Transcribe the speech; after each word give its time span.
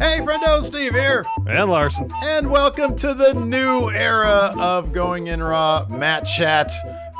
Hey, 0.00 0.20
friendo, 0.20 0.64
Steve 0.64 0.94
here. 0.94 1.26
And 1.46 1.70
Larson. 1.70 2.10
And 2.22 2.50
welcome 2.50 2.96
to 2.96 3.12
the 3.12 3.34
new 3.34 3.90
era 3.90 4.50
of 4.58 4.92
Going 4.92 5.26
In 5.26 5.42
Raw 5.42 5.84
Matt 5.90 6.22
Chat. 6.22 6.72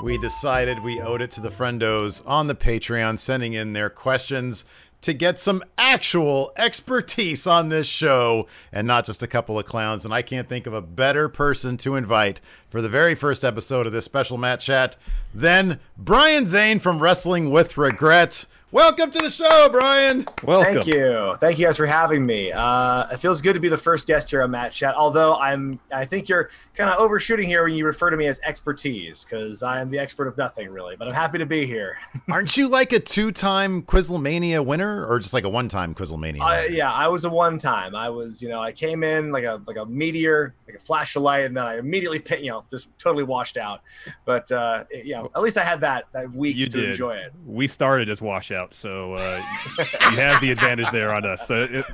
We 0.03 0.17
decided 0.17 0.83
we 0.83 0.99
owed 0.99 1.21
it 1.21 1.31
to 1.33 1.43
the 1.43 1.51
friendos 1.51 2.23
on 2.27 2.47
the 2.47 2.55
Patreon, 2.55 3.19
sending 3.19 3.53
in 3.53 3.75
their 3.75 3.91
questions 3.91 4.65
to 5.03 5.13
get 5.13 5.39
some 5.39 5.63
actual 5.77 6.53
expertise 6.57 7.47
on 7.47 7.69
this 7.69 7.87
show 7.87 8.47
and 8.73 8.87
not 8.87 9.05
just 9.05 9.23
a 9.23 9.27
couple 9.27 9.59
of 9.59 9.67
clowns. 9.67 10.07
And 10.07 10.15
I 10.15 10.23
can't 10.23 10.49
think 10.49 10.67
of 10.67 10.73
a 10.73 10.81
better 10.81 11.29
person 11.29 11.77
to 11.79 11.97
invite 11.97 12.41
for 12.71 12.81
the 12.81 12.89
very 12.89 13.15
first 13.15 13.45
episode 13.45 13.87
of 13.87 13.93
this 13.93 14.07
special 14.07 14.39
Matt 14.39 14.61
Chat 14.61 14.97
than 15.35 15.81
Brian 15.99 16.47
Zane 16.47 16.79
from 16.79 17.01
Wrestling 17.01 17.51
with 17.51 17.77
Regret. 17.77 18.47
Welcome 18.73 19.11
to 19.11 19.19
the 19.19 19.31
show, 19.31 19.69
Brian. 19.73 20.25
Welcome. 20.45 20.75
Thank 20.75 20.87
you. 20.87 21.35
Thank 21.41 21.59
you 21.59 21.67
guys 21.67 21.77
for 21.77 21.87
having 21.87 22.25
me. 22.25 22.53
Uh, 22.53 23.09
it 23.11 23.17
feels 23.17 23.43
good 23.43 23.55
to 23.55 23.59
be 23.61 23.69
the 23.69 23.77
first 23.77 24.07
guest 24.07 24.31
here 24.31 24.43
on 24.45 24.53
Matt 24.53 24.71
Chat. 24.71 24.95
Although 24.95 25.35
I'm, 25.35 25.81
I 25.93 26.05
think 26.05 26.29
you're 26.29 26.51
kind 26.77 26.89
of 26.89 27.01
overshooting 27.01 27.49
here 27.49 27.65
when 27.65 27.75
you 27.75 27.85
refer 27.85 28.11
to 28.11 28.17
me 28.17 28.29
as 28.29 28.39
expertise, 28.45 29.25
because 29.25 29.65
I 29.65 29.81
am 29.81 29.91
the 29.91 29.99
expert 29.99 30.29
of 30.29 30.39
nothing 30.39 30.71
really. 30.71 30.95
But 30.95 31.09
I'm 31.09 31.15
happy 31.15 31.39
to 31.39 31.47
be 31.47 31.67
here. 31.67 31.99
Aren't 32.31 32.57
you 32.57 32.69
like 32.69 32.93
a 32.93 33.01
two-time 33.01 33.83
Quizlemania 33.83 34.65
winner, 34.65 35.05
or 35.05 35.19
just 35.19 35.35
like 35.35 35.43
a 35.43 35.49
one-time 35.49 35.93
Quizlemania? 35.93 36.41
Uh, 36.41 36.69
yeah, 36.71 36.93
I 36.93 37.09
was 37.09 37.25
a 37.25 37.31
one-time. 37.31 37.97
I 37.97 38.09
was, 38.09 38.41
you 38.41 38.51
know, 38.51 38.61
I 38.61 38.71
came 38.71 39.03
in 39.03 39.33
like 39.33 39.43
a 39.45 39.61
like 39.67 39.79
a 39.79 39.87
meteor, 39.87 40.55
like 40.69 40.77
a 40.77 40.81
flash 40.81 41.17
of 41.17 41.23
light, 41.23 41.45
and 41.45 41.57
then 41.57 41.67
I 41.67 41.79
immediately, 41.79 42.21
pit, 42.21 42.39
you 42.39 42.53
know, 42.53 42.63
just 42.71 42.97
totally 43.01 43.25
washed 43.25 43.57
out. 43.57 43.81
But 44.25 44.53
uh, 44.53 44.85
you 44.93 45.15
know, 45.15 45.29
at 45.35 45.43
least 45.43 45.59
I 45.59 45.65
had 45.65 45.81
that 45.81 46.05
that 46.13 46.31
week 46.33 46.57
You 46.57 46.67
to 46.67 46.81
did. 46.83 46.91
enjoy 46.91 47.17
it. 47.17 47.33
We 47.45 47.67
started 47.67 48.09
as 48.09 48.23
washout, 48.23 48.60
so 48.71 49.15
uh, 49.15 49.43
you 50.11 50.17
have 50.17 50.41
the 50.41 50.51
advantage 50.51 50.91
there 50.93 51.15
on 51.15 51.25
us. 51.25 51.47
So 51.47 51.67
it, 51.71 51.85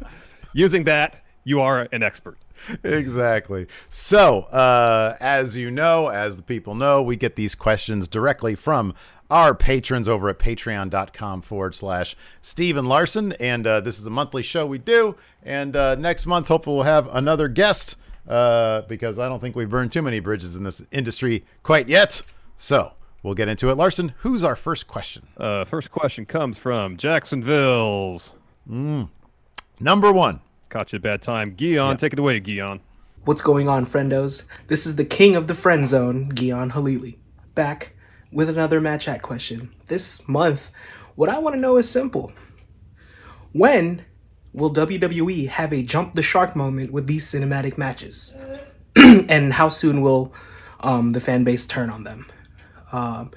using 0.53 0.85
that, 0.85 1.21
you 1.45 1.61
are 1.61 1.89
an 1.93 2.03
expert. 2.03 2.39
exactly. 2.83 3.67
So, 3.89 4.41
uh, 4.41 5.17
as 5.21 5.57
you 5.57 5.71
know, 5.71 6.09
as 6.09 6.37
the 6.37 6.43
people 6.43 6.75
know, 6.75 7.03
we 7.03 7.17
get 7.17 7.37
these 7.37 7.55
questions 7.55 8.09
directly 8.09 8.55
from 8.55 8.95
our 9.31 9.55
patrons 9.55 10.09
over 10.09 10.29
at 10.29 10.39
patreon.com 10.39 11.43
forward 11.43 11.75
slash 11.75 12.17
Steve 12.43 12.77
and 12.77 12.89
Larson. 12.89 13.33
And 13.35 13.67
uh, 13.67 13.81
this 13.81 13.99
is 13.99 14.07
a 14.07 14.11
monthly 14.11 14.43
show 14.43 14.67
we 14.67 14.79
do. 14.79 15.17
And 15.43 15.77
uh, 15.77 15.95
next 15.97 16.27
month, 16.27 16.49
hopefully, 16.49 16.77
we'll 16.77 16.85
have 16.85 17.09
another 17.15 17.49
guest 17.49 17.97
uh, 18.29 18.83
because 18.83 19.19
I 19.19 19.29
don't 19.29 19.41
think 19.41 19.55
we've 19.55 19.71
burned 19.71 19.93
too 19.93 20.03
many 20.03 20.21
bridges 20.21 20.57
in 20.57 20.65
this 20.65 20.83
industry 20.91 21.45
quite 21.63 21.89
yet. 21.89 22.23
So, 22.57 22.93
we'll 23.23 23.35
get 23.35 23.49
into 23.49 23.69
it. 23.71 23.77
Larson, 23.77 24.15
who's 24.19 24.45
our 24.45 24.57
first 24.57 24.87
question? 24.87 25.27
Uh, 25.37 25.65
first 25.65 25.91
question 25.91 26.27
comes 26.27 26.59
from 26.59 26.97
Jacksonville's. 26.97 28.33
Number 28.67 30.13
one. 30.13 30.41
Caught 30.69 30.93
you 30.93 30.97
at 30.97 31.01
a 31.01 31.03
bad 31.03 31.23
time. 31.23 31.55
Guion, 31.55 31.97
take 31.97 32.13
it 32.13 32.19
away, 32.19 32.41
Guion. 32.41 32.81
What's 33.25 33.43
going 33.43 33.69
on, 33.69 33.87
friendos? 33.87 34.45
This 34.67 34.87
is 34.87 34.97
the 34.97 35.05
king 35.05 35.37
of 35.37 35.47
the 35.47 35.55
friend 35.55 35.89
zone, 35.89 36.31
Gian 36.35 36.73
Halili, 36.73 37.17
back 37.55 37.95
with 38.33 38.49
another 38.49 38.81
match 38.81 39.09
at 39.09 39.23
question. 39.23 39.71
This 39.87 40.27
month, 40.29 40.71
what 41.15 41.29
I 41.29 41.39
want 41.39 41.55
to 41.55 41.61
know 41.61 41.77
is 41.77 41.89
simple. 41.89 42.33
When 43.53 44.05
will 44.53 44.73
WWE 44.73 45.49
have 45.49 45.73
a 45.73 45.83
jump 45.83 46.15
the 46.15 46.23
shark 46.23 46.57
moment 46.57 46.93
with 46.93 47.07
these 47.07 47.25
cinematic 47.27 47.79
matches? 47.79 48.35
and 48.97 49.53
how 49.55 49.69
soon 49.69 50.03
will 50.03 50.33
um, 50.81 51.11
the 51.11 51.21
fan 51.21 51.45
base 51.45 51.67
turn 51.67 51.91
on 51.91 52.05
them? 52.05 52.27
Um, 52.93 53.31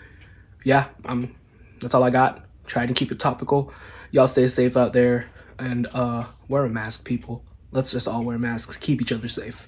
yeah, 0.64 0.88
I'm, 1.06 1.36
that's 1.82 1.94
all 1.96 2.04
I 2.04 2.10
got. 2.10 2.46
Try 2.66 2.86
to 2.86 2.94
keep 2.94 3.12
it 3.12 3.20
topical. 3.20 3.74
Y'all 4.12 4.28
stay 4.28 4.48
safe 4.48 4.76
out 4.78 4.94
there 4.94 5.28
and 5.58 5.88
uh, 5.94 6.26
wear 6.48 6.66
a 6.66 6.70
mask, 6.70 7.06
people. 7.06 7.44
Let's 7.72 7.92
just 7.92 8.08
all 8.08 8.24
wear 8.24 8.38
masks. 8.40 8.78
Keep 8.78 9.02
each 9.02 9.12
other 9.12 9.28
safe. 9.28 9.68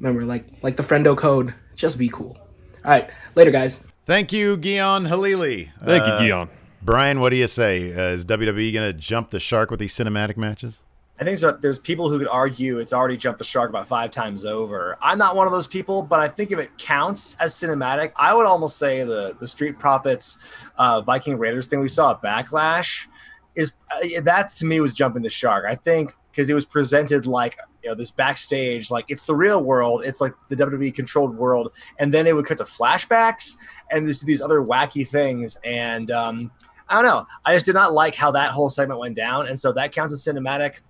Remember, 0.00 0.24
like 0.24 0.46
like 0.62 0.76
the 0.76 0.82
friendo 0.82 1.16
code, 1.16 1.54
just 1.74 1.98
be 1.98 2.08
cool. 2.08 2.36
All 2.84 2.90
right, 2.90 3.10
later, 3.34 3.50
guys. 3.50 3.82
Thank 4.02 4.32
you, 4.32 4.56
Guion 4.56 5.08
Halili. 5.08 5.70
Thank 5.84 6.02
Uh, 6.04 6.18
you, 6.20 6.32
Guion. 6.32 6.48
Brian, 6.82 7.18
what 7.20 7.30
do 7.30 7.36
you 7.36 7.48
say? 7.48 7.92
Uh, 7.92 8.12
is 8.12 8.24
WWE 8.24 8.72
going 8.72 8.92
to 8.92 8.92
jump 8.92 9.30
the 9.30 9.40
shark 9.40 9.70
with 9.70 9.80
these 9.80 9.92
cinematic 9.94 10.36
matches? 10.36 10.78
I 11.18 11.24
think 11.24 11.38
so, 11.38 11.50
there's 11.50 11.78
people 11.78 12.10
who 12.10 12.18
could 12.18 12.28
argue 12.28 12.78
it's 12.78 12.92
already 12.92 13.16
jumped 13.16 13.38
the 13.38 13.44
shark 13.44 13.70
about 13.70 13.88
five 13.88 14.10
times 14.10 14.44
over. 14.44 14.98
I'm 15.00 15.16
not 15.16 15.34
one 15.34 15.46
of 15.46 15.52
those 15.52 15.66
people, 15.66 16.02
but 16.02 16.20
I 16.20 16.28
think 16.28 16.52
if 16.52 16.58
it 16.58 16.76
counts 16.76 17.36
as 17.40 17.54
cinematic, 17.54 18.12
I 18.16 18.34
would 18.34 18.44
almost 18.44 18.76
say 18.76 19.02
the 19.02 19.34
the 19.40 19.48
Street 19.48 19.78
Profits 19.78 20.36
uh, 20.76 21.00
Viking 21.00 21.38
Raiders 21.38 21.68
thing 21.68 21.80
we 21.80 21.88
saw 21.88 22.10
at 22.10 22.22
Backlash 22.22 23.06
is 23.54 23.72
uh, 23.90 24.20
that 24.22 24.48
to 24.58 24.66
me 24.66 24.80
was 24.80 24.92
jumping 24.92 25.22
the 25.22 25.30
shark. 25.30 25.64
I 25.66 25.74
think 25.74 26.14
because 26.30 26.50
it 26.50 26.54
was 26.54 26.66
presented 26.66 27.26
like 27.26 27.56
you 27.82 27.88
know 27.88 27.94
this 27.94 28.10
backstage, 28.10 28.90
like 28.90 29.06
it's 29.08 29.24
the 29.24 29.34
real 29.34 29.62
world, 29.62 30.04
it's 30.04 30.20
like 30.20 30.34
the 30.50 30.56
WWE 30.56 30.94
controlled 30.94 31.34
world, 31.34 31.72
and 31.98 32.12
then 32.12 32.26
they 32.26 32.34
would 32.34 32.44
cut 32.44 32.58
to 32.58 32.64
flashbacks 32.64 33.56
and 33.90 34.06
do 34.06 34.12
these 34.26 34.42
other 34.42 34.60
wacky 34.60 35.06
things 35.08 35.56
and. 35.64 36.10
um 36.10 36.50
I 36.88 36.94
don't 36.94 37.04
know. 37.04 37.26
I 37.44 37.52
just 37.52 37.66
did 37.66 37.74
not 37.74 37.94
like 37.94 38.14
how 38.14 38.30
that 38.30 38.52
whole 38.52 38.68
segment 38.68 39.00
went 39.00 39.16
down, 39.16 39.48
and 39.48 39.58
so 39.58 39.72
that 39.72 39.90
counts 39.90 40.12
as 40.12 40.24
cinematic. 40.24 40.82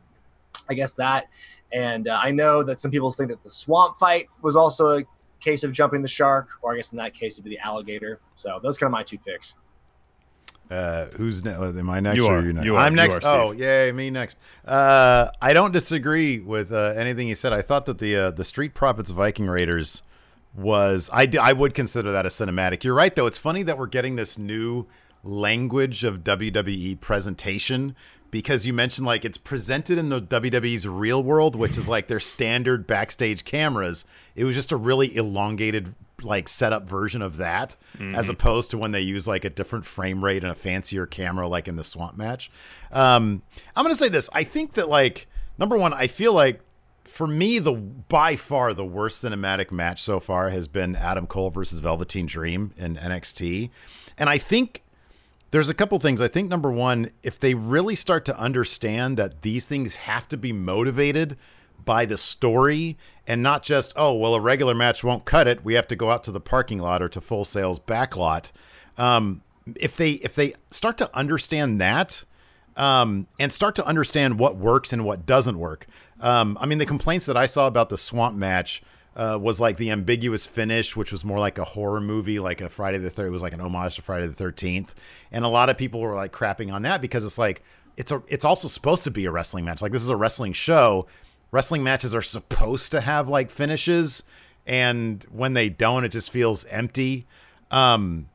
I 0.68 0.74
guess 0.74 0.94
that. 0.94 1.26
And 1.72 2.08
uh, 2.08 2.18
I 2.22 2.30
know 2.30 2.62
that 2.62 2.78
some 2.80 2.90
people 2.90 3.10
think 3.10 3.30
that 3.30 3.42
the 3.42 3.50
swamp 3.50 3.96
fight 3.96 4.28
was 4.42 4.56
also 4.56 4.98
a 4.98 5.02
case 5.40 5.64
of 5.64 5.72
jumping 5.72 6.02
the 6.02 6.08
shark, 6.08 6.48
or 6.62 6.72
I 6.72 6.76
guess 6.76 6.92
in 6.92 6.98
that 6.98 7.12
case 7.14 7.34
it'd 7.34 7.44
be 7.44 7.50
the 7.50 7.58
alligator. 7.58 8.20
So 8.34 8.58
those 8.62 8.76
are 8.76 8.80
kind 8.80 8.88
of 8.88 8.92
my 8.92 9.02
two 9.02 9.18
picks. 9.18 9.54
Uh, 10.70 11.06
who's 11.16 11.44
ne- 11.44 11.52
am 11.52 11.88
I 11.90 12.00
next 12.00 12.16
You 12.16 12.26
or 12.26 12.38
are. 12.38 12.42
you 12.42 12.52
next? 12.52 12.64
You 12.66 12.74
are. 12.74 12.78
I'm 12.80 12.92
You 12.92 12.96
next. 12.96 13.24
are, 13.24 13.40
oh, 13.40 13.48
Steve. 13.50 13.60
yay, 13.60 13.92
me 13.92 14.10
next. 14.10 14.36
Uh, 14.66 15.28
I 15.40 15.52
don't 15.52 15.70
disagree 15.72 16.40
with 16.40 16.72
uh, 16.72 16.92
anything 16.96 17.28
you 17.28 17.36
said. 17.36 17.52
I 17.52 17.62
thought 17.62 17.86
that 17.86 17.98
the 17.98 18.16
uh, 18.16 18.30
the 18.32 18.44
Street 18.44 18.74
Profits 18.74 19.12
Viking 19.12 19.46
Raiders 19.46 20.02
was 20.56 21.08
I 21.12 21.26
d- 21.26 21.38
I 21.38 21.52
would 21.52 21.72
consider 21.74 22.10
that 22.10 22.26
a 22.26 22.30
cinematic. 22.30 22.82
You're 22.82 22.94
right 22.94 23.14
though. 23.14 23.26
It's 23.26 23.38
funny 23.38 23.62
that 23.62 23.78
we're 23.78 23.86
getting 23.86 24.16
this 24.16 24.38
new 24.38 24.86
language 25.22 26.02
of 26.02 26.24
WWE 26.24 26.98
presentation 27.00 27.94
because 28.30 28.66
you 28.66 28.72
mentioned 28.72 29.06
like 29.06 29.24
it's 29.24 29.38
presented 29.38 29.98
in 29.98 30.08
the 30.08 30.20
WWE's 30.20 30.86
real 30.86 31.22
world, 31.22 31.56
which 31.56 31.78
is 31.78 31.88
like 31.88 32.08
their 32.08 32.20
standard 32.20 32.86
backstage 32.86 33.44
cameras. 33.44 34.04
It 34.34 34.44
was 34.44 34.56
just 34.56 34.72
a 34.72 34.76
really 34.76 35.14
elongated 35.16 35.94
like 36.22 36.48
setup 36.48 36.88
version 36.88 37.20
of 37.20 37.36
that 37.36 37.76
as 38.00 38.28
opposed 38.28 38.70
to 38.70 38.78
when 38.78 38.92
they 38.92 39.02
use 39.02 39.28
like 39.28 39.44
a 39.44 39.50
different 39.50 39.84
frame 39.84 40.24
rate 40.24 40.42
and 40.42 40.50
a 40.50 40.54
fancier 40.54 41.06
camera 41.06 41.46
like 41.46 41.68
in 41.68 41.76
the 41.76 41.84
swamp 41.84 42.16
match. 42.16 42.50
Um, 42.90 43.42
I'm 43.74 43.84
gonna 43.84 43.94
say 43.94 44.08
this. 44.08 44.28
I 44.32 44.42
think 44.42 44.72
that 44.74 44.88
like 44.88 45.28
number 45.58 45.76
one, 45.76 45.92
I 45.92 46.06
feel 46.06 46.32
like 46.32 46.60
for 47.04 47.26
me, 47.26 47.58
the 47.58 47.72
by 47.72 48.36
far 48.36 48.74
the 48.74 48.84
worst 48.84 49.24
cinematic 49.24 49.70
match 49.70 50.02
so 50.02 50.20
far 50.20 50.50
has 50.50 50.68
been 50.68 50.96
Adam 50.96 51.26
Cole 51.26 51.50
versus 51.50 51.78
Velveteen 51.80 52.26
Dream 52.26 52.72
in 52.76 52.96
NXT, 52.96 53.70
and 54.18 54.28
I 54.28 54.38
think 54.38 54.82
there's 55.50 55.68
a 55.68 55.74
couple 55.74 55.98
things. 55.98 56.20
I 56.20 56.28
think 56.28 56.48
number 56.48 56.70
one, 56.70 57.10
if 57.22 57.38
they 57.38 57.54
really 57.54 57.94
start 57.94 58.24
to 58.26 58.38
understand 58.38 59.16
that 59.16 59.42
these 59.42 59.66
things 59.66 59.96
have 59.96 60.28
to 60.28 60.36
be 60.36 60.52
motivated 60.52 61.36
by 61.84 62.04
the 62.04 62.16
story 62.16 62.96
and 63.26 63.42
not 63.42 63.62
just 63.62 63.92
oh 63.96 64.12
well 64.12 64.34
a 64.34 64.40
regular 64.40 64.74
match 64.74 65.04
won't 65.04 65.24
cut 65.24 65.46
it 65.46 65.64
we 65.64 65.74
have 65.74 65.86
to 65.86 65.94
go 65.94 66.10
out 66.10 66.24
to 66.24 66.32
the 66.32 66.40
parking 66.40 66.78
lot 66.78 67.00
or 67.00 67.08
to 67.08 67.20
Full 67.20 67.44
Sail's 67.44 67.78
backlot 67.78 68.50
um, 68.98 69.42
if 69.76 69.96
they 69.96 70.12
if 70.12 70.34
they 70.34 70.54
start 70.70 70.98
to 70.98 71.16
understand 71.16 71.80
that 71.80 72.24
um, 72.76 73.26
and 73.38 73.52
start 73.52 73.74
to 73.76 73.86
understand 73.86 74.38
what 74.38 74.56
works 74.56 74.92
and 74.92 75.04
what 75.04 75.24
doesn't 75.24 75.58
work. 75.58 75.86
Um, 76.20 76.58
I 76.60 76.66
mean, 76.66 76.78
the 76.78 76.86
complaints 76.86 77.26
that 77.26 77.36
I 77.36 77.46
saw 77.46 77.66
about 77.66 77.88
the 77.88 77.96
swamp 77.96 78.36
match 78.36 78.82
uh, 79.16 79.38
was 79.40 79.58
like 79.58 79.78
the 79.78 79.90
ambiguous 79.90 80.44
finish, 80.44 80.94
which 80.94 81.10
was 81.10 81.24
more 81.24 81.38
like 81.38 81.56
a 81.56 81.64
horror 81.64 82.00
movie, 82.00 82.38
like 82.38 82.60
a 82.60 82.68
Friday 82.68 82.98
the 82.98 83.10
Third. 83.10 83.28
It 83.28 83.30
was 83.30 83.42
like 83.42 83.54
an 83.54 83.60
homage 83.60 83.96
to 83.96 84.02
Friday 84.02 84.26
the 84.26 84.34
Thirteenth, 84.34 84.94
and 85.32 85.44
a 85.44 85.48
lot 85.48 85.70
of 85.70 85.78
people 85.78 86.00
were 86.00 86.14
like 86.14 86.32
crapping 86.32 86.72
on 86.72 86.82
that 86.82 87.00
because 87.00 87.24
it's 87.24 87.38
like 87.38 87.62
it's 87.96 88.12
a 88.12 88.22
it's 88.28 88.44
also 88.44 88.68
supposed 88.68 89.04
to 89.04 89.10
be 89.10 89.24
a 89.24 89.30
wrestling 89.30 89.64
match. 89.64 89.80
Like 89.80 89.92
this 89.92 90.02
is 90.02 90.10
a 90.10 90.16
wrestling 90.16 90.52
show. 90.52 91.06
Wrestling 91.50 91.82
matches 91.82 92.14
are 92.14 92.22
supposed 92.22 92.92
to 92.92 93.00
have 93.00 93.28
like 93.28 93.50
finishes, 93.50 94.22
and 94.66 95.24
when 95.30 95.54
they 95.54 95.70
don't, 95.70 96.04
it 96.04 96.10
just 96.10 96.30
feels 96.30 96.66
empty. 96.66 97.26
Um, 97.70 98.28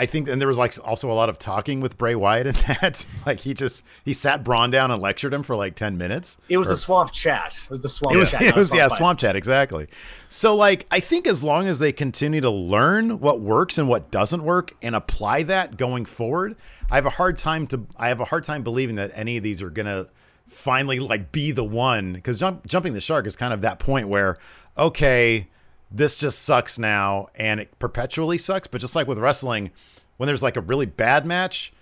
I 0.00 0.06
think, 0.06 0.28
and 0.28 0.40
there 0.40 0.46
was 0.46 0.58
like 0.58 0.74
also 0.86 1.10
a 1.10 1.12
lot 1.12 1.28
of 1.28 1.38
talking 1.38 1.80
with 1.80 1.98
Bray 1.98 2.14
Wyatt 2.14 2.46
in 2.46 2.52
that. 2.80 3.04
like 3.26 3.40
he 3.40 3.52
just 3.52 3.84
he 4.04 4.12
sat 4.12 4.44
Braun 4.44 4.70
down 4.70 4.90
and 4.92 5.02
lectured 5.02 5.34
him 5.34 5.42
for 5.42 5.56
like 5.56 5.74
ten 5.74 5.98
minutes. 5.98 6.38
It 6.48 6.56
was 6.58 6.68
Or- 6.68 6.72
a 6.74 6.76
swamp 6.76 7.10
chat. 7.12 7.58
It 7.64 7.70
was 7.70 7.80
the 7.80 7.88
swamp 7.88 8.14
It 8.14 8.18
was, 8.18 8.30
chat. 8.30 8.42
it 8.42 8.54
was 8.56 8.72
yeah, 8.72 8.86
fight. 8.88 8.96
swamp 8.98 9.18
chat 9.18 9.34
exactly. 9.34 9.88
So 10.28 10.54
like, 10.54 10.86
I 10.90 11.00
think 11.00 11.26
as 11.26 11.42
long 11.42 11.66
as 11.66 11.80
they 11.80 11.90
continue 11.92 12.40
to 12.40 12.50
learn 12.50 13.18
what 13.18 13.40
works 13.40 13.76
and 13.76 13.88
what 13.88 14.10
doesn't 14.10 14.44
work 14.44 14.72
and 14.82 14.94
apply 14.94 15.42
that 15.44 15.76
going 15.76 16.04
forward, 16.04 16.54
I 16.90 16.94
have 16.94 17.06
a 17.06 17.10
hard 17.10 17.36
time 17.36 17.66
to 17.68 17.84
I 17.96 18.08
have 18.08 18.20
a 18.20 18.24
hard 18.26 18.44
time 18.44 18.62
believing 18.62 18.94
that 18.96 19.10
any 19.14 19.36
of 19.36 19.42
these 19.42 19.60
are 19.62 19.70
gonna 19.70 20.06
finally 20.48 20.98
like 21.00 21.32
be 21.32 21.50
the 21.50 21.64
one 21.64 22.12
because 22.12 22.38
jump, 22.38 22.66
jumping 22.66 22.92
the 22.94 23.00
shark 23.00 23.26
is 23.26 23.36
kind 23.36 23.52
of 23.52 23.60
that 23.62 23.78
point 23.78 24.08
where 24.08 24.38
okay 24.78 25.48
this 25.90 26.16
just 26.16 26.42
sucks 26.42 26.78
now 26.78 27.26
and 27.34 27.60
it 27.60 27.78
perpetually 27.78 28.38
sucks 28.38 28.66
but 28.66 28.80
just 28.80 28.94
like 28.94 29.06
with 29.06 29.18
wrestling 29.18 29.70
when 30.16 30.26
there's 30.26 30.42
like 30.42 30.56
a 30.56 30.60
really 30.60 30.86
bad 30.86 31.24
match 31.24 31.72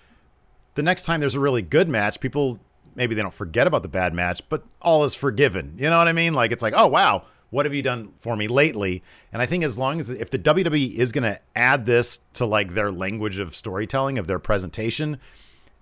the 0.75 0.83
next 0.83 1.05
time 1.05 1.21
there's 1.21 1.35
a 1.35 1.41
really 1.41 1.63
good 1.63 1.89
match 1.89 2.21
people 2.21 2.59
maybe 2.95 3.15
they 3.15 3.23
don't 3.23 3.35
forget 3.35 3.67
about 3.67 3.83
the 3.83 3.89
bad 3.89 4.15
match 4.15 4.43
but 4.49 4.65
all 4.81 5.05
is 5.05 5.15
forgiven. 5.15 5.75
You 5.77 5.91
know 5.91 5.99
what 5.99 6.09
i 6.09 6.13
mean? 6.13 6.35
Like 6.35 6.53
it's 6.53 6.63
like 6.63 6.75
oh 6.77 6.87
wow 6.87 7.27
what 7.51 7.65
have 7.65 7.75
you 7.75 7.83
done 7.83 8.13
for 8.21 8.37
me 8.37 8.49
lately? 8.49 9.03
And 9.33 9.43
i 9.43 9.47
think 9.47 9.65
as 9.65 9.79
long 9.79 10.01
as 10.01 10.11
if 10.11 10.31
the 10.31 10.39
wwe 10.39 10.95
is 10.95 11.13
going 11.13 11.25
to 11.25 11.41
add 11.55 11.87
this 11.87 12.21
to 12.35 12.47
like 12.47 12.75
their 12.75 12.93
language 12.93 13.39
of 13.39 13.55
storytelling 13.55 14.19
of 14.19 14.27
their 14.27 14.39
presentation 14.39 15.19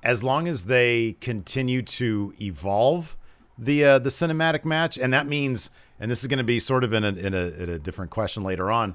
as 0.02 0.22
long 0.22 0.46
as 0.46 0.66
they 0.66 1.16
continue 1.20 1.80
to 1.80 2.34
evolve 2.40 3.16
the 3.58 3.84
uh, 3.84 3.98
the 3.98 4.10
cinematic 4.10 4.64
match, 4.64 4.98
and 4.98 5.12
that 5.12 5.26
means, 5.26 5.70
and 6.00 6.10
this 6.10 6.22
is 6.22 6.26
going 6.26 6.38
to 6.38 6.44
be 6.44 6.60
sort 6.60 6.84
of 6.84 6.92
in 6.92 7.04
a, 7.04 7.08
in 7.08 7.34
a 7.34 7.62
in 7.62 7.68
a 7.68 7.78
different 7.78 8.10
question 8.10 8.42
later 8.42 8.70
on. 8.70 8.94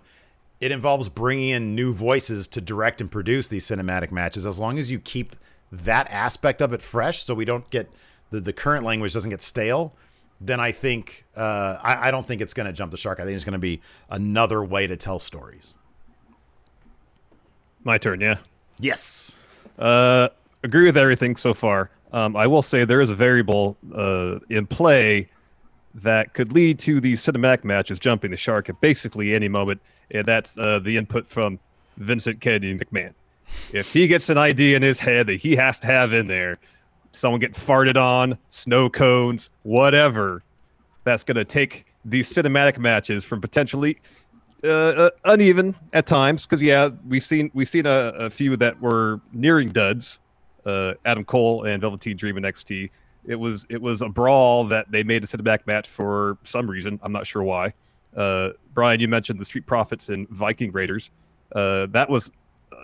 It 0.60 0.72
involves 0.72 1.08
bringing 1.08 1.50
in 1.50 1.74
new 1.74 1.94
voices 1.94 2.46
to 2.48 2.62
direct 2.62 3.00
and 3.00 3.10
produce 3.10 3.48
these 3.48 3.66
cinematic 3.66 4.12
matches. 4.12 4.46
As 4.46 4.60
long 4.60 4.78
as 4.78 4.92
you 4.92 5.00
keep 5.00 5.36
that 5.72 6.12
aspect 6.12 6.62
of 6.62 6.74
it 6.74 6.82
fresh, 6.82 7.24
so 7.24 7.34
we 7.34 7.46
don't 7.46 7.70
get 7.70 7.90
the 8.30 8.42
the 8.42 8.54
current 8.54 8.84
language 8.84 9.14
doesn't 9.14 9.30
get 9.30 9.42
stale, 9.42 9.94
then 10.42 10.60
I 10.60 10.72
think 10.72 11.26
uh, 11.36 11.78
I, 11.82 12.08
I 12.08 12.12
don't 12.12 12.28
think 12.28 12.42
it's 12.42 12.54
going 12.54 12.68
to 12.68 12.74
jump 12.74 12.92
the 12.92 12.98
shark. 12.98 13.20
I 13.20 13.26
think 13.26 13.36
it's 13.36 13.46
going 13.46 13.54
to 13.54 13.60
be 13.60 13.82
another 14.10 14.64
way 14.64 14.88
to 14.88 14.98
tell 14.98 15.20
stories. 15.20 15.76
My 17.84 17.98
turn, 17.98 18.20
yeah. 18.20 18.38
Yes. 18.80 19.38
Uh, 19.78 20.30
agree 20.64 20.86
with 20.86 20.98
everything 20.98 21.36
so 21.36 21.54
far. 21.54 21.90
Um, 22.12 22.36
I 22.36 22.48
will 22.48 22.62
say 22.62 22.86
there 22.86 23.02
is 23.02 23.10
a 23.10 23.16
variable 23.16 23.78
uh, 23.94 24.40
in 24.50 24.66
play 24.68 25.30
that 25.94 26.34
could 26.34 26.52
lead 26.54 26.80
to 26.80 27.00
the 27.00 27.14
cinematic 27.14 27.64
matches 27.64 28.00
jumping 28.00 28.32
the 28.32 28.38
shark 28.38 28.70
at 28.70 28.80
basically 28.82 29.34
any 29.34 29.48
moment, 29.48 29.82
and 30.12 30.26
that's 30.26 30.58
uh, 30.58 30.80
the 30.80 30.98
input 30.98 31.28
from 31.28 31.60
Vincent 31.98 32.40
Kennedy 32.42 32.78
McMahon. 32.78 33.14
If 33.74 33.94
he 33.94 34.08
gets 34.08 34.30
an 34.30 34.38
idea 34.38 34.76
in 34.76 34.84
his 34.84 35.00
head 35.00 35.28
that 35.28 35.36
he 35.36 35.56
has 35.56 35.80
to 35.80 35.88
have 35.88 36.14
in 36.14 36.28
there, 36.28 36.60
someone 37.12 37.40
get 37.40 37.54
farted 37.54 37.98
on, 37.98 38.38
snow 38.52 38.90
cones, 38.90 39.50
whatever, 39.64 40.44
that's 41.04 41.24
going 41.24 41.38
to 41.38 41.46
take 41.46 41.86
these 42.06 42.32
cinematic 42.32 42.78
matches 42.78 43.24
from 43.24 43.42
potentially 43.42 44.00
uh, 44.64 44.68
uh, 44.68 45.10
uneven 45.26 45.76
at 45.94 46.06
times 46.06 46.44
because 46.46 46.62
yeah, 46.62 46.90
we've 47.08 47.24
seen 47.24 47.50
we've 47.54 47.70
seen 47.70 47.86
a, 47.86 48.14
a 48.16 48.30
few 48.30 48.58
that 48.58 48.80
were 48.82 49.22
nearing 49.32 49.70
duds. 49.70 50.20
Uh, 50.66 50.94
Adam 51.06 51.24
Cole 51.24 51.64
and 51.64 51.82
Velveteen 51.82 52.18
Dream 52.18 52.38
and 52.38 52.46
NXT. 52.46 52.90
It 53.30 53.36
was 53.40 53.66
it 53.70 53.80
was 53.82 54.02
a 54.02 54.10
brawl 54.10 54.66
that 54.66 54.92
they 54.92 55.04
made 55.04 55.24
a 55.32 55.38
back 55.44 55.68
match 55.68 55.88
for 55.88 56.38
some 56.44 56.70
reason. 56.70 57.00
I'm 57.04 57.12
not 57.12 57.28
sure 57.28 57.44
why. 57.44 57.74
Uh, 58.16 58.50
Brian, 58.74 59.00
you 59.00 59.08
mentioned 59.08 59.40
the 59.40 59.46
Street 59.46 59.68
Profits 59.68 60.10
and 60.10 60.28
Viking 60.30 60.72
Raiders. 60.72 61.12
Uh, 61.54 61.86
that 61.92 62.10
was 62.10 62.32
uh, 62.72 62.76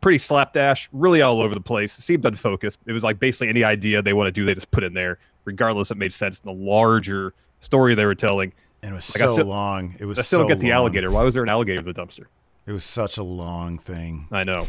pretty 0.00 0.18
slapdash, 0.18 0.88
really 0.92 1.20
all 1.20 1.42
over 1.42 1.52
the 1.54 1.60
place. 1.60 1.92
Seemed 1.92 2.24
unfocused. 2.24 2.80
It 2.86 2.92
was 2.92 3.04
like 3.04 3.18
basically 3.18 3.48
any 3.50 3.62
idea 3.62 4.00
they 4.00 4.14
want 4.14 4.28
to 4.28 4.32
do, 4.32 4.46
they 4.46 4.54
just 4.54 4.70
put 4.70 4.84
in 4.84 4.94
there, 4.94 5.18
regardless 5.44 5.90
it 5.90 5.98
made 5.98 6.14
sense 6.14 6.40
in 6.40 6.46
the 6.46 6.64
larger 6.70 7.34
story 7.58 7.94
they 7.94 8.06
were 8.06 8.14
telling. 8.14 8.54
And 8.82 8.92
it 8.92 8.94
was 8.94 9.14
Like, 9.14 9.28
so 9.28 9.34
still- 9.34 9.46
long. 9.46 9.94
It 9.98 10.06
was 10.06 10.18
I 10.18 10.22
still 10.22 10.44
so 10.44 10.48
get 10.48 10.60
the 10.60 10.68
long. 10.68 10.76
alligator. 10.76 11.10
Why 11.10 11.22
was 11.24 11.34
there 11.34 11.42
an 11.42 11.50
alligator 11.50 11.80
in 11.80 11.84
the 11.84 11.92
dumpster? 11.92 12.24
It 12.66 12.72
was 12.72 12.84
such 12.84 13.18
a 13.18 13.22
long 13.22 13.76
thing. 13.76 14.28
I 14.32 14.44
know. 14.44 14.66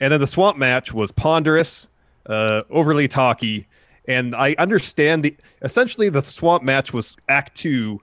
And 0.00 0.12
then 0.12 0.20
the 0.20 0.26
swamp 0.26 0.58
match 0.58 0.92
was 0.92 1.10
ponderous, 1.12 1.86
uh, 2.26 2.62
overly 2.68 3.08
talky, 3.08 3.66
and 4.08 4.34
I 4.34 4.54
understand 4.58 5.24
the 5.24 5.36
essentially 5.62 6.08
the 6.08 6.22
swamp 6.22 6.62
match 6.62 6.92
was 6.92 7.16
act 7.28 7.56
two 7.56 8.00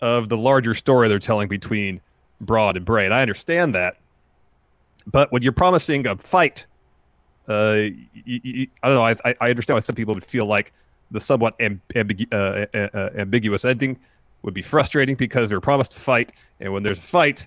of 0.00 0.28
the 0.28 0.36
larger 0.36 0.74
story 0.74 1.08
they're 1.08 1.18
telling 1.18 1.48
between 1.48 2.00
Braun 2.40 2.76
and 2.76 2.84
Bray, 2.84 3.04
and 3.04 3.14
I 3.14 3.22
understand 3.22 3.74
that. 3.74 3.96
But 5.06 5.32
when 5.32 5.42
you're 5.42 5.52
promising 5.52 6.06
a 6.06 6.16
fight, 6.16 6.66
uh, 7.48 7.52
y- 7.86 7.94
y- 8.26 8.40
y- 8.44 8.68
I 8.82 8.88
don't 8.88 8.96
know. 8.96 9.04
I, 9.04 9.34
I- 9.40 9.50
understand 9.50 9.76
why 9.76 9.80
some 9.80 9.94
people 9.96 10.14
would 10.14 10.24
feel 10.24 10.46
like 10.46 10.72
the 11.10 11.20
somewhat 11.20 11.58
ambigu- 11.58 12.32
uh, 12.32 12.66
uh, 12.96 13.10
ambiguous 13.18 13.64
ending 13.64 13.98
would 14.42 14.54
be 14.54 14.62
frustrating 14.62 15.14
because 15.14 15.50
they're 15.50 15.60
promised 15.60 15.94
a 15.96 16.00
fight, 16.00 16.32
and 16.60 16.72
when 16.72 16.82
there's 16.82 16.98
a 16.98 17.02
fight, 17.02 17.46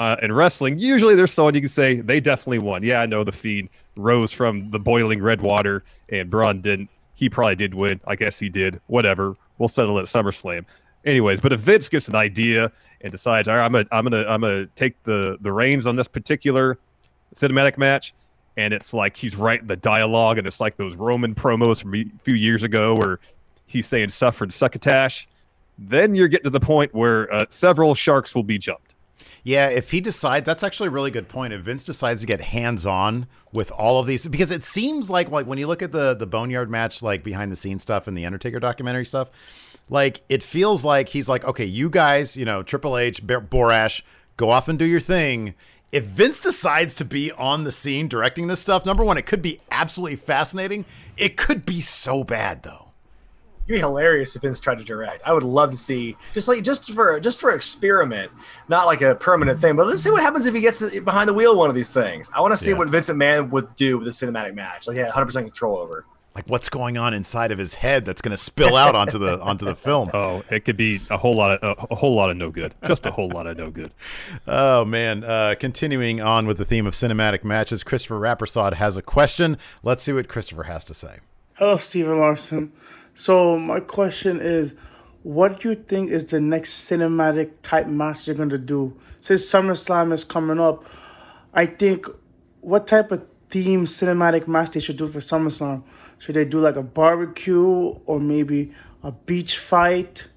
uh, 0.00 0.16
in 0.22 0.32
wrestling, 0.32 0.78
usually 0.78 1.14
there's 1.14 1.30
someone 1.32 1.54
you 1.54 1.60
can 1.60 1.68
say 1.68 2.00
they 2.00 2.20
definitely 2.20 2.58
won. 2.58 2.82
Yeah, 2.82 3.00
I 3.02 3.06
know 3.06 3.22
the 3.22 3.32
Fiend 3.32 3.68
rose 3.96 4.32
from 4.32 4.70
the 4.70 4.78
boiling 4.78 5.20
red 5.22 5.40
water, 5.42 5.84
and 6.08 6.30
Braun 6.30 6.60
didn't. 6.60 6.88
He 7.20 7.28
probably 7.28 7.54
did 7.54 7.74
win. 7.74 8.00
I 8.06 8.16
guess 8.16 8.38
he 8.38 8.48
did. 8.48 8.80
Whatever. 8.86 9.36
We'll 9.58 9.68
settle 9.68 9.98
it 9.98 10.02
at 10.02 10.08
SummerSlam. 10.08 10.64
Anyways, 11.04 11.42
but 11.42 11.52
if 11.52 11.60
Vince 11.60 11.90
gets 11.90 12.08
an 12.08 12.14
idea 12.14 12.72
and 13.02 13.12
decides, 13.12 13.46
all 13.46 13.56
right, 13.56 13.64
I'm 13.66 13.72
gonna, 13.72 13.86
I'm 13.92 14.04
gonna, 14.04 14.24
I'm 14.26 14.40
gonna 14.40 14.66
take 14.74 15.02
the 15.02 15.36
the 15.42 15.52
reins 15.52 15.86
on 15.86 15.96
this 15.96 16.08
particular 16.08 16.78
cinematic 17.34 17.76
match, 17.76 18.14
and 18.56 18.72
it's 18.72 18.94
like 18.94 19.18
he's 19.18 19.36
writing 19.36 19.66
the 19.66 19.76
dialogue, 19.76 20.38
and 20.38 20.46
it's 20.46 20.60
like 20.60 20.78
those 20.78 20.96
Roman 20.96 21.34
promos 21.34 21.82
from 21.82 21.94
a 21.94 22.04
few 22.22 22.34
years 22.34 22.62
ago 22.62 22.94
where 22.94 23.20
he's 23.66 23.86
saying 23.86 24.08
"suffered 24.08 24.50
succotash," 24.50 25.28
then 25.78 26.14
you're 26.14 26.28
getting 26.28 26.44
to 26.44 26.50
the 26.50 26.58
point 26.58 26.94
where 26.94 27.30
uh, 27.30 27.44
several 27.50 27.94
sharks 27.94 28.34
will 28.34 28.42
be 28.42 28.56
jumped. 28.56 28.89
Yeah, 29.42 29.68
if 29.68 29.90
he 29.90 30.00
decides, 30.00 30.46
that's 30.46 30.62
actually 30.62 30.88
a 30.88 30.92
really 30.92 31.10
good 31.10 31.28
point. 31.28 31.52
If 31.52 31.62
Vince 31.62 31.84
decides 31.84 32.20
to 32.20 32.26
get 32.26 32.40
hands 32.40 32.84
on 32.84 33.26
with 33.52 33.70
all 33.72 33.98
of 33.98 34.06
these, 34.06 34.26
because 34.26 34.50
it 34.50 34.62
seems 34.62 35.10
like 35.10 35.30
like 35.30 35.46
when 35.46 35.58
you 35.58 35.66
look 35.66 35.82
at 35.82 35.92
the 35.92 36.14
the 36.14 36.26
Boneyard 36.26 36.70
match, 36.70 37.02
like 37.02 37.22
behind 37.22 37.50
the 37.50 37.56
scenes 37.56 37.82
stuff 37.82 38.06
and 38.06 38.16
the 38.16 38.26
Undertaker 38.26 38.60
documentary 38.60 39.06
stuff, 39.06 39.30
like 39.88 40.22
it 40.28 40.42
feels 40.42 40.84
like 40.84 41.10
he's 41.10 41.28
like, 41.28 41.44
okay, 41.44 41.64
you 41.64 41.90
guys, 41.90 42.36
you 42.36 42.44
know, 42.44 42.62
Triple 42.62 42.96
H, 42.96 43.26
Bar- 43.26 43.40
Borash, 43.40 44.02
go 44.36 44.50
off 44.50 44.68
and 44.68 44.78
do 44.78 44.84
your 44.84 45.00
thing. 45.00 45.54
If 45.92 46.04
Vince 46.04 46.40
decides 46.40 46.94
to 46.96 47.04
be 47.04 47.32
on 47.32 47.64
the 47.64 47.72
scene 47.72 48.06
directing 48.06 48.46
this 48.46 48.60
stuff, 48.60 48.86
number 48.86 49.04
one, 49.04 49.18
it 49.18 49.26
could 49.26 49.42
be 49.42 49.60
absolutely 49.72 50.16
fascinating. 50.16 50.84
It 51.16 51.36
could 51.36 51.66
be 51.66 51.80
so 51.80 52.22
bad 52.22 52.62
though. 52.62 52.89
It'd 53.70 53.76
be 53.78 53.86
hilarious 53.86 54.34
if 54.34 54.42
Vince 54.42 54.58
tried 54.58 54.78
to 54.78 54.84
direct. 54.84 55.22
I 55.24 55.32
would 55.32 55.44
love 55.44 55.70
to 55.70 55.76
see 55.76 56.16
just 56.32 56.48
like 56.48 56.64
just 56.64 56.92
for 56.92 57.20
just 57.20 57.38
for 57.38 57.52
experiment, 57.52 58.32
not 58.68 58.86
like 58.86 59.00
a 59.00 59.14
permanent 59.14 59.60
thing, 59.60 59.76
but 59.76 59.86
let's 59.86 60.02
see 60.02 60.10
what 60.10 60.22
happens 60.22 60.44
if 60.46 60.54
he 60.54 60.60
gets 60.60 60.82
behind 61.00 61.28
the 61.28 61.32
wheel 61.34 61.52
of 61.52 61.58
one 61.58 61.68
of 61.68 61.76
these 61.76 61.90
things. 61.90 62.30
I 62.34 62.40
want 62.40 62.52
to 62.52 62.56
see 62.56 62.70
Yeah. 62.70 62.78
what 62.78 62.88
Vincent 62.88 63.16
Mann 63.16 63.48
would 63.50 63.72
do 63.76 63.98
with 63.98 64.08
a 64.08 64.10
cinematic 64.10 64.54
match. 64.54 64.88
Like 64.88 64.96
he 64.96 65.00
had 65.00 65.06
100 65.08 65.26
percent 65.26 65.46
control 65.46 65.76
over. 65.78 66.04
Like 66.34 66.46
what's 66.48 66.68
going 66.68 66.96
on 66.98 67.12
inside 67.14 67.50
of 67.52 67.58
his 67.58 67.74
head 67.74 68.04
that's 68.04 68.22
going 68.22 68.30
to 68.30 68.36
spill 68.36 68.74
out 68.76 68.94
onto 68.96 69.18
the 69.18 69.40
onto 69.42 69.64
the 69.64 69.76
film. 69.76 70.10
Oh, 70.12 70.42
it 70.50 70.64
could 70.64 70.76
be 70.76 71.00
a 71.08 71.16
whole 71.16 71.36
lot 71.36 71.52
of 71.62 71.78
a, 71.78 71.92
a 71.92 71.94
whole 71.94 72.14
lot 72.16 72.30
of 72.30 72.36
no 72.36 72.50
good. 72.50 72.74
Just 72.86 73.06
a 73.06 73.12
whole 73.12 73.28
lot 73.28 73.46
of 73.46 73.56
no 73.56 73.70
good. 73.70 73.92
Oh 74.48 74.84
man! 74.84 75.22
Uh, 75.22 75.54
continuing 75.58 76.20
on 76.20 76.46
with 76.46 76.58
the 76.58 76.64
theme 76.64 76.86
of 76.86 76.94
cinematic 76.94 77.44
matches, 77.44 77.84
Christopher 77.84 78.18
Rappersod 78.18 78.74
has 78.74 78.96
a 78.96 79.02
question. 79.02 79.58
Let's 79.84 80.02
see 80.02 80.12
what 80.12 80.26
Christopher 80.28 80.64
has 80.64 80.84
to 80.86 80.94
say. 80.94 81.18
Hello, 81.54 81.76
Steve 81.76 82.08
and 82.08 82.18
Larson. 82.18 82.72
So 83.14 83.58
my 83.58 83.80
question 83.80 84.40
is, 84.40 84.74
what 85.22 85.60
do 85.60 85.70
you 85.70 85.74
think 85.74 86.10
is 86.10 86.24
the 86.26 86.40
next 86.40 86.88
cinematic 86.88 87.52
type 87.62 87.86
match 87.86 88.24
they're 88.24 88.34
gonna 88.34 88.58
do? 88.58 88.96
Since 89.20 89.50
SummerSlam 89.50 90.12
is 90.12 90.24
coming 90.24 90.58
up, 90.58 90.84
I 91.52 91.66
think 91.66 92.06
what 92.60 92.86
type 92.86 93.10
of 93.12 93.26
theme 93.50 93.84
cinematic 93.84 94.48
match 94.48 94.70
they 94.70 94.80
should 94.80 94.96
do 94.96 95.08
for 95.08 95.18
SummerSlam? 95.18 95.82
Should 96.18 96.36
they 96.36 96.44
do 96.44 96.58
like 96.58 96.76
a 96.76 96.82
barbecue 96.82 97.98
or 98.06 98.20
maybe 98.20 98.72
a 99.02 99.12
beach 99.12 99.58
fight? 99.58 100.28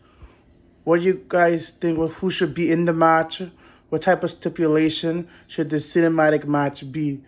What 0.84 1.00
do 1.00 1.06
you 1.06 1.24
guys 1.28 1.70
think? 1.70 1.98
Well, 1.98 2.10
Who 2.10 2.30
should 2.30 2.54
be 2.54 2.72
in 2.72 2.86
the 2.86 2.94
match? 2.94 3.42
What 3.90 4.02
type 4.02 4.24
of 4.24 4.32
stipulation 4.32 5.28
should 5.48 5.70
the 5.70 5.78
cinematic 5.78 6.46
match 6.46 6.92
be? 6.92 7.22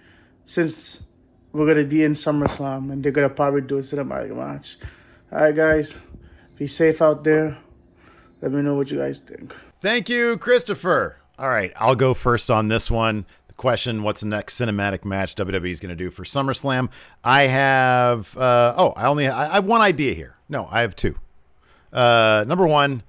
Since 0.46 1.04
we're 1.54 1.68
gonna 1.68 1.86
be 1.86 2.04
in 2.04 2.14
SummerSlam 2.14 2.92
and 2.92 3.04
they're 3.04 3.14
gonna 3.14 3.30
probably 3.30 3.62
do 3.62 3.78
a 3.78 3.82
cinematic 3.82 4.36
match. 4.36 4.78
All 5.36 5.42
right, 5.42 5.54
guys, 5.54 6.00
be 6.56 6.66
safe 6.66 7.02
out 7.02 7.26
there. 7.26 7.58
Let 8.42 8.54
me 8.54 8.62
know 8.62 8.76
what 8.76 8.90
you 8.90 9.00
guys 9.00 9.20
think. 9.20 9.54
Thank 9.82 10.08
you, 10.08 10.38
Christopher. 10.38 11.18
All 11.38 11.50
right, 11.50 11.74
I'll 11.76 11.98
go 11.98 12.14
first 12.14 12.50
on 12.50 12.70
this 12.70 12.90
one. 12.90 13.26
The 13.50 13.54
question: 13.56 14.02
What's 14.02 14.22
the 14.22 14.30
next 14.30 14.58
cinematic 14.58 15.04
match 15.04 15.36
WWE 15.36 15.70
is 15.70 15.82
going 15.82 15.90
to 15.90 15.96
do 15.96 16.10
for 16.10 16.24
SummerSlam? 16.24 16.88
I 17.22 17.48
have. 17.48 18.38
Uh, 18.38 18.76
oh, 18.78 18.94
I 18.96 19.08
only 19.08 19.28
I, 19.28 19.56
have 19.56 19.66
one 19.66 19.82
idea 19.82 20.14
here. 20.14 20.38
No, 20.48 20.70
I 20.72 20.80
have 20.80 20.96
two. 20.96 21.20
Uh, 21.92 22.46
number 22.48 22.66
one, 22.66 23.04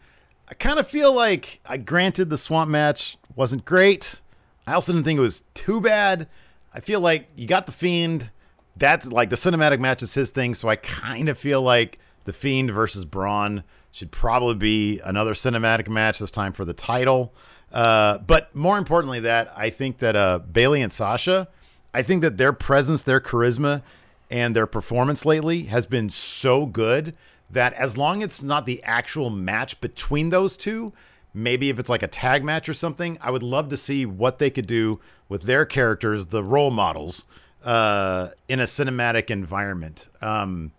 I 0.48 0.54
kind 0.54 0.80
of 0.80 0.88
feel 0.88 1.14
like 1.14 1.60
I 1.64 1.76
granted 1.76 2.28
the 2.28 2.38
swamp 2.38 2.68
match 2.68 3.18
wasn't 3.36 3.64
great. 3.64 4.20
I 4.66 4.72
also 4.72 4.92
didn't 4.92 5.04
think 5.04 5.18
it 5.18 5.22
was 5.22 5.44
too 5.54 5.80
bad. 5.80 6.26
I 6.74 6.80
feel 6.80 6.98
like 6.98 7.28
you 7.36 7.46
got 7.46 7.66
the 7.66 7.72
Fiend. 7.72 8.32
That's 8.76 9.12
like 9.12 9.30
the 9.30 9.36
cinematic 9.36 9.78
match 9.78 10.02
is 10.02 10.12
his 10.14 10.32
thing. 10.32 10.54
So 10.54 10.68
I 10.68 10.74
kind 10.74 11.28
of 11.28 11.38
feel 11.38 11.62
like 11.62 12.00
the 12.26 12.32
Fiend 12.32 12.70
versus 12.70 13.04
Braun 13.04 13.64
should 13.90 14.10
probably 14.10 14.54
be 14.54 15.00
another 15.00 15.32
cinematic 15.32 15.88
match 15.88 16.18
this 16.18 16.30
time 16.30 16.52
for 16.52 16.64
the 16.64 16.74
title. 16.74 17.32
Uh, 17.72 18.18
but 18.18 18.54
more 18.54 18.78
importantly, 18.78 19.20
that 19.20 19.50
I 19.56 19.70
think 19.70 19.98
that 19.98 20.14
uh, 20.14 20.38
Bayley 20.40 20.82
and 20.82 20.92
Sasha, 20.92 21.48
I 21.94 22.02
think 22.02 22.22
that 22.22 22.36
their 22.36 22.52
presence, 22.52 23.02
their 23.02 23.20
charisma, 23.20 23.82
and 24.30 24.54
their 24.54 24.66
performance 24.66 25.24
lately 25.24 25.64
has 25.64 25.86
been 25.86 26.10
so 26.10 26.66
good 26.66 27.16
that 27.50 27.72
as 27.74 27.96
long 27.96 28.18
as 28.18 28.24
it's 28.24 28.42
not 28.42 28.66
the 28.66 28.82
actual 28.82 29.30
match 29.30 29.80
between 29.80 30.30
those 30.30 30.56
two, 30.56 30.92
maybe 31.32 31.68
if 31.68 31.78
it's 31.78 31.90
like 31.90 32.02
a 32.02 32.08
tag 32.08 32.44
match 32.44 32.68
or 32.68 32.74
something, 32.74 33.18
I 33.20 33.30
would 33.30 33.42
love 33.42 33.68
to 33.68 33.76
see 33.76 34.04
what 34.04 34.38
they 34.38 34.50
could 34.50 34.66
do 34.66 35.00
with 35.28 35.42
their 35.42 35.64
characters, 35.64 36.26
the 36.26 36.42
role 36.42 36.70
models, 36.70 37.24
uh, 37.64 38.28
in 38.48 38.60
a 38.60 38.64
cinematic 38.64 39.30
environment. 39.30 40.08
Um, 40.20 40.72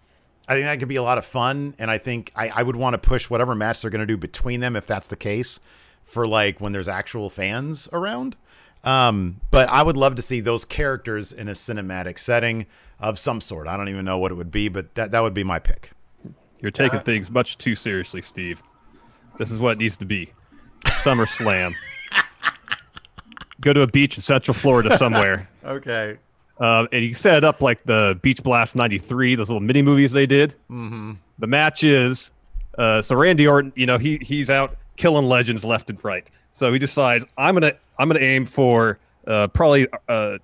I 0.48 0.54
think 0.54 0.66
that 0.66 0.80
could 0.80 0.88
be 0.88 0.96
a 0.96 1.04
lot 1.04 1.18
of 1.18 1.25
fun, 1.25 1.75
and 1.77 1.92
I 1.92 1.98
think 1.98 2.32
I, 2.36 2.50
I 2.50 2.63
would 2.63 2.75
want 2.75 2.94
to 2.94 2.98
push 2.98 3.30
whatever 3.30 3.54
match 3.54 3.82
they're 3.82 3.92
going 3.92 4.00
to 4.00 4.06
do 4.06 4.18
between 4.18 4.62
them 4.62 4.75
if 4.75 4.88
that's 4.88 5.08
the 5.08 5.18
case 5.18 5.60
for 6.06 6.25
like 6.25 6.62
when 6.62 6.72
there's 6.72 6.88
actual 6.88 7.30
fans 7.30 7.89
around. 7.92 8.38
Um, 8.84 9.42
but 9.51 9.68
I 9.70 9.84
would 9.84 9.98
love 9.98 10.16
to 10.16 10.22
see 10.22 10.39
those 10.39 10.63
characters 10.63 11.34
in 11.34 11.50
a 11.50 11.51
cinematic 11.51 12.18
setting 12.18 12.66
of 13.00 13.20
some 13.20 13.42
sort. 13.42 13.68
I 13.68 13.75
don't 13.75 13.89
even 13.89 14.06
know 14.06 14.18
what 14.18 14.32
it 14.32 14.36
would 14.36 14.51
be, 14.51 14.70
but 14.70 14.96
that 14.96 15.12
that 15.12 15.20
would 15.22 15.34
be 15.34 15.44
my 15.44 15.60
pick. 15.60 15.92
You're 16.60 16.72
taking 16.72 17.01
things 17.01 17.30
much 17.30 17.58
too 17.58 17.75
seriously, 17.75 18.22
Steve. 18.22 18.63
This 19.38 19.51
is 19.51 19.60
what 19.60 19.75
it 19.75 19.80
needs 19.80 19.98
to 19.98 20.06
be. 20.06 20.32
SummerSlam. 20.86 21.74
Go 23.62 23.74
to 23.74 23.82
a 23.82 23.88
beach 23.88 24.18
in 24.18 24.24
Central 24.24 24.54
Florida 24.56 24.98
somewhere. 24.98 25.50
Okay. 25.68 26.18
Um, 26.60 26.88
and 26.92 27.04
you 27.04 27.14
set 27.14 27.38
it 27.38 27.44
up 27.44 27.62
like 27.62 27.84
the 27.84 28.20
Beach 28.22 28.42
Blast 28.42 28.76
93, 28.76 29.36
those 29.36 29.50
little 29.50 29.62
mini 29.62 29.82
movies 29.82 30.12
they 30.12 30.26
did. 30.26 30.52
Mm-hmm. 30.72 31.14
The 31.38 31.48
match 31.48 31.84
is 31.84 32.32
uh, 32.78 33.02
so 33.02 33.16
Randy 33.16 33.48
Orton, 33.48 33.74
you 33.76 33.86
know, 33.86 33.98
he 33.98 34.18
he's 34.22 34.50
out 34.50 34.78
killing 34.96 35.26
legends 35.26 35.64
left 35.64 35.90
and 35.90 36.04
right. 36.04 36.30
So 36.52 36.72
he 36.74 36.80
decides 36.80 37.26
I'm 37.38 37.56
gonna 37.56 37.74
I'm 38.00 38.08
gonna 38.08 38.20
aim 38.20 38.46
for 38.46 39.00
uh, 39.26 39.48
probably 39.48 39.88
uh, 40.08 40.38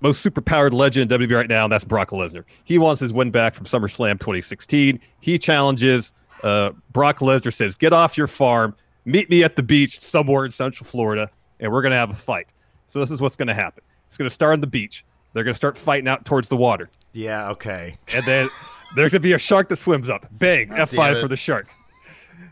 most 0.00 0.24
superpowered 0.24 0.72
legend 0.72 1.10
in 1.10 1.20
WWE 1.20 1.34
right 1.34 1.48
now, 1.48 1.64
and 1.64 1.72
that's 1.72 1.84
Brock 1.84 2.10
Lesnar. 2.10 2.44
He 2.64 2.78
wants 2.78 3.00
his 3.00 3.12
win 3.12 3.30
back 3.30 3.54
from 3.54 3.66
SummerSlam 3.66 4.18
2016. 4.18 5.00
He 5.20 5.38
challenges 5.38 6.12
uh, 6.42 6.72
Brock 6.92 7.18
Lesnar, 7.18 7.52
says, 7.52 7.74
"Get 7.74 7.92
off 7.92 8.18
your 8.18 8.26
farm, 8.26 8.74
meet 9.04 9.30
me 9.30 9.42
at 9.42 9.56
the 9.56 9.62
beach 9.62 9.98
somewhere 10.00 10.44
in 10.44 10.52
Central 10.52 10.86
Florida, 10.86 11.30
and 11.60 11.72
we're 11.72 11.82
gonna 11.82 11.96
have 11.96 12.10
a 12.10 12.14
fight." 12.14 12.48
So 12.86 13.00
this 13.00 13.10
is 13.10 13.20
what's 13.20 13.36
gonna 13.36 13.54
happen. 13.54 13.82
It's 14.08 14.16
gonna 14.16 14.30
start 14.30 14.52
on 14.54 14.60
the 14.60 14.66
beach. 14.66 15.04
They're 15.36 15.44
gonna 15.44 15.54
start 15.54 15.76
fighting 15.76 16.08
out 16.08 16.24
towards 16.24 16.48
the 16.48 16.56
water, 16.56 16.88
Yeah. 17.12 17.50
Okay. 17.50 17.98
and 18.14 18.24
then 18.24 18.48
there's 18.94 19.12
gonna 19.12 19.20
be 19.20 19.34
a 19.34 19.38
shark 19.38 19.68
that 19.68 19.76
swims 19.76 20.08
up. 20.08 20.26
Bang! 20.30 20.68
damn 20.70 20.78
F5 20.86 21.20
for 21.20 21.28
the 21.28 21.36
shark. 21.36 21.68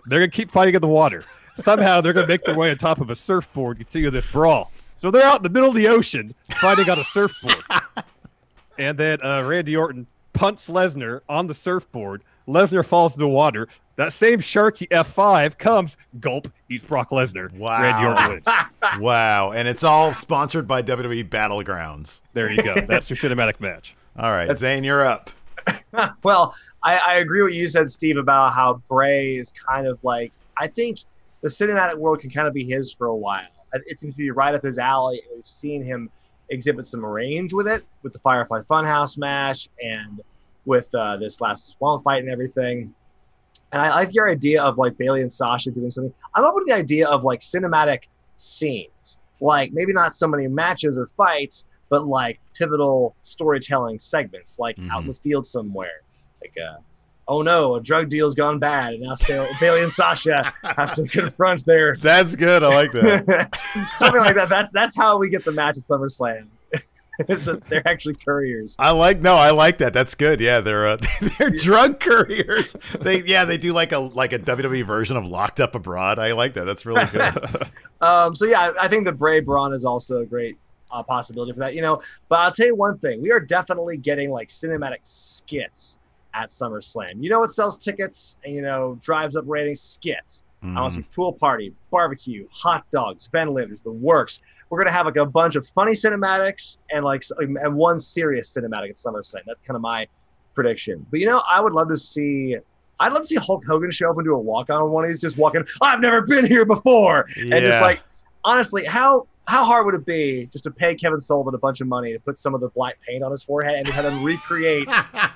They're 0.07 0.19
gonna 0.19 0.31
keep 0.31 0.51
fighting 0.51 0.75
in 0.75 0.83
the 0.83 0.87
water. 0.89 1.25
Somehow 1.57 2.03
they're 2.03 2.13
gonna 2.13 2.27
make 2.27 2.45
their 2.45 2.55
way 2.55 2.71
on 2.71 2.77
top 2.77 3.01
of 3.01 3.09
a 3.09 3.15
surfboard. 3.17 3.79
Continue 3.79 4.11
this 4.11 4.27
brawl. 4.27 4.71
So 4.99 5.11
they're 5.11 5.25
out 5.27 5.39
in 5.39 5.43
the 5.45 5.49
middle 5.49 5.71
of 5.71 5.75
the 5.75 5.89
ocean 5.89 6.35
fighting 6.61 6.91
on 6.91 6.99
a 6.99 7.05
surfboard. 7.05 7.65
and 8.79 8.99
then 8.99 9.25
uh, 9.25 9.43
Randy 9.45 9.75
Orton 9.75 10.07
punts 10.35 10.69
Lesnar 10.69 11.23
on 11.27 11.47
the 11.47 11.55
surfboard. 11.55 12.23
Lesnar 12.47 12.85
falls 12.85 13.15
in 13.15 13.21
the 13.21 13.29
water. 13.29 13.67
That 13.97 14.13
same 14.13 14.41
sharky 14.41 14.89
F5 14.89 15.57
comes, 15.57 15.97
gulp, 16.19 16.49
eats 16.69 16.85
Brock 16.85 17.11
Lesnar. 17.11 17.53
Wow. 17.53 17.81
Randy 17.81 18.07
Orton 18.07 18.31
wins. 18.31 19.01
wow. 19.01 19.53
And 19.53 19.69
it's 19.69 19.85
all 19.85 20.13
sponsored 20.13 20.67
by 20.67 20.83
WWE 20.83 21.29
Battlegrounds. 21.29 22.21
There 22.33 22.51
you 22.51 22.63
go. 22.63 22.75
That's 22.89 23.09
your 23.09 23.17
cinematic 23.17 23.61
match. 23.61 23.95
All 24.17 24.31
right, 24.31 24.57
Zane, 24.57 24.85
you're 24.85 25.05
up. 25.05 25.31
well, 26.23 26.55
I, 26.83 26.99
I 26.99 27.15
agree 27.15 27.43
with 27.43 27.51
what 27.51 27.55
you 27.57 27.67
said, 27.67 27.91
Steve, 27.91 28.17
about 28.17 28.53
how 28.53 28.83
Bray 28.89 29.37
is 29.37 29.53
kind 29.53 29.87
of 29.87 30.03
like 30.05 30.33
I 30.57 30.69
think 30.69 30.99
the 31.41 31.49
cinematic 31.49 31.97
world 31.97 32.21
can 32.21 32.31
kind 32.31 32.47
of 32.47 32.55
be 32.55 32.65
his 32.65 32.93
for 32.93 33.07
a 33.09 33.17
while. 33.17 33.47
It 33.73 33.83
it 33.87 34.01
seems 34.01 34.15
to 34.15 34.19
be 34.19 34.31
right 34.31 34.55
up 34.55 34.63
his 34.63 34.79
alley. 34.79 35.21
We've 35.35 35.45
seen 35.45 35.83
him 35.83 36.11
exhibit 36.51 36.87
some 36.87 37.05
range 37.05 37.53
with 37.53 37.67
it, 37.67 37.85
with 38.03 38.13
the 38.13 38.19
Firefly 38.21 38.61
Funhouse 38.63 39.19
match 39.19 39.69
and 39.83 40.21
with 40.65 40.95
uh, 40.95 41.17
this 41.17 41.41
last 41.41 41.77
Swamp 41.77 42.05
fight 42.05 42.23
and 42.23 42.31
everything. 42.31 42.95
And 43.75 43.83
I 43.83 43.91
like 43.91 44.15
your 44.15 44.31
idea 44.31 44.63
of 44.63 44.79
like 44.79 44.97
Bayley 44.97 45.21
and 45.21 45.33
Sasha 45.33 45.73
doing 45.73 45.91
something. 45.91 46.15
I'm 46.37 46.45
open 46.45 46.65
to 46.65 46.73
the 46.73 46.79
idea 46.79 47.09
of 47.09 47.25
like 47.25 47.41
cinematic 47.41 48.05
scenes, 48.37 49.19
like 49.41 49.73
maybe 49.73 49.93
not 49.93 50.15
so 50.15 50.29
many 50.29 50.47
matches 50.47 50.97
or 50.97 51.09
fights, 51.17 51.65
but 51.89 52.07
like 52.07 52.39
pivotal 52.57 53.17
storytelling 53.25 53.99
segments, 53.99 54.61
like 54.61 54.79
out 54.93 55.03
in 55.03 55.09
the 55.09 55.15
field 55.15 55.45
somewhere, 55.45 56.03
like 56.41 56.55
uh, 56.57 56.77
oh 57.27 57.43
no, 57.43 57.75
a 57.75 57.81
drug 57.81 58.11
deal's 58.11 58.37
gone 58.37 58.61
bad, 58.61 58.95
and 58.95 59.03
now 59.03 59.15
Bayley 59.59 59.83
and 59.83 59.91
Sasha 59.91 60.53
have 60.63 60.95
to 60.95 61.03
confront 61.09 61.67
their 61.67 61.97
That's 61.97 62.37
good. 62.37 62.63
I 62.63 62.69
like 62.69 62.93
that. 62.93 63.91
something 63.95 64.21
like 64.21 64.37
that. 64.37 64.49
That's 64.49 64.71
that's 64.71 64.97
how 64.97 65.19
we 65.19 65.31
get 65.31 65.45
the 65.45 65.51
match 65.51 65.79
at 65.79 65.83
SummerSlam. 65.83 66.47
That 67.29 67.63
they're 67.69 67.87
actually 67.87 68.15
couriers. 68.15 68.75
I 68.79 68.91
like 68.91 69.21
no, 69.21 69.37
I 69.37 69.51
like 69.53 69.79
that. 69.79 69.93
That's 69.93 70.17
good. 70.17 70.41
Yeah, 70.41 70.61
they're 70.61 70.87
uh, 70.89 70.97
they're 71.39 71.51
drug 71.51 72.01
couriers. 72.01 72.75
They 73.01 73.23
yeah, 73.23 73.45
they 73.45 73.57
do 73.57 73.73
like 73.73 73.93
a 73.93 73.99
like 73.99 74.33
a 74.33 74.39
WWE 74.39 74.85
version 74.85 75.17
of 75.17 75.27
Locked 75.27 75.61
Up 75.61 75.77
Abroad. 75.77 76.19
I 76.19 76.33
like 76.33 76.55
that. 76.55 76.65
That's 76.65 76.85
really 76.87 77.07
good. 77.07 77.35
Um, 78.01 78.35
so 78.35 78.45
yeah, 78.45 78.73
I 78.79 78.87
think 78.87 79.07
the 79.07 79.13
Bray 79.13 79.41
Braun 79.41 79.73
is 79.73 79.87
also 79.87 80.21
a 80.21 80.27
great 80.27 80.59
uh, 80.91 81.03
possibility 81.03 81.53
for 81.53 81.61
that. 81.61 81.75
You 81.75 81.81
know, 81.81 82.03
but 82.29 82.41
I'll 82.41 82.53
tell 82.53 82.67
you 82.67 82.75
one 82.75 82.99
thing: 82.99 83.23
we 83.23 83.31
are 83.31 83.41
definitely 83.41 83.97
getting 83.97 84.31
like 84.31 84.49
cinematic 84.49 84.99
skits 85.05 85.99
at 86.35 86.51
SummerSlam. 86.51 87.23
You 87.23 87.31
know 87.31 87.41
what 87.41 87.51
sells 87.51 87.79
tickets 87.79 88.37
and 88.45 88.55
you 88.55 88.61
know 88.61 88.99
drives 89.01 89.37
up 89.37 89.45
ratings? 89.47 89.81
Skits. 89.81 90.43
I 90.65 90.81
want 90.81 90.95
to 90.95 91.01
see 91.01 91.07
pool 91.15 91.33
party, 91.33 91.75
barbecue, 91.91 92.49
hot 92.51 92.85
dogs, 92.91 93.29
ventilators, 93.31 93.83
the 93.83 93.93
works. 93.93 94.41
We're 94.75 94.83
gonna 94.83 94.97
have 94.97 95.07
like 95.07 95.17
a 95.17 95.25
bunch 95.25 95.55
of 95.55 95.69
funny 95.69 95.93
cinematics 95.93 96.79
and 96.91 97.05
like 97.05 97.23
and 97.39 97.77
one 97.77 97.97
serious 98.01 98.53
cinematic 98.53 98.91
at 98.91 98.97
SummerSlam. 98.97 99.43
That's 99.47 99.63
kind 99.65 99.77
of 99.77 99.83
my 99.83 100.09
prediction. 100.53 101.07
But 101.13 101.21
you 101.21 101.27
know, 101.27 101.43
I 101.49 101.61
would 101.61 101.73
love 101.73 101.89
to 101.91 101.97
see. 101.97 102.57
I'd 102.99 103.13
love 103.13 103.23
to 103.23 103.29
see 103.29 103.37
Hulk 103.37 103.65
Hogan 103.65 103.93
show 103.93 104.11
up 104.11 104.17
and 104.17 104.25
do 104.25 104.35
a 104.35 104.39
walk 104.39 104.71
on 104.71 104.91
one. 104.91 105.09
He's 105.09 105.21
just 105.21 105.39
walking. 105.39 105.65
I've 105.81 106.01
never 106.01 106.23
been 106.23 106.45
here 106.45 106.65
before, 106.65 107.29
and 107.37 107.53
just 107.53 107.81
like 107.81 108.01
honestly, 108.43 108.85
how 108.85 109.29
how 109.47 109.65
hard 109.65 109.85
would 109.87 109.95
it 109.95 110.07
be 110.07 110.47
just 110.51 110.65
to 110.65 110.71
pay 110.71 110.95
Kevin 110.95 111.21
Sullivan 111.21 111.55
a 111.55 111.59
bunch 111.59 111.81
of 111.81 111.87
money 111.87 112.13
to 112.13 112.19
put 112.19 112.39
some 112.39 112.55
of 112.55 112.61
the 112.63 112.69
black 112.69 112.99
paint 113.07 113.23
on 113.23 113.31
his 113.31 113.43
forehead 113.43 113.75
and 113.77 113.87
have 113.89 114.05
him 114.07 114.25
recreate 114.25 114.89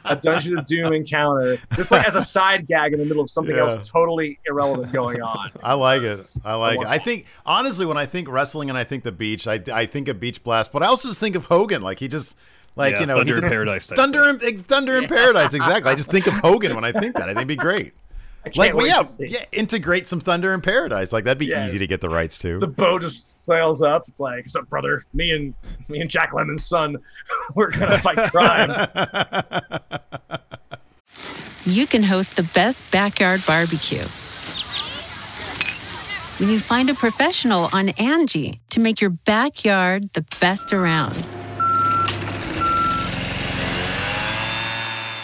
a 0.06 0.16
Dungeon 0.16 0.58
of 0.58 0.64
Doom 0.66 0.92
encounter, 0.94 1.58
just 1.74 1.90
like 1.90 2.06
as 2.06 2.14
a 2.14 2.22
side 2.22 2.66
gag 2.66 2.92
in 2.94 2.98
the 3.00 3.04
middle 3.04 3.22
of 3.22 3.28
something 3.28 3.54
Yeah. 3.54 3.62
else 3.68 3.88
totally 3.88 4.38
irrelevant 4.46 4.92
going 4.92 5.20
on? 5.20 5.50
I 5.62 5.74
like 5.74 6.02
it. 6.02 6.26
I 6.44 6.54
like 6.54 6.74
it. 6.74 6.78
want- 6.78 6.88
I 6.88 6.98
think 6.98 7.26
honestly, 7.44 7.84
when 7.84 7.98
I 7.98 8.06
think 8.06 8.28
wrestling 8.30 8.70
and 8.70 8.78
I 8.78 8.84
think 8.84 9.04
the 9.04 9.12
beach, 9.12 9.46
I, 9.46 9.60
I 9.72 9.84
think 9.86 10.08
of 10.08 10.18
Beach 10.18 10.42
Blast, 10.42 10.72
but 10.72 10.82
I 10.82 10.86
also 10.86 11.08
just 11.08 11.20
think 11.20 11.36
of 11.36 11.44
Hogan. 11.46 11.82
Like 11.82 11.98
he 11.98 12.08
just 12.08 12.34
like 12.76 12.94
Yeah, 12.94 13.00
you 13.00 13.06
know 13.06 13.16
Thunder 13.18 13.36
he 13.36 13.42
in 13.42 13.48
Paradise 13.48 13.86
type 13.88 13.96
Thunder 13.96 14.28
in, 14.28 14.38
Thunder 14.58 14.96
in 14.96 15.08
Paradise. 15.08 15.52
Exactly. 15.52 15.90
I 15.90 15.94
just 15.94 16.10
think 16.10 16.26
of 16.26 16.34
Hogan 16.34 16.74
when 16.74 16.84
I 16.84 16.92
think 16.92 17.14
that. 17.16 17.24
I 17.24 17.34
think 17.34 17.38
it'd 17.38 17.48
be 17.48 17.56
great. 17.56 17.92
I 18.48 18.50
can't 18.50 18.56
Like 18.58 18.74
well, 18.74 18.82
wait 18.84 18.88
yeah, 18.90 18.98
to 19.00 19.04
see. 19.06 19.26
yeah, 19.26 19.44
integrate 19.52 20.06
some 20.06 20.20
Thunder 20.20 20.52
in 20.54 20.60
Paradise. 20.60 21.12
Like 21.12 21.24
that'd 21.24 21.38
be 21.38 21.46
Yes. 21.46 21.68
easy 21.70 21.78
to 21.78 21.86
get 21.86 22.00
the 22.00 22.08
rights 22.08 22.36
to. 22.38 22.58
The 22.58 22.66
boat 22.66 23.02
just 23.02 23.44
sails 23.44 23.82
up. 23.82 24.04
It's 24.08 24.20
like, 24.20 24.44
"What's 24.44 24.56
up, 24.56 24.68
brother? 24.68 25.04
Me 25.14 25.30
and 25.32 25.54
me 25.88 26.00
and 26.00 26.10
Jack 26.10 26.32
Lemmon's 26.32 26.64
son, 26.66 26.96
we're 27.54 27.70
gonna 27.70 27.98
fight 27.98 28.30
crime." 28.30 28.70
you 31.64 31.86
can 31.86 32.02
host 32.02 32.36
the 32.36 32.42
best 32.54 32.90
backyard 32.92 33.42
barbecue. 33.46 34.04
When 36.40 36.50
you 36.50 36.60
find 36.60 36.88
a 36.88 36.94
professional 36.94 37.68
on 37.72 37.88
Angi 37.88 38.60
to 38.70 38.78
make 38.80 39.00
your 39.00 39.10
backyard 39.10 40.12
the 40.12 40.24
best 40.40 40.72
around. 40.72 41.16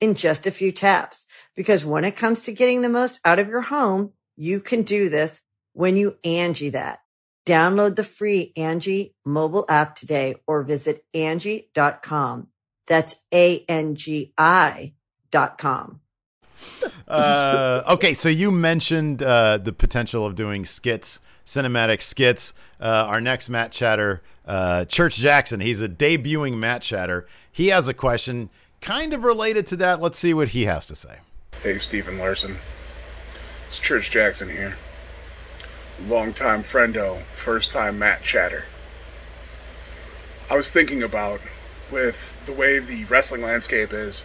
in 0.00 0.14
just 0.14 0.46
a 0.46 0.50
few 0.50 0.72
taps. 0.72 1.26
Because 1.54 1.84
when 1.84 2.04
it 2.04 2.16
comes 2.16 2.44
to 2.44 2.52
getting 2.52 2.82
the 2.82 2.88
most 2.88 3.20
out 3.24 3.38
of 3.38 3.48
your 3.48 3.62
home, 3.62 4.12
you 4.36 4.60
can 4.60 4.82
do 4.82 5.08
this 5.08 5.42
when 5.72 5.96
you 5.96 6.16
Angi 6.24 6.72
that. 6.72 7.00
Download 7.46 7.96
the 7.96 8.04
free 8.04 8.52
Angi 8.56 9.14
mobile 9.24 9.64
app 9.68 9.94
today 9.94 10.36
or 10.46 10.62
visit 10.62 11.04
Angie.com. 11.14 12.48
That's 12.86 13.16
A-N-G-I 13.32 14.94
dot 15.30 15.58
com. 15.58 16.00
Uh, 17.06 17.82
okay, 17.88 18.12
so 18.12 18.28
you 18.28 18.50
mentioned 18.50 19.22
uh, 19.22 19.58
the 19.58 19.72
potential 19.72 20.26
of 20.26 20.34
doing 20.34 20.64
skits, 20.64 21.20
cinematic 21.46 22.02
skits. 22.02 22.52
Uh, 22.80 23.06
our 23.08 23.20
next 23.20 23.48
Matt 23.48 23.72
Chatter, 23.72 24.22
uh, 24.46 24.84
Church 24.86 25.16
Jackson, 25.16 25.60
he's 25.60 25.80
a 25.80 25.88
debuting 25.88 26.56
Matt 26.56 26.82
Chatter. 26.82 27.26
He 27.50 27.68
has 27.68 27.88
a 27.88 27.94
question 27.94 28.50
kind 28.80 29.12
of 29.12 29.24
related 29.24 29.66
to 29.68 29.76
that. 29.76 30.00
Let's 30.00 30.18
see 30.18 30.34
what 30.34 30.48
he 30.48 30.64
has 30.64 30.86
to 30.86 30.96
say. 30.96 31.18
Hey, 31.62 31.78
Steve 31.78 32.08
and 32.08 32.18
Larson. 32.18 32.58
It's 33.66 33.78
Church 33.78 34.10
Jackson 34.10 34.48
here. 34.48 34.76
Longtime 36.06 36.62
friendo, 36.62 37.22
first 37.34 37.72
time 37.72 37.98
Matt 37.98 38.22
Chatter. 38.22 38.64
I 40.50 40.56
was 40.56 40.70
thinking 40.70 41.02
about, 41.02 41.40
with 41.90 42.38
the 42.46 42.52
way 42.52 42.78
the 42.78 43.04
wrestling 43.04 43.42
landscape 43.42 43.92
is, 43.92 44.24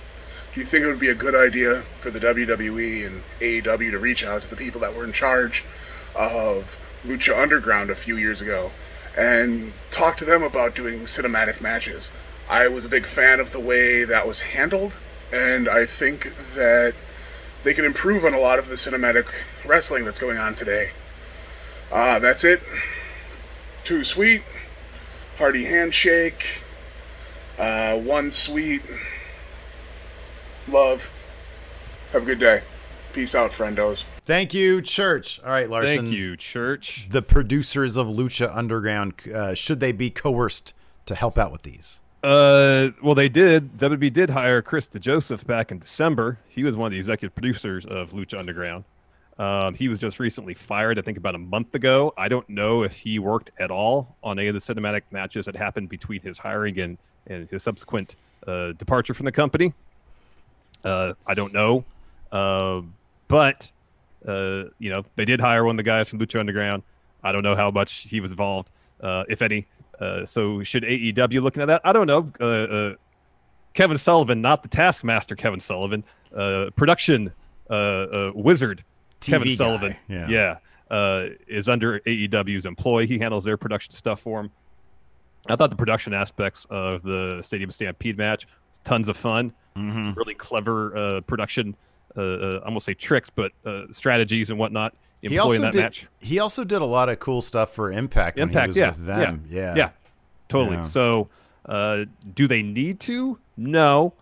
do 0.54 0.60
you 0.60 0.66
think 0.66 0.84
it 0.84 0.88
would 0.88 1.00
be 1.00 1.10
a 1.10 1.16
good 1.16 1.36
idea 1.36 1.82
for 1.98 2.12
the 2.12 2.20
WWE 2.20 3.08
and 3.08 3.24
AEW 3.40 3.92
to 3.92 4.00
reach 4.00 4.24
out 4.24 4.42
to 4.42 4.50
the 4.50 4.56
people 4.56 4.80
that 4.82 4.96
were 4.96 5.04
in 5.04 5.12
charge 5.12 5.66
of 6.16 6.78
Lucha 7.04 7.36
Underground 7.38 7.90
a 7.90 7.96
few 7.96 8.16
years 8.18 8.42
ago 8.42 8.72
and 9.18 9.74
talk 9.90 10.16
to 10.18 10.26
them 10.26 10.44
about 10.44 10.76
doing 10.76 11.02
cinematic 11.02 11.60
matches? 11.60 12.12
I 12.54 12.68
was 12.68 12.86
a 12.86 12.90
big 12.90 13.08
fan 13.08 13.40
of 13.40 13.52
the 13.52 13.60
way 13.60 14.04
that 14.04 14.28
was 14.28 14.42
handled, 14.42 14.94
and 15.32 15.68
I 15.68 15.88
think 15.88 16.32
that 16.54 16.94
they 17.64 17.74
can 17.74 17.84
improve 17.84 18.24
on 18.24 18.36
a 18.36 18.40
lot 18.40 18.60
of 18.60 18.70
the 18.70 18.76
cinematic 18.76 19.26
wrestling 19.66 20.06
that's 20.06 20.20
going 20.20 20.38
on 20.38 20.54
today. 20.54 20.92
Uh, 21.92 22.20
that's 22.20 22.44
it. 22.44 22.62
Too 23.84 24.04
sweet. 24.04 24.44
Hearty 25.40 25.66
handshake. 25.66 26.62
Uh, 27.58 27.98
one 27.98 28.30
sweet. 28.30 28.84
Love. 30.68 31.10
Have 32.12 32.22
a 32.22 32.26
good 32.26 32.40
day. 32.40 32.62
Peace 33.14 33.34
out, 33.34 33.50
friendos. 33.50 34.06
Thank 34.26 34.54
you, 34.54 34.80
Church. 34.84 35.42
All 35.44 35.50
right, 35.50 35.68
Larson. 35.68 36.06
Thank 36.06 36.10
you, 36.12 36.38
Church. 36.38 37.08
The 37.10 37.24
producers 37.24 37.98
of 37.98 38.06
Lucha 38.10 38.56
Underground, 38.56 39.16
uh, 39.34 39.56
should 39.56 39.80
they 39.80 39.92
be 39.92 40.12
coerced 40.12 40.76
to 41.08 41.16
help 41.16 41.40
out 41.40 41.52
with 41.52 41.64
these? 41.64 42.00
Uh, 42.24 42.92
well, 43.02 43.16
they 43.16 43.28
did. 43.28 43.78
WB 43.78 44.14
did 44.14 44.30
hire 44.30 44.62
Chris 44.62 44.88
DeJoseph 44.88 45.46
back 45.46 45.72
in 45.72 45.80
December. 45.80 46.40
He 46.48 46.64
was 46.64 46.76
one 46.76 46.88
of 46.88 46.92
the 46.94 46.98
executive 46.98 47.36
producers 47.36 47.86
of 47.86 48.12
Lucha 48.12 48.40
Underground. 48.40 48.86
Um, 49.38 49.74
he 49.74 49.90
was 49.90 50.00
just 50.00 50.20
recently 50.20 50.54
fired, 50.54 50.98
I 51.00 51.02
think, 51.02 51.18
about 51.18 51.36
a 51.36 51.40
month 51.40 51.76
ago. 51.76 52.14
I 52.18 52.30
don't 52.30 52.48
know 52.48 52.84
if 52.84 52.98
he 52.98 53.20
worked 53.20 53.52
at 53.60 53.72
all 53.72 54.16
on 54.24 54.40
any 54.40 54.48
of 54.48 54.54
the 54.54 54.62
cinematic 54.62 55.02
matches 55.12 55.46
that 55.48 55.56
happened 55.56 55.90
between 55.90 56.22
his 56.22 56.38
hiring 56.38 56.80
and, 56.80 56.98
and 57.28 57.50
his 57.50 57.64
subsequent 57.64 58.16
uh, 58.48 58.74
departure 58.74 59.14
from 59.14 59.26
the 59.26 59.32
company. 59.32 59.74
Uh, 60.84 61.14
I 61.26 61.34
don't 61.34 61.52
know. 61.52 61.84
Uh, 62.32 62.82
but, 63.28 63.72
uh, 64.26 64.66
you 64.80 64.90
know, 64.90 65.04
they 65.16 65.26
did 65.26 65.42
hire 65.42 65.66
one 65.66 65.76
of 65.76 65.78
the 65.78 65.84
guys 65.84 66.08
from 66.08 66.20
Lucha 66.20 66.40
Underground. 66.40 66.84
I 67.24 67.32
don't 67.32 67.44
know 67.44 67.56
how 67.56 67.72
much 67.72 68.08
he 68.10 68.20
was 68.20 68.32
involved, 68.32 68.70
uh, 69.02 69.24
if 69.28 69.42
any. 69.42 69.66
Uh, 70.04 70.26
so 70.26 70.64
should 70.64 70.84
AEW 70.84 71.42
looking 71.42 71.62
at 71.62 71.68
that? 71.68 71.82
I 71.84 71.94
don't 71.94 72.08
know. 72.08 72.32
Uh, 72.40 72.46
uh, 72.46 72.96
Kevin 73.74 73.98
Sullivan, 73.98 74.42
not 74.42 74.62
the 74.62 74.70
Taskmaster 74.70 75.36
Kevin 75.36 75.60
Sullivan, 75.60 76.04
uh, 76.36 76.70
production 76.76 77.32
uh, 77.70 77.74
uh, 77.74 78.32
wizard 78.36 78.84
TV 79.22 79.32
Kevin 79.32 79.48
guy, 79.48 79.56
Sullivan. 79.56 79.96
yeah. 80.08 80.58
uh, 80.92 81.30
is 81.48 81.70
under 81.70 82.00
AEW's 82.02 82.66
employ. 82.66 83.08
He 83.08 83.18
handles 83.18 83.44
their 83.44 83.58
production 83.58 83.94
stuff 83.94 84.20
for 84.20 84.42
him. 84.42 84.52
I 85.48 85.56
thought 85.56 85.70
the 85.70 85.76
production 85.76 86.14
aspects 86.14 86.66
of 86.70 87.04
the 87.04 87.42
Stadium 87.42 87.72
Stampede 87.72 88.18
match 88.18 88.46
was 88.70 88.80
tons 88.84 89.10
of 89.10 89.18
fun. 89.18 89.54
Mm-hmm. 89.76 90.00
It's 90.00 90.18
really 90.18 90.36
clever 90.36 90.96
uh, 90.96 91.22
production. 91.22 91.76
Uh, 92.16 92.22
uh, 92.22 92.62
I 92.66 92.70
won't 92.70 92.84
say 92.84 92.94
tricks, 92.94 93.30
but 93.30 93.52
uh, 93.66 93.84
strategies 93.92 94.50
and 94.50 94.60
whatnot 94.60 94.96
He 95.30 95.36
employing 95.36 95.62
also 95.62 95.62
that 95.62 95.72
did. 95.72 95.82
match. 95.84 96.08
He 96.20 96.40
also 96.40 96.64
did 96.64 96.82
a 96.82 96.86
lot 96.86 97.10
of 97.10 97.20
cool 97.20 97.42
stuff 97.42 97.74
for 97.74 97.92
Impact. 97.92 98.38
when 98.38 98.50
he 98.50 98.54
Impact, 98.54 98.68
was 98.70 98.78
yeah, 98.78 98.88
with 98.88 99.06
them. 99.06 99.46
Yeah, 99.50 99.76
yeah, 99.76 99.90
totally. 100.50 100.78
Yeah. 100.78 100.84
So, 100.84 101.30
uh, 101.66 102.06
do 102.36 102.48
they 102.48 102.62
need 102.62 103.00
to? 103.02 103.40
No. 103.58 104.14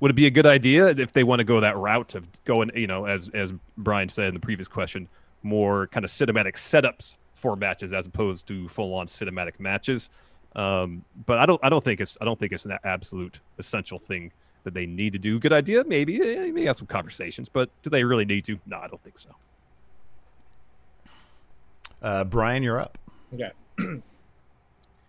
Would 0.00 0.10
it 0.10 0.14
be 0.14 0.26
a 0.26 0.30
good 0.30 0.46
idea 0.46 0.88
if 0.88 1.12
they 1.12 1.22
want 1.24 1.38
to 1.40 1.44
go 1.44 1.60
that 1.60 1.76
route 1.76 2.14
of 2.16 2.28
going, 2.44 2.70
you 2.74 2.86
know, 2.88 3.04
as 3.06 3.28
as 3.34 3.52
Brian 3.78 4.08
said 4.08 4.26
in 4.28 4.34
the 4.34 4.40
previous 4.40 4.66
question, 4.68 5.08
more 5.44 5.86
kind 5.88 6.04
of 6.04 6.10
cinematic 6.10 6.54
setups 6.54 7.16
for 7.34 7.54
matches 7.56 7.92
as 7.92 8.06
opposed 8.06 8.46
to 8.48 8.66
full 8.68 8.94
on 8.94 9.06
cinematic 9.06 9.58
matches? 9.60 10.10
Um, 10.56 11.04
but 11.24 11.38
I 11.38 11.46
don't, 11.46 11.58
I 11.64 11.70
don't 11.70 11.82
think 11.82 12.00
it's, 12.00 12.18
I 12.20 12.24
don't 12.26 12.38
think 12.38 12.52
it's 12.52 12.66
an 12.66 12.76
absolute 12.84 13.40
essential 13.58 13.98
thing 13.98 14.32
that 14.64 14.74
they 14.74 14.84
need 14.86 15.12
to 15.14 15.18
do. 15.18 15.38
Good 15.38 15.52
idea, 15.52 15.82
maybe. 15.84 16.20
eh, 16.20 16.40
Maybe 16.40 16.66
have 16.66 16.76
some 16.76 16.86
conversations, 16.88 17.48
but 17.48 17.70
do 17.82 17.88
they 17.88 18.04
really 18.04 18.24
need 18.26 18.44
to? 18.44 18.58
No, 18.66 18.76
I 18.78 18.86
don't 18.88 19.02
think 19.02 19.16
so. 19.18 19.30
Uh, 22.02 22.24
Brian, 22.24 22.62
you're 22.62 22.80
up. 22.80 22.98
Okay. 23.32 23.50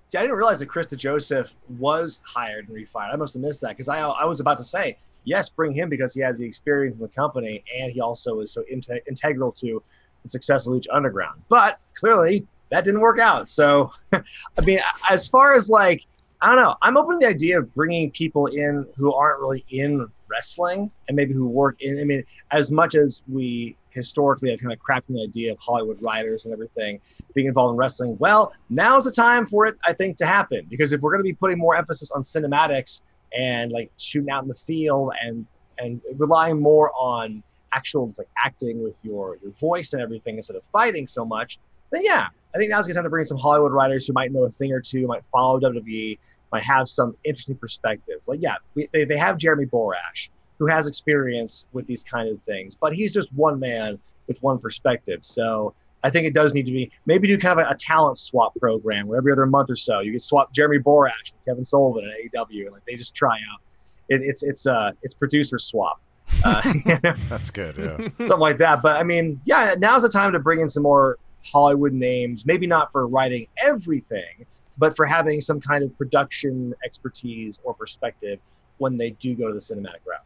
See, 0.06 0.18
I 0.18 0.22
didn't 0.22 0.36
realize 0.36 0.60
that 0.60 0.68
Chris 0.68 0.86
DeJoseph 0.88 1.56
was 1.80 2.20
hired 2.24 2.70
and 2.70 2.78
refired. 2.78 3.12
I 3.12 3.16
must 3.16 3.34
have 3.34 3.42
missed 3.42 3.62
that 3.62 3.70
because 3.70 3.90
I, 3.90 4.00
I 4.00 4.26
was 4.26 4.40
about 4.40 4.58
to 4.60 4.64
say, 4.64 4.98
yes, 5.24 5.50
bring 5.50 5.74
him 5.74 5.90
because 5.90 6.14
he 6.14 6.22
has 6.22 6.38
the 6.38 6.46
experience 6.46 6.98
in 6.98 7.02
the 7.02 7.08
company 7.08 7.64
and 7.76 7.92
he 7.92 8.00
also 8.00 8.42
is 8.42 8.52
so 8.52 8.64
inte- 8.72 9.02
integral 9.08 9.52
to 9.54 9.82
the 10.22 10.28
success 10.28 10.68
of 10.68 10.74
Lucha 10.74 10.88
Underground. 10.92 11.42
But 11.50 11.80
clearly, 11.96 12.46
that 12.70 12.84
didn't 12.84 13.02
work 13.02 13.20
out. 13.20 13.48
So, 13.48 13.92
I 14.14 14.62
mean, 14.64 14.80
as 15.10 15.28
far 15.28 15.54
as 15.54 15.70
like, 15.70 16.06
I 16.42 16.48
don't 16.48 16.58
know, 16.58 16.76
I'm 16.84 16.98
open 16.98 17.20
to 17.20 17.26
the 17.26 17.30
idea 17.30 17.58
of 17.58 17.74
bringing 17.74 18.12
people 18.12 18.48
in 18.48 18.86
who 18.96 19.14
aren't 19.14 19.40
really 19.40 19.66
in 19.70 20.08
wrestling 20.30 20.92
and 21.08 21.16
maybe 21.16 21.34
who 21.34 21.48
work 21.48 21.82
in, 21.82 22.00
I 22.00 22.04
mean, 22.04 22.24
as 22.52 22.70
much 22.70 22.96
as 22.96 23.24
we 23.28 23.76
historically 23.94 24.52
have 24.52 24.60
kind 24.60 24.74
of 24.74 24.80
crafting 24.80 25.16
the 25.16 25.24
idea 25.24 25.52
of 25.52 25.60
Hollywood 25.60 26.02
writers 26.02 26.46
and 26.46 26.54
everything 26.54 27.00
being 27.34 27.48
involved 27.48 27.74
in 27.74 27.78
wrestling. 27.78 28.18
Well, 28.20 28.54
now's 28.70 29.06
the 29.06 29.12
time 29.12 29.46
for 29.46 29.66
it, 29.66 29.76
I 29.86 29.94
think, 29.94 30.18
to 30.18 30.26
happen 30.26 30.66
because 30.70 30.94
if 30.94 31.02
we're 31.02 31.12
going 31.12 31.20
to 31.20 31.30
be 31.30 31.34
putting 31.34 31.58
more 31.58 31.76
emphasis 31.76 32.12
on 32.12 32.24
cinematics 32.24 33.02
and 33.38 33.72
like 33.72 33.92
shooting 33.98 34.30
out 34.30 34.44
in 34.44 34.50
the 34.50 34.56
field 34.56 35.14
and 35.24 35.46
and 35.80 36.02
relying 36.18 36.62
more 36.62 36.92
on 36.96 37.42
actual 37.74 38.12
like 38.18 38.28
acting 38.44 38.84
with 38.84 38.96
your 39.02 39.38
your 39.42 39.52
voice 39.54 39.94
and 39.94 40.02
everything 40.02 40.36
instead 40.36 40.56
of 40.56 40.64
fighting 40.72 41.08
so 41.08 41.26
much, 41.26 41.60
then 41.92 42.04
yeah, 42.04 42.28
I 42.54 42.58
think 42.58 42.70
now's 42.70 42.88
good 42.88 42.94
time 42.94 43.04
to 43.04 43.10
bring 43.10 43.22
in 43.22 43.28
some 43.28 43.38
Hollywood 43.38 43.72
writers 43.72 44.06
who 44.06 44.14
might 44.14 44.32
know 44.32 44.44
a 44.44 44.50
thing 44.50 44.72
or 44.72 44.80
two, 44.80 45.08
might 45.08 45.24
follow 45.32 45.60
WWE, 45.60 46.20
might 46.52 46.64
have 46.64 46.88
some 46.88 47.16
interesting 47.24 47.56
perspectives. 47.56 48.28
Like, 48.28 48.42
yeah, 48.42 48.56
we, 48.76 48.88
they, 48.94 49.06
they 49.06 49.18
have 49.18 49.38
Jeremy 49.38 49.66
Borash, 49.66 50.30
who 50.64 50.68
has 50.68 50.88
experience 50.88 51.66
with 51.74 51.86
these 51.88 52.06
kind 52.06 52.30
of 52.30 52.42
things, 52.44 52.74
but 52.74 52.94
he's 52.94 53.14
just 53.14 53.32
one 53.34 53.60
man 53.60 54.00
with 54.28 54.42
one 54.42 54.58
perspective. 54.58 55.20
So 55.22 55.74
I 56.06 56.10
think 56.10 56.26
it 56.26 56.34
does 56.34 56.54
need 56.54 56.66
to 56.66 56.72
be 56.72 56.90
maybe 57.06 57.28
do 57.28 57.38
kind 57.38 57.60
of 57.60 57.68
a, 57.68 57.72
a 57.72 57.76
talent 57.76 58.18
swap 58.18 58.56
program 58.56 59.08
where 59.08 59.18
every 59.18 59.34
other 59.34 59.46
month 59.46 59.70
or 59.70 59.76
so 59.76 60.00
you 60.00 60.14
get 60.14 60.22
swap 60.22 60.54
Jeremy 60.54 60.80
Borash 60.80 61.34
and 61.34 61.46
Kevin 61.46 61.66
Sullivan 61.66 62.10
at 62.10 62.32
AEW, 62.32 62.64
and 62.64 62.72
like 62.72 62.86
they 62.86 62.96
just 62.96 63.14
try 63.14 63.36
out. 63.36 63.60
It, 64.08 64.22
it's 64.22 64.44
it's 64.44 64.66
uh 64.66 64.92
it's 65.02 65.14
producer 65.14 65.60
swap. 65.60 66.00
Uh, 66.46 66.62
That's 67.30 67.50
good. 67.50 67.76
Yeah. 67.78 68.26
something 68.26 68.40
like 68.40 68.58
that. 68.60 68.82
But 68.82 68.96
I 68.96 69.04
mean, 69.04 69.42
yeah, 69.44 69.76
now's 69.78 70.04
the 70.04 70.10
time 70.10 70.32
to 70.32 70.40
bring 70.40 70.62
in 70.62 70.70
some 70.70 70.84
more 70.84 71.18
Hollywood 71.44 71.92
names. 71.92 72.46
Maybe 72.46 72.68
not 72.68 72.90
for 72.94 73.06
writing 73.06 73.48
everything, 73.62 74.46
but 74.78 74.96
for 74.96 75.06
having 75.06 75.42
some 75.42 75.60
kind 75.60 75.84
of 75.84 75.98
production 75.98 76.74
expertise 76.86 77.60
or 77.66 77.74
perspective 77.74 78.40
when 78.78 78.98
they 78.98 79.12
do 79.12 79.36
go 79.36 79.48
to 79.48 79.54
the 79.54 79.60
cinematic 79.60 80.06
route. 80.06 80.26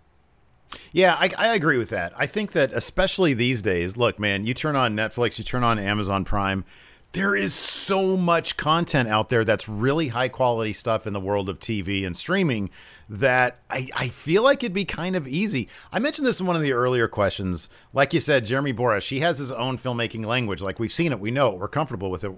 Yeah, 0.91 1.15
I, 1.19 1.31
I 1.37 1.55
agree 1.55 1.77
with 1.77 1.89
that. 1.89 2.13
I 2.17 2.25
think 2.25 2.51
that 2.51 2.71
especially 2.73 3.33
these 3.33 3.61
days, 3.61 3.97
look, 3.97 4.19
man, 4.19 4.45
you 4.45 4.53
turn 4.53 4.75
on 4.75 4.95
Netflix, 4.95 5.37
you 5.37 5.43
turn 5.43 5.63
on 5.63 5.79
Amazon 5.79 6.25
Prime, 6.25 6.65
there 7.13 7.35
is 7.35 7.53
so 7.53 8.17
much 8.17 8.57
content 8.57 9.09
out 9.09 9.29
there 9.29 9.43
that's 9.43 9.67
really 9.69 10.09
high 10.09 10.27
quality 10.27 10.73
stuff 10.73 11.07
in 11.07 11.13
the 11.13 11.19
world 11.19 11.49
of 11.49 11.59
TV 11.59 12.05
and 12.05 12.15
streaming 12.17 12.69
that 13.09 13.59
I, 13.69 13.87
I 13.95 14.07
feel 14.09 14.43
like 14.43 14.61
it'd 14.61 14.73
be 14.73 14.85
kind 14.85 15.15
of 15.15 15.27
easy. 15.27 15.69
I 15.91 15.99
mentioned 15.99 16.27
this 16.27 16.39
in 16.39 16.45
one 16.45 16.57
of 16.57 16.61
the 16.61 16.73
earlier 16.73 17.07
questions. 17.07 17.69
Like 17.93 18.13
you 18.13 18.19
said, 18.19 18.45
Jeremy 18.45 18.73
Borash, 18.73 19.07
he 19.09 19.21
has 19.21 19.37
his 19.37 19.51
own 19.51 19.77
filmmaking 19.77 20.25
language. 20.25 20.61
Like 20.61 20.79
we've 20.79 20.91
seen 20.91 21.11
it, 21.11 21.19
we 21.19 21.31
know 21.31 21.53
it, 21.53 21.59
we're 21.59 21.69
comfortable 21.69 22.11
with 22.11 22.23
it. 22.23 22.31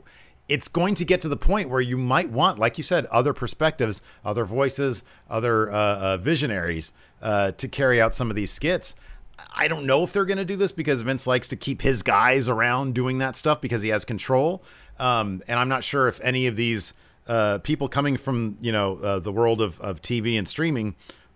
It's 0.50 0.68
going 0.68 0.96
to 0.96 1.06
get 1.06 1.22
to 1.22 1.30
the 1.30 1.38
point 1.38 1.70
where 1.70 1.80
you 1.80 1.98
might 1.98 2.30
want, 2.30 2.60
like 2.60 2.78
you 2.78 2.84
said, 2.84 3.06
other 3.06 3.34
perspectives, 3.34 4.02
other 4.26 4.44
voices, 4.46 5.04
other 5.30 5.72
uh, 5.72 5.76
uh, 5.76 6.18
visionaries 6.18 6.92
uh, 7.22 7.52
to 7.52 7.68
carry 7.68 8.02
out 8.02 8.14
some 8.14 8.30
of 8.30 8.36
these 8.36 8.52
skits. 8.52 8.96
I 9.56 9.68
don't 9.68 9.86
know 9.86 10.04
if 10.04 10.12
they're 10.12 10.26
going 10.26 10.38
to 10.38 10.46
do 10.46 10.56
this 10.56 10.72
because 10.72 11.02
Vince 11.02 11.26
likes 11.26 11.48
to 11.50 11.56
keep 11.56 11.82
his 11.82 12.04
guys 12.04 12.50
around 12.50 12.94
doing 12.94 13.20
that 13.20 13.36
stuff 13.36 13.62
because 13.62 13.82
he 13.82 13.90
has 13.90 14.04
control. 14.04 14.64
Um, 15.00 15.42
and 15.48 15.60
I'm 15.60 15.70
not 15.70 15.84
sure 15.84 16.08
if 16.08 16.20
any 16.24 16.48
of 16.48 16.56
these 16.56 16.94
uh, 17.28 17.60
people 17.60 17.88
coming 17.88 18.18
from 18.18 18.58
you 18.60 18.72
know 18.72 18.98
uh, 18.98 19.20
the 19.20 19.32
world 19.32 19.62
of, 19.62 19.80
of 19.80 20.02
TV 20.02 20.38
and 20.38 20.48
streaming 20.48 20.96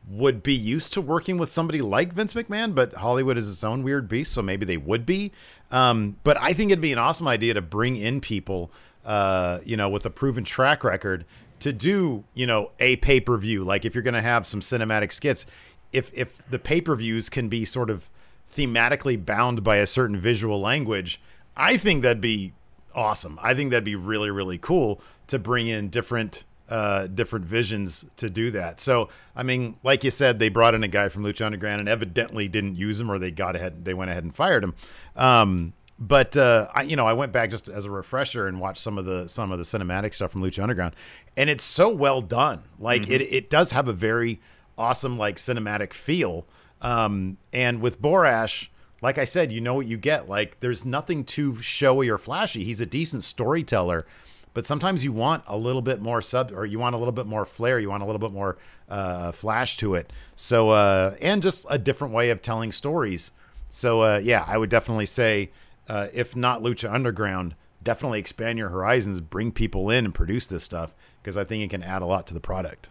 would 0.10 0.44
be 0.44 0.54
used 0.54 0.92
to 0.94 1.00
working 1.00 1.38
with 1.38 1.48
somebody 1.48 1.82
like 1.82 2.12
Vince 2.12 2.34
McMahon. 2.34 2.76
But 2.76 2.94
Hollywood 2.96 3.38
is 3.38 3.50
its 3.50 3.64
own 3.64 3.84
weird 3.84 4.10
beast, 4.10 4.34
so 4.34 4.42
maybe 4.42 4.66
they 4.66 4.78
would 4.78 5.06
be. 5.06 5.32
Um, 5.72 6.18
but 6.24 6.40
I 6.42 6.54
think 6.54 6.72
it'd 6.72 6.82
be 6.82 6.92
an 6.92 7.00
awesome 7.00 7.28
idea 7.28 7.54
to 7.54 7.62
bring 7.62 7.96
in 7.96 8.22
people, 8.22 8.72
uh, 9.06 9.60
you 9.66 9.78
know, 9.78 9.90
with 9.90 10.06
a 10.06 10.10
proven 10.10 10.44
track 10.44 10.84
record 10.84 11.26
to 11.60 11.72
do 11.72 12.24
you 12.34 12.46
know 12.46 12.72
a 12.80 12.96
pay 12.98 13.20
per 13.20 13.38
view. 13.38 13.64
Like 13.64 13.86
if 13.86 13.96
you're 13.96 14.04
going 14.04 14.14
to 14.14 14.22
have 14.22 14.46
some 14.46 14.60
cinematic 14.60 15.12
skits 15.12 15.46
if 15.94 16.12
if 16.14 16.40
the 16.50 16.60
pay-per-views 16.60 17.30
can 17.30 17.48
be 17.48 17.64
sort 17.64 17.90
of 17.90 18.10
thematically 18.52 19.24
bound 19.24 19.64
by 19.64 19.78
a 19.78 19.86
certain 19.86 20.18
visual 20.18 20.60
language, 20.60 21.22
I 21.56 21.78
think 21.78 22.02
that'd 22.02 22.20
be 22.20 22.54
awesome. 22.94 23.40
I 23.42 23.54
think 23.54 23.72
that'd 23.72 23.84
be 23.84 23.96
really 23.96 24.32
really 24.32 24.58
cool 24.58 25.00
to 25.28 25.40
bring 25.40 25.68
in 25.68 25.90
different 25.90 26.44
uh, 26.68 27.08
different 27.08 27.46
visions 27.46 28.06
to 28.16 28.30
do 28.30 28.50
that. 28.52 28.80
So, 28.80 29.10
I 29.36 29.44
mean, 29.44 29.78
like 29.84 30.04
you 30.04 30.10
said, 30.12 30.40
they 30.40 30.50
brought 30.50 30.74
in 30.74 30.84
a 30.84 30.88
guy 30.88 31.10
from 31.10 31.24
Lucha 31.24 31.46
Underground 31.46 31.80
and 31.80 31.88
evidently 31.90 32.48
didn't 32.48 32.76
use 32.76 33.00
him, 33.00 33.12
or 33.12 33.20
they 33.20 33.32
got 33.32 33.56
ahead, 33.56 33.86
they 33.86 33.94
went 33.94 34.10
ahead 34.10 34.24
and 34.24 34.34
fired 34.34 34.64
him. 34.64 34.74
Um, 35.16 35.74
but 36.00 36.36
uh, 36.36 36.68
I, 36.74 36.82
you 36.84 36.96
know, 36.96 37.06
I 37.06 37.14
went 37.14 37.32
back 37.32 37.50
just 37.50 37.70
as 37.70 37.86
a 37.86 37.92
refresher 37.92 38.48
and 38.48 38.60
watched 38.60 38.82
some 38.82 38.98
of 38.98 39.06
the 39.06 39.28
some 39.28 39.52
of 39.52 39.58
the 39.58 39.64
cinematic 39.64 40.14
stuff 40.14 40.32
from 40.32 40.42
Lucha 40.42 40.62
Underground, 40.62 40.96
and 41.38 41.50
it's 41.50 41.64
so 41.64 41.90
well 41.90 42.22
done. 42.22 42.64
Like 42.80 43.04
Mhm. 43.04 43.12
it, 43.12 43.22
it 43.22 43.50
does 43.50 43.72
have 43.72 43.88
a 43.88 43.94
very 43.94 44.42
awesome 44.78 45.18
like 45.18 45.38
cinematic 45.38 45.94
feel. 45.94 46.46
Um, 46.82 47.38
and 47.54 47.80
with 47.80 48.02
Borash, 48.02 48.68
like 49.02 49.18
I 49.18 49.24
said, 49.26 49.52
you 49.52 49.62
know 49.62 49.74
what 49.76 49.86
you 49.86 49.98
get. 49.98 50.28
Like 50.28 50.60
there's 50.60 50.84
nothing 50.84 51.24
too 51.24 51.62
showy 51.62 52.10
or 52.10 52.18
flashy. 52.18 52.64
He's 52.64 52.82
a 52.82 52.86
decent 52.86 53.24
storyteller, 53.24 54.06
but 54.54 54.66
sometimes 54.66 55.06
you 55.06 55.14
want 55.14 55.44
a 55.48 55.56
little 55.56 55.82
bit 55.82 56.02
more 56.02 56.22
sub 56.22 56.52
or 56.52 56.66
you 56.66 56.80
want 56.80 56.96
a 56.96 56.98
little 56.98 57.14
bit 57.14 57.26
more 57.28 57.46
flair. 57.46 57.80
You 57.80 57.90
want 57.90 58.04
a 58.04 58.06
little 58.06 58.20
bit 58.20 58.32
more 58.34 58.58
uh, 58.90 59.32
flash 59.32 59.78
to 59.78 59.96
it. 59.96 60.12
So 60.36 60.70
uh, 60.72 61.16
and 61.22 61.42
just 61.42 61.66
a 61.70 61.78
different 61.78 62.14
way 62.14 62.32
of 62.32 62.42
telling 62.42 62.72
stories. 62.72 63.32
So 63.70 64.02
uh, 64.02 64.18
yeah, 64.24 64.44
I 64.48 64.58
would 64.58 64.70
definitely 64.70 65.06
say 65.06 65.52
uh, 65.88 66.08
if 66.14 66.36
not 66.36 66.62
Lucha 66.62 66.92
Underground, 66.92 67.56
definitely 67.84 68.20
expand 68.20 68.58
your 68.58 68.70
horizons, 68.70 69.20
bring 69.22 69.52
people 69.52 69.90
in 69.90 70.06
and 70.06 70.14
produce 70.14 70.48
this 70.48 70.64
stuff 70.64 70.96
because 71.22 71.38
I 71.38 71.44
think 71.44 71.64
it 71.64 71.70
can 71.70 71.84
add 71.84 72.02
a 72.02 72.06
lot 72.06 72.28
to 72.28 72.34
the 72.34 72.40
product. 72.40 72.90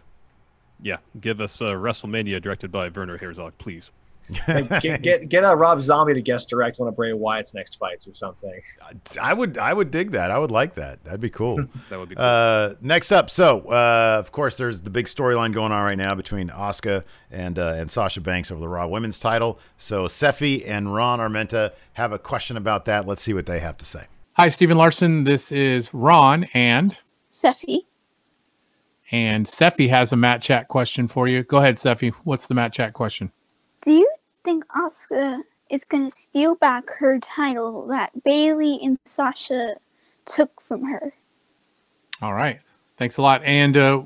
Yeah, 0.81 0.97
give 1.19 1.39
us 1.39 1.61
uh, 1.61 1.73
WrestleMania 1.73 2.41
directed 2.41 2.71
by 2.71 2.89
Werner 2.89 3.17
Herzog, 3.17 3.53
please. 3.57 3.91
Like, 4.47 4.69
get 4.81 5.01
get 5.01 5.29
get 5.29 5.43
a 5.43 5.55
Rob 5.55 5.81
Zombie 5.81 6.13
to 6.13 6.21
guest 6.21 6.49
direct 6.49 6.79
one 6.79 6.87
of 6.87 6.95
Bray 6.95 7.13
Wyatt's 7.13 7.53
next 7.53 7.77
fights 7.77 8.07
or 8.07 8.13
something. 8.13 8.61
I 9.21 9.33
would 9.33 9.57
I 9.57 9.73
would 9.73 9.91
dig 9.91 10.11
that. 10.11 10.31
I 10.31 10.37
would 10.39 10.51
like 10.51 10.73
that. 10.75 11.03
That'd 11.03 11.19
be 11.21 11.29
cool. 11.29 11.65
That 11.89 11.99
would 11.99 12.09
be 12.09 12.15
Uh, 12.17 12.73
next 12.81 13.11
up, 13.11 13.29
so 13.29 13.61
uh, 13.69 14.17
of 14.19 14.31
course 14.31 14.57
there's 14.57 14.81
the 14.81 14.89
big 14.89 15.05
storyline 15.05 15.53
going 15.53 15.71
on 15.71 15.83
right 15.83 15.97
now 15.97 16.15
between 16.15 16.49
Asuka 16.49 17.03
and 17.31 17.57
uh, 17.59 17.73
and 17.77 17.89
Sasha 17.91 18.21
Banks 18.21 18.51
over 18.51 18.59
the 18.61 18.69
Raw 18.69 18.87
Women's 18.87 19.19
Title. 19.19 19.59
So 19.77 20.05
Seffi 20.05 20.67
and 20.67 20.93
Ron 20.93 21.19
Armenta 21.19 21.71
have 21.93 22.11
a 22.11 22.19
question 22.19 22.57
about 22.57 22.85
that. 22.85 23.05
Let's 23.07 23.21
see 23.21 23.33
what 23.33 23.45
they 23.45 23.59
have 23.59 23.77
to 23.77 23.85
say. 23.85 24.05
Hi, 24.33 24.47
Steve 24.49 24.71
and 24.71 24.79
Larson. 24.79 25.25
This 25.25 25.51
is 25.51 25.93
Ron 25.93 26.45
and 26.55 26.97
Seffi. 27.31 27.81
and 29.11 29.45
Seffi 29.45 29.89
has 29.89 30.11
a 30.11 30.15
Matt 30.15 30.41
Chat 30.41 30.67
question 30.67 31.07
for 31.07 31.27
you. 31.27 31.43
Go 31.43 31.57
ahead, 31.57 31.75
Seffi. 31.75 32.13
What's 32.23 32.47
the 32.47 32.53
Matt 32.55 32.73
Chat 32.73 32.93
question? 32.93 33.31
Do 33.81 33.91
you 33.93 34.09
think 34.43 34.65
Asuka 34.67 35.41
is 35.69 35.83
going 35.83 36.03
to 36.03 36.11
steal 36.11 36.55
back 36.55 36.89
her 36.99 37.19
title 37.19 37.87
that 37.87 38.11
Bayley 38.23 38.79
and 38.81 38.97
Sasha 39.05 39.75
took 40.25 40.61
from 40.61 40.85
her? 40.85 41.13
All 42.21 42.33
right. 42.33 42.59
Thanks 42.97 43.17
a 43.17 43.21
lot. 43.21 43.43
And 43.43 43.75
uh, 43.75 44.03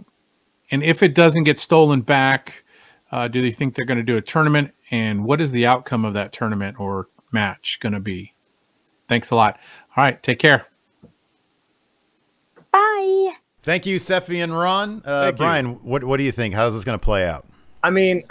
and 0.71 0.83
if 0.83 1.03
it 1.03 1.13
doesn't 1.13 1.43
get 1.43 1.59
stolen 1.59 2.01
back, 2.01 2.63
uh, 3.11 3.27
do 3.27 3.41
they 3.41 3.51
think 3.51 3.75
they're 3.75 3.85
going 3.85 3.97
to 3.97 4.03
do 4.03 4.17
a 4.17 4.21
tournament? 4.21 4.73
And 4.91 5.25
what 5.25 5.41
is 5.41 5.51
the 5.51 5.65
outcome 5.65 6.05
of 6.05 6.13
that 6.13 6.31
tournament 6.31 6.79
or 6.79 7.07
match 7.31 7.79
going 7.81 7.93
to 7.93 7.99
be? 7.99 8.33
Thanks 9.07 9.31
a 9.31 9.35
lot. 9.35 9.59
All 9.95 10.03
right. 10.03 10.21
Take 10.23 10.39
care. 10.39 10.67
Bye. 12.71 13.33
Thank 13.63 13.85
you, 13.85 13.97
Seffi 13.97 14.41
and 14.41 14.57
Ron. 14.57 15.01
Uh, 15.03 15.23
Thank 15.23 15.33
you. 15.33 15.37
Brian, 15.37 15.65
what 15.83 16.03
what 16.03 16.17
do 16.17 16.23
you 16.23 16.31
think? 16.31 16.53
How's 16.53 16.73
this 16.73 16.83
going 16.83 16.97
to 16.97 17.03
play 17.03 17.27
out? 17.27 17.45
I 17.83 17.89
mean, 17.89 18.23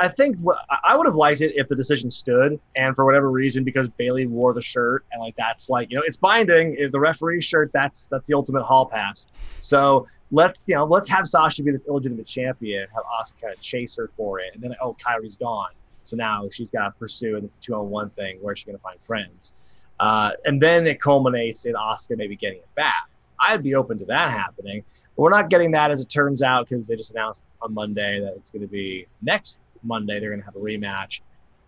I 0.00 0.08
think 0.08 0.36
I 0.84 0.96
would 0.96 1.06
have 1.06 1.16
liked 1.16 1.40
it 1.40 1.52
if 1.56 1.66
the 1.66 1.74
decision 1.74 2.10
stood, 2.10 2.60
and 2.76 2.94
for 2.94 3.04
whatever 3.04 3.30
reason, 3.30 3.64
because 3.64 3.88
Bayley 3.88 4.26
wore 4.26 4.54
the 4.54 4.62
shirt, 4.62 5.04
and 5.12 5.20
like 5.20 5.34
that's 5.36 5.68
like 5.68 5.90
you 5.90 5.96
know 5.96 6.02
it's 6.06 6.16
binding. 6.16 6.76
If 6.78 6.92
the 6.92 7.00
referee 7.00 7.40
shirt, 7.40 7.70
that's 7.72 8.08
that's 8.08 8.28
the 8.28 8.36
ultimate 8.36 8.62
hall 8.62 8.86
pass. 8.86 9.26
So 9.58 10.06
let's 10.30 10.66
you 10.68 10.74
know 10.76 10.84
let's 10.84 11.08
have 11.08 11.26
Sasha 11.26 11.62
be 11.62 11.72
this 11.72 11.86
illegitimate 11.86 12.26
champion, 12.26 12.86
have 12.94 13.04
Asuka 13.20 13.58
chase 13.60 13.96
her 13.96 14.10
for 14.16 14.38
it, 14.38 14.54
and 14.54 14.62
then 14.62 14.74
oh 14.80 14.94
Kairi's 14.94 15.36
gone, 15.36 15.70
so 16.04 16.16
now 16.16 16.48
she's 16.50 16.70
got 16.70 16.84
to 16.84 16.90
pursue, 16.92 17.36
and 17.36 17.44
it's 17.44 17.56
a 17.56 17.60
two 17.60 17.74
on 17.74 17.90
one 17.90 18.10
thing. 18.10 18.38
Where's 18.40 18.60
she 18.60 18.66
going 18.66 18.78
to 18.78 18.82
find 18.82 19.00
friends? 19.02 19.52
Uh, 19.98 20.32
and 20.44 20.60
then 20.60 20.86
it 20.86 21.00
culminates 21.00 21.64
in 21.64 21.74
Asuka 21.74 22.16
maybe 22.16 22.36
getting 22.36 22.58
it 22.58 22.74
back. 22.74 23.08
I'd 23.38 23.62
be 23.62 23.74
open 23.74 23.98
to 23.98 24.04
that 24.06 24.30
happening. 24.30 24.84
But 25.16 25.22
we're 25.22 25.30
not 25.30 25.50
getting 25.50 25.70
that 25.72 25.90
as 25.90 26.00
it 26.00 26.08
turns 26.08 26.42
out 26.42 26.68
because 26.68 26.86
they 26.86 26.96
just 26.96 27.10
announced 27.10 27.44
on 27.60 27.74
Monday 27.74 28.20
that 28.20 28.34
it's 28.36 28.50
going 28.50 28.62
to 28.62 28.68
be 28.68 29.06
next 29.20 29.60
Monday. 29.84 30.20
They're 30.20 30.30
going 30.30 30.40
to 30.40 30.46
have 30.46 30.56
a 30.56 30.60
rematch 30.60 31.20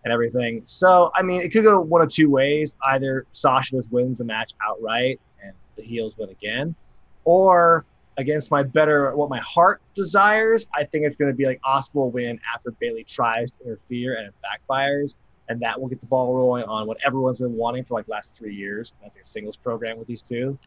and 0.03 0.13
everything. 0.13 0.61
So, 0.65 1.11
I 1.15 1.21
mean, 1.21 1.41
it 1.41 1.49
could 1.49 1.63
go 1.63 1.79
one 1.79 2.01
of 2.01 2.09
two 2.09 2.29
ways. 2.29 2.75
Either 2.87 3.25
Sasha 3.31 3.75
just 3.75 3.91
wins 3.91 4.19
the 4.19 4.25
match 4.25 4.51
outright 4.65 5.19
and 5.43 5.53
the 5.75 5.83
heels 5.83 6.17
win 6.17 6.29
again, 6.29 6.75
or 7.23 7.85
against 8.17 8.49
my 8.51 8.63
better, 8.63 9.15
what 9.15 9.29
my 9.29 9.39
heart 9.39 9.81
desires, 9.93 10.67
I 10.75 10.83
think 10.83 11.05
it's 11.05 11.15
going 11.15 11.31
to 11.31 11.35
be 11.35 11.45
like 11.45 11.59
Asuka 11.61 11.95
will 11.95 12.11
win 12.11 12.39
after 12.53 12.71
Bayley 12.71 13.03
tries 13.03 13.51
to 13.51 13.65
interfere 13.65 14.17
and 14.17 14.27
it 14.27 14.33
backfires. 14.43 15.17
And 15.47 15.59
that 15.61 15.79
will 15.79 15.87
get 15.87 15.99
the 15.99 16.07
ball 16.07 16.33
rolling 16.33 16.63
on 16.63 16.87
what 16.87 16.97
everyone's 17.05 17.37
been 17.37 17.55
wanting 17.55 17.83
for 17.83 17.93
like 17.93 18.07
last 18.07 18.35
three 18.35 18.55
years. 18.55 18.93
That's 19.03 19.15
like 19.15 19.23
a 19.23 19.27
singles 19.27 19.57
program 19.57 19.97
with 19.97 20.07
these 20.07 20.23
two. 20.23 20.57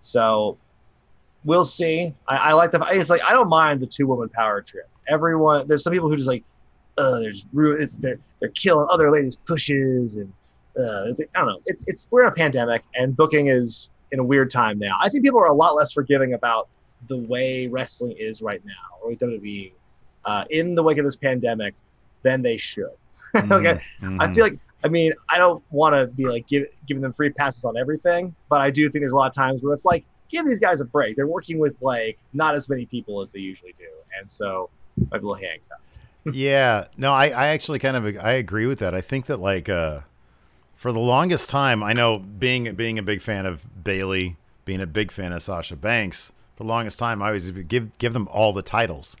So 0.00 0.56
we'll 1.44 1.62
see. 1.62 2.12
I, 2.26 2.36
I 2.36 2.52
like 2.52 2.72
the. 2.72 2.84
It's 2.90 3.10
like 3.10 3.22
I 3.22 3.32
don't 3.32 3.48
mind 3.48 3.78
the 3.78 3.86
two 3.86 4.08
woman 4.08 4.28
power 4.28 4.60
trip. 4.60 4.88
Everyone, 5.06 5.68
there's 5.68 5.84
some 5.84 5.92
people 5.92 6.08
who 6.08 6.16
just 6.16 6.26
like, 6.26 6.42
uh, 6.98 7.18
there's 7.20 7.46
it's 7.54 7.94
they're 7.94 8.18
they're 8.40 8.50
killing 8.50 8.86
other 8.90 9.10
ladies' 9.10 9.36
pushes 9.36 10.16
and 10.16 10.32
uh, 10.78 11.06
it's, 11.06 11.20
I 11.20 11.38
don't 11.38 11.48
know. 11.48 11.60
It's 11.66 11.84
it's 11.86 12.08
we're 12.10 12.22
in 12.22 12.28
a 12.28 12.32
pandemic 12.34 12.82
and 12.94 13.16
booking 13.16 13.48
is 13.48 13.90
in 14.12 14.18
a 14.18 14.24
weird 14.24 14.50
time 14.50 14.78
now. 14.78 14.96
I 15.00 15.08
think 15.08 15.24
people 15.24 15.40
are 15.40 15.46
a 15.46 15.54
lot 15.54 15.74
less 15.74 15.92
forgiving 15.92 16.34
about 16.34 16.68
the 17.08 17.18
way 17.18 17.66
wrestling 17.66 18.16
is 18.18 18.42
right 18.42 18.64
now 18.64 18.72
or 19.02 19.12
WWE 19.12 19.72
uh, 20.24 20.44
in 20.50 20.74
the 20.74 20.82
wake 20.82 20.98
of 20.98 21.04
this 21.04 21.16
pandemic 21.16 21.74
than 22.22 22.42
they 22.42 22.56
should. 22.56 22.94
like 23.34 23.66
I, 23.66 23.80
I 24.20 24.32
feel 24.32 24.44
like 24.44 24.58
I 24.84 24.88
mean, 24.88 25.12
I 25.30 25.38
don't 25.38 25.64
want 25.70 25.94
to 25.94 26.06
be 26.06 26.26
like 26.26 26.46
give, 26.46 26.66
giving 26.86 27.02
them 27.02 27.12
free 27.12 27.30
passes 27.30 27.64
on 27.64 27.76
everything, 27.76 28.34
but 28.48 28.60
I 28.60 28.70
do 28.70 28.88
think 28.90 29.00
there's 29.00 29.12
a 29.12 29.16
lot 29.16 29.28
of 29.28 29.34
times 29.34 29.62
where 29.62 29.72
it's 29.72 29.86
like 29.86 30.04
give 30.28 30.46
these 30.46 30.60
guys 30.60 30.80
a 30.80 30.84
break. 30.84 31.16
They're 31.16 31.26
working 31.26 31.58
with 31.58 31.74
like 31.80 32.18
not 32.32 32.54
as 32.54 32.68
many 32.68 32.84
people 32.84 33.20
as 33.20 33.32
they 33.32 33.40
usually 33.40 33.74
do, 33.78 33.88
and 34.18 34.30
so 34.30 34.68
might 35.10 35.18
be 35.20 35.26
a 35.26 35.28
little 35.28 35.34
handcuffed. 35.34 35.93
Yeah, 36.32 36.86
no, 36.96 37.12
I, 37.12 37.26
I 37.26 37.46
actually 37.48 37.78
kind 37.78 37.96
of 37.96 38.04
I 38.24 38.32
agree 38.32 38.66
with 38.66 38.78
that. 38.78 38.94
I 38.94 39.00
think 39.00 39.26
that 39.26 39.38
like 39.38 39.68
uh, 39.68 40.00
for 40.74 40.92
the 40.92 41.00
longest 41.00 41.50
time, 41.50 41.82
I 41.82 41.92
know 41.92 42.18
being 42.18 42.74
being 42.74 42.98
a 42.98 43.02
big 43.02 43.20
fan 43.20 43.46
of 43.46 43.84
Bayley, 43.84 44.36
being 44.64 44.80
a 44.80 44.86
big 44.86 45.12
fan 45.12 45.32
of 45.32 45.42
Sasha 45.42 45.76
Banks, 45.76 46.32
for 46.56 46.64
the 46.64 46.68
longest 46.68 46.98
time, 46.98 47.22
I 47.22 47.28
always 47.28 47.50
give 47.50 47.96
give 47.98 48.12
them 48.12 48.28
all 48.30 48.52
the 48.52 48.62
titles. 48.62 49.16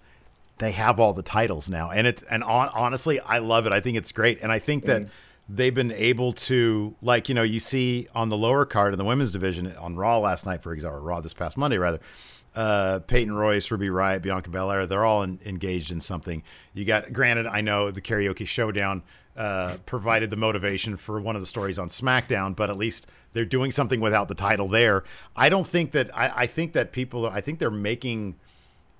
They 0.58 0.70
have 0.70 1.00
all 1.00 1.12
the 1.12 1.22
titles 1.22 1.68
now, 1.68 1.90
and 1.90 2.06
it's 2.06 2.22
and 2.22 2.44
on, 2.44 2.68
honestly, 2.68 3.18
I 3.20 3.38
love 3.38 3.66
it. 3.66 3.72
I 3.72 3.80
think 3.80 3.96
it's 3.96 4.12
great, 4.12 4.38
and 4.40 4.52
I 4.52 4.58
think 4.58 4.84
that 4.84 5.08
they've 5.48 5.74
been 5.74 5.92
able 5.92 6.32
to 6.32 6.94
like 7.02 7.28
you 7.28 7.34
know 7.34 7.42
you 7.42 7.60
see 7.60 8.06
on 8.14 8.28
the 8.28 8.36
lower 8.36 8.64
card 8.64 8.94
in 8.94 8.98
the 8.98 9.04
women's 9.04 9.30
division 9.30 9.74
on 9.76 9.96
Raw 9.96 10.18
last 10.18 10.46
night, 10.46 10.62
for 10.62 10.72
example, 10.72 10.98
or 10.98 11.02
Raw 11.02 11.20
this 11.20 11.34
past 11.34 11.56
Monday 11.56 11.76
rather. 11.76 12.00
Uh, 12.54 13.00
Peyton 13.00 13.34
Royce, 13.34 13.70
Ruby 13.70 13.88
Riott, 13.88 14.22
Bianca 14.22 14.48
Belair, 14.48 14.86
they're 14.86 15.04
all 15.04 15.24
in, 15.24 15.40
engaged 15.44 15.90
in 15.90 16.00
something. 16.00 16.42
You 16.72 16.84
got, 16.84 17.12
granted, 17.12 17.46
I 17.46 17.60
know 17.62 17.90
the 17.90 18.00
karaoke 18.00 18.46
showdown 18.46 19.02
uh, 19.36 19.78
provided 19.86 20.30
the 20.30 20.36
motivation 20.36 20.96
for 20.96 21.20
one 21.20 21.34
of 21.34 21.42
the 21.42 21.46
stories 21.46 21.80
on 21.80 21.88
SmackDown, 21.88 22.54
but 22.54 22.70
at 22.70 22.76
least 22.76 23.08
they're 23.32 23.44
doing 23.44 23.72
something 23.72 24.00
without 24.00 24.28
the 24.28 24.36
title 24.36 24.68
there. 24.68 25.02
I 25.34 25.48
don't 25.48 25.66
think 25.66 25.90
that, 25.92 26.16
I, 26.16 26.42
I 26.42 26.46
think 26.46 26.72
that 26.74 26.92
people, 26.92 27.26
I 27.26 27.40
think 27.40 27.58
they're 27.58 27.70
making 27.70 28.36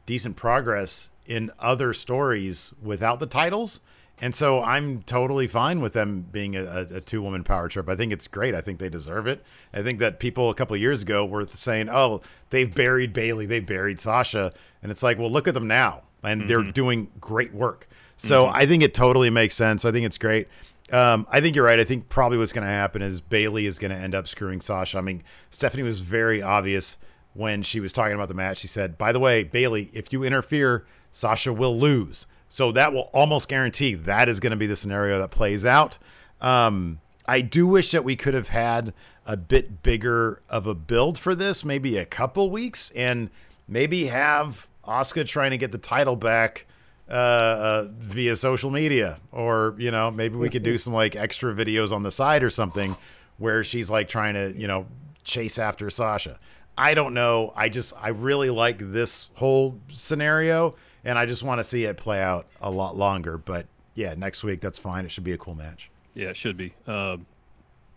decent 0.04 0.34
progress 0.34 1.10
in 1.24 1.52
other 1.60 1.92
stories 1.92 2.74
without 2.82 3.20
the 3.20 3.26
titles. 3.26 3.78
And 4.20 4.34
so 4.34 4.62
I'm 4.62 5.02
totally 5.02 5.48
fine 5.48 5.80
with 5.80 5.92
them 5.92 6.26
being 6.30 6.54
a, 6.54 6.86
a 6.90 7.00
two 7.00 7.20
woman 7.20 7.42
power 7.42 7.68
trip. 7.68 7.88
I 7.88 7.96
think 7.96 8.12
it's 8.12 8.28
great. 8.28 8.54
I 8.54 8.60
think 8.60 8.78
they 8.78 8.88
deserve 8.88 9.26
it. 9.26 9.42
I 9.72 9.82
think 9.82 9.98
that 9.98 10.20
people 10.20 10.50
a 10.50 10.54
couple 10.54 10.74
of 10.74 10.80
years 10.80 11.02
ago 11.02 11.26
were 11.26 11.44
saying, 11.48 11.88
oh, 11.90 12.20
they've 12.50 12.72
buried 12.72 13.12
Bayley, 13.12 13.46
they've 13.46 13.66
buried 13.66 14.00
Sasha. 14.00 14.52
And 14.82 14.92
it's 14.92 15.02
like, 15.02 15.18
well, 15.18 15.30
look 15.30 15.48
at 15.48 15.54
them 15.54 15.66
now. 15.66 16.02
And 16.22 16.42
mm-hmm. 16.42 16.48
they're 16.48 16.72
doing 16.72 17.10
great 17.20 17.52
work. 17.52 17.88
So 18.16 18.44
mm-hmm. 18.44 18.56
I 18.56 18.66
think 18.66 18.82
it 18.82 18.94
totally 18.94 19.30
makes 19.30 19.56
sense. 19.56 19.84
I 19.84 19.90
think 19.90 20.06
it's 20.06 20.18
great. 20.18 20.46
Um, 20.92 21.26
I 21.30 21.40
think 21.40 21.56
you're 21.56 21.64
right. 21.64 21.80
I 21.80 21.84
think 21.84 22.08
probably 22.08 22.38
what's 22.38 22.52
going 22.52 22.66
to 22.66 22.72
happen 22.72 23.02
is 23.02 23.20
Bayley 23.20 23.66
is 23.66 23.78
going 23.78 23.90
to 23.90 23.96
end 23.96 24.14
up 24.14 24.28
screwing 24.28 24.60
Sasha. 24.60 24.98
I 24.98 25.00
mean, 25.00 25.22
Stephanie 25.50 25.82
was 25.82 26.00
very 26.00 26.40
obvious 26.40 26.98
when 27.32 27.62
she 27.62 27.80
was 27.80 27.92
talking 27.92 28.14
about 28.14 28.28
the 28.28 28.34
match. 28.34 28.58
She 28.58 28.68
said, 28.68 28.96
by 28.96 29.10
the 29.10 29.18
way, 29.18 29.42
Bayley, 29.42 29.90
if 29.92 30.12
you 30.12 30.22
interfere, 30.22 30.86
Sasha 31.10 31.52
will 31.52 31.76
lose. 31.76 32.26
So 32.54 32.70
that 32.70 32.92
will 32.92 33.10
almost 33.12 33.48
guarantee 33.48 33.94
that 33.94 34.28
is 34.28 34.38
going 34.38 34.52
to 34.52 34.56
be 34.56 34.68
the 34.68 34.76
scenario 34.76 35.18
that 35.18 35.32
plays 35.32 35.64
out. 35.64 35.98
Um, 36.40 37.00
I 37.26 37.40
do 37.40 37.66
wish 37.66 37.90
that 37.90 38.04
we 38.04 38.14
could 38.14 38.32
have 38.32 38.46
had 38.46 38.94
a 39.26 39.36
bit 39.36 39.82
bigger 39.82 40.40
of 40.48 40.64
a 40.68 40.72
build 40.72 41.18
for 41.18 41.34
this, 41.34 41.64
maybe 41.64 41.96
a 41.96 42.04
couple 42.04 42.48
weeks, 42.50 42.92
and 42.94 43.30
maybe 43.66 44.06
have 44.06 44.68
Asuka 44.86 45.26
trying 45.26 45.50
to 45.50 45.56
get 45.56 45.72
the 45.72 45.78
title 45.78 46.14
back 46.14 46.66
uh, 47.08 47.12
uh, 47.12 47.88
via 47.98 48.36
social 48.36 48.70
media, 48.70 49.18
or 49.32 49.74
you 49.76 49.90
know, 49.90 50.12
maybe 50.12 50.36
we 50.36 50.48
could 50.48 50.62
do 50.62 50.78
some 50.78 50.92
like 50.92 51.16
extra 51.16 51.52
videos 51.52 51.90
on 51.90 52.04
the 52.04 52.12
side 52.12 52.44
or 52.44 52.50
something 52.50 52.96
where 53.36 53.64
she's 53.64 53.90
like 53.90 54.06
trying 54.06 54.34
to 54.34 54.54
you 54.56 54.68
know 54.68 54.86
chase 55.24 55.58
after 55.58 55.90
Sasha. 55.90 56.38
I 56.78 56.94
don't 56.94 57.14
know. 57.14 57.52
I 57.56 57.68
just 57.68 57.94
I 58.00 58.10
really 58.10 58.50
like 58.50 58.78
this 58.78 59.30
whole 59.34 59.80
scenario 59.88 60.76
and 61.04 61.18
I 61.18 61.26
just 61.26 61.42
want 61.42 61.58
to 61.60 61.64
see 61.64 61.84
it 61.84 61.96
play 61.96 62.20
out 62.20 62.46
a 62.60 62.70
lot 62.70 62.96
longer. 62.96 63.38
But 63.38 63.66
yeah, 63.94 64.14
next 64.14 64.42
week 64.44 64.60
that's 64.60 64.78
fine. 64.78 65.04
It 65.04 65.10
should 65.10 65.24
be 65.24 65.32
a 65.32 65.38
cool 65.38 65.54
match. 65.54 65.90
Yeah, 66.14 66.28
it 66.28 66.36
should 66.36 66.56
be. 66.56 66.74
Um, 66.86 67.26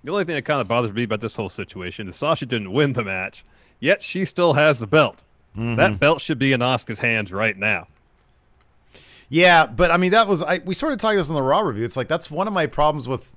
the 0.03 0.11
only 0.11 0.25
thing 0.25 0.35
that 0.35 0.45
kind 0.45 0.61
of 0.61 0.67
bothers 0.67 0.93
me 0.93 1.03
about 1.03 1.21
this 1.21 1.35
whole 1.35 1.49
situation 1.49 2.07
is 2.07 2.15
Sasha 2.15 2.45
didn't 2.45 2.71
win 2.71 2.93
the 2.93 3.03
match, 3.03 3.43
yet 3.79 4.01
she 4.01 4.25
still 4.25 4.53
has 4.53 4.79
the 4.79 4.87
belt. 4.87 5.23
Mm-hmm. 5.55 5.75
That 5.75 5.99
belt 5.99 6.21
should 6.21 6.39
be 6.39 6.53
in 6.53 6.61
Asuka's 6.61 6.99
hands 6.99 7.31
right 7.31 7.57
now. 7.57 7.87
Yeah, 9.29 9.65
but 9.65 9.91
I 9.91 9.97
mean 9.97 10.11
that 10.11 10.27
was 10.27 10.41
I 10.41 10.59
we 10.59 10.73
sort 10.73 10.93
of 10.93 10.99
talked 10.99 11.17
this 11.17 11.29
in 11.29 11.35
the 11.35 11.41
Raw 11.41 11.59
review. 11.59 11.83
It's 11.83 11.97
like 11.97 12.07
that's 12.07 12.31
one 12.31 12.47
of 12.47 12.53
my 12.53 12.65
problems 12.65 13.07
with 13.07 13.33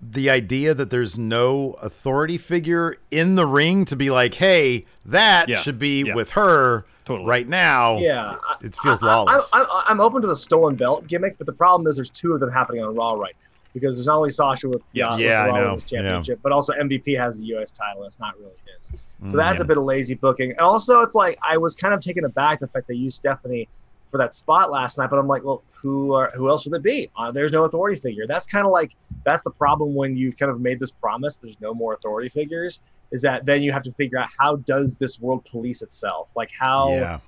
the 0.00 0.28
idea 0.30 0.74
that 0.74 0.90
there's 0.90 1.18
no 1.18 1.72
authority 1.82 2.38
figure 2.38 2.96
in 3.10 3.34
the 3.34 3.46
ring 3.46 3.84
to 3.86 3.96
be 3.96 4.10
like, 4.10 4.34
hey, 4.34 4.84
that 5.04 5.48
yeah. 5.48 5.56
should 5.56 5.78
be 5.78 6.04
yeah. 6.04 6.14
with 6.14 6.32
her 6.32 6.84
totally. 7.04 7.28
right 7.28 7.48
now. 7.48 7.98
Yeah, 7.98 8.36
it 8.62 8.76
feels 8.76 9.02
I, 9.02 9.06
lawless. 9.06 9.48
I, 9.52 9.84
am 9.88 10.00
open 10.00 10.20
to 10.22 10.28
the 10.28 10.36
stolen 10.36 10.76
belt 10.76 11.06
gimmick, 11.06 11.38
but 11.38 11.46
the 11.46 11.52
problem 11.52 11.86
is 11.86 11.96
there's 11.96 12.10
two 12.10 12.32
of 12.32 12.40
them 12.40 12.50
happening 12.50 12.82
on 12.82 12.94
Raw 12.94 13.14
right 13.14 13.34
now 13.40 13.46
because 13.72 13.96
there's 13.96 14.06
not 14.06 14.16
only 14.16 14.30
Sasha 14.30 14.68
with 14.68 14.82
yeah, 14.92 15.08
uh, 15.08 15.16
yeah, 15.16 15.46
with 15.46 15.54
I 15.54 15.58
know. 15.58 15.64
Women's 15.64 15.84
Championship, 15.84 16.38
yeah. 16.38 16.40
but 16.42 16.52
also 16.52 16.72
MVP 16.74 17.18
has 17.18 17.40
the 17.40 17.46
U.S. 17.48 17.70
title. 17.70 18.04
It's 18.04 18.18
not 18.18 18.38
really 18.38 18.52
his, 18.78 18.86
so 18.88 18.98
Mm, 19.22 19.32
that's 19.32 19.58
yeah. 19.58 19.62
a 19.62 19.66
bit 19.66 19.78
of 19.78 19.84
lazy 19.84 20.14
booking. 20.14 20.50
And 20.50 20.60
also, 20.60 21.00
it's 21.00 21.14
like 21.14 21.38
I 21.46 21.56
was 21.56 21.74
kind 21.74 21.94
of 21.94 22.00
taken 22.00 22.24
aback 22.24 22.60
the 22.60 22.68
fact 22.68 22.86
they 22.86 22.94
used 22.94 23.16
Stephanie 23.16 23.68
for 24.10 24.18
that 24.18 24.34
spot 24.34 24.70
last 24.70 24.98
night, 24.98 25.10
but 25.10 25.18
I'm 25.18 25.26
like, 25.26 25.42
well, 25.44 25.62
who 25.82 26.14
are 26.14 26.30
who 26.34 26.48
else 26.48 26.64
would 26.66 26.74
it 26.74 26.82
be? 26.82 27.10
Uh, 27.16 27.30
there's 27.32 27.52
no 27.52 27.64
authority 27.64 28.00
figure. 28.00 28.26
That's 28.26 28.46
kind 28.46 28.64
of 28.64 28.72
like 28.72 28.92
that's 29.24 29.42
the 29.42 29.50
problem 29.50 29.94
when 29.94 30.16
you've 30.16 30.36
kind 30.36 30.50
of 30.50 30.60
made 30.60 30.78
this 30.80 30.92
promise. 30.92 31.36
There's 31.36 31.60
no 31.60 31.74
more 31.74 31.94
authority 31.94 32.28
figures. 32.28 32.80
Is 33.12 33.22
that 33.22 33.46
then 33.46 33.62
you 33.62 33.72
have 33.72 33.82
to 33.82 33.92
figure 33.92 34.18
out 34.18 34.28
how 34.38 34.56
does 34.56 34.98
this 34.98 35.20
world 35.20 35.44
police 35.50 35.82
itself? 35.82 36.28
Like 36.36 36.50
how 36.58 36.92
Yeah. 36.92 37.18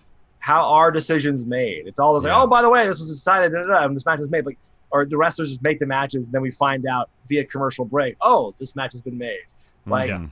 how 0.40 0.64
are 0.64 0.90
decisions 0.90 1.44
made? 1.44 1.86
It's 1.86 1.98
all 1.98 2.14
this 2.14 2.24
like, 2.24 2.32
oh, 2.32 2.46
by 2.46 2.62
the 2.62 2.70
way, 2.70 2.80
this 2.86 3.00
was 3.00 3.10
decided, 3.10 3.52
da, 3.52 3.62
da, 3.62 3.66
da, 3.80 3.84
and 3.86 3.96
this 3.96 4.06
match 4.06 4.20
was 4.20 4.30
made. 4.30 4.46
Like, 4.46 4.58
or 4.90 5.04
the 5.04 5.16
wrestlers 5.16 5.48
just 5.50 5.62
make 5.62 5.78
the 5.80 5.86
matches, 5.86 6.26
and 6.26 6.32
then 6.34 6.42
we 6.42 6.50
find 6.50 6.86
out 6.86 7.10
via 7.28 7.44
commercial 7.44 7.84
break, 7.84 8.16
oh, 8.22 8.54
this 8.58 8.74
match 8.74 8.92
has 8.92 9.02
been 9.02 9.18
made. 9.18 9.40
Like, 9.86 10.10
Mhm. 10.10 10.30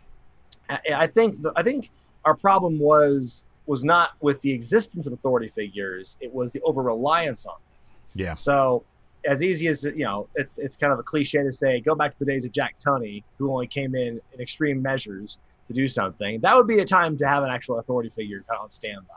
I, 0.70 0.78
I 0.94 1.06
think 1.08 1.42
the, 1.42 1.52
I 1.56 1.62
think 1.62 1.90
our 2.24 2.34
problem 2.34 2.78
was 2.78 3.44
was 3.66 3.84
not 3.84 4.10
with 4.20 4.40
the 4.40 4.52
existence 4.52 5.06
of 5.06 5.12
authority 5.12 5.48
figures; 5.48 6.16
it 6.20 6.32
was 6.32 6.52
the 6.52 6.60
over 6.62 6.82
reliance 6.82 7.46
on 7.46 7.54
them. 7.54 8.24
Yeah. 8.26 8.34
So, 8.34 8.84
as 9.24 9.42
easy 9.42 9.68
as 9.68 9.84
you 9.84 10.04
know, 10.04 10.28
it's 10.34 10.58
it's 10.58 10.76
kind 10.76 10.92
of 10.92 10.98
a 10.98 11.02
cliche 11.02 11.42
to 11.42 11.52
say, 11.52 11.80
go 11.80 11.94
back 11.94 12.12
to 12.12 12.18
the 12.18 12.24
days 12.24 12.44
of 12.44 12.52
Jack 12.52 12.76
Tunney, 12.78 13.22
who 13.38 13.50
only 13.52 13.66
came 13.66 13.94
in 13.94 14.20
in 14.32 14.40
extreme 14.40 14.80
measures 14.80 15.38
to 15.68 15.72
do 15.72 15.88
something. 15.88 16.40
That 16.40 16.54
would 16.54 16.66
be 16.66 16.78
a 16.80 16.84
time 16.84 17.18
to 17.18 17.28
have 17.28 17.42
an 17.42 17.50
actual 17.50 17.78
authority 17.78 18.08
figure 18.08 18.42
kind 18.48 18.58
of 18.58 18.64
on 18.64 18.70
standby. 18.70 19.14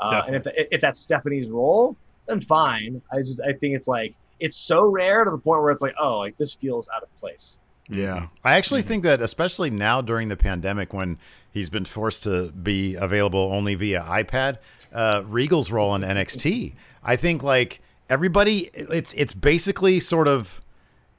Uh, 0.00 0.22
and 0.26 0.36
if 0.36 0.46
if 0.70 0.80
that's 0.80 1.00
Stephanie's 1.00 1.50
role, 1.50 1.96
then 2.26 2.40
fine. 2.40 3.00
I 3.12 3.18
just 3.18 3.40
I 3.42 3.52
think 3.52 3.74
it's 3.74 3.88
like 3.88 4.14
it's 4.40 4.56
so 4.56 4.84
rare 4.84 5.24
to 5.24 5.30
the 5.30 5.38
point 5.38 5.62
where 5.62 5.70
it's 5.70 5.82
like, 5.82 5.94
oh, 5.98 6.18
like 6.18 6.36
this 6.36 6.54
feels 6.54 6.88
out 6.94 7.02
of 7.02 7.14
place. 7.16 7.58
Yeah. 7.88 8.28
I 8.42 8.56
actually 8.56 8.82
think 8.82 9.02
that, 9.04 9.20
especially 9.20 9.70
now 9.70 10.00
during 10.00 10.28
the 10.28 10.36
pandemic 10.36 10.92
when 10.92 11.18
he's 11.50 11.70
been 11.70 11.84
forced 11.84 12.24
to 12.24 12.50
be 12.50 12.94
available 12.94 13.50
only 13.52 13.74
via 13.74 14.02
iPad, 14.02 14.58
uh, 14.92 15.22
Regal's 15.26 15.70
role 15.70 15.94
in 15.94 16.02
NXT, 16.02 16.74
I 17.02 17.16
think 17.16 17.42
like 17.42 17.80
everybody, 18.08 18.70
it's 18.74 19.12
it's 19.14 19.34
basically 19.34 20.00
sort 20.00 20.28
of 20.28 20.62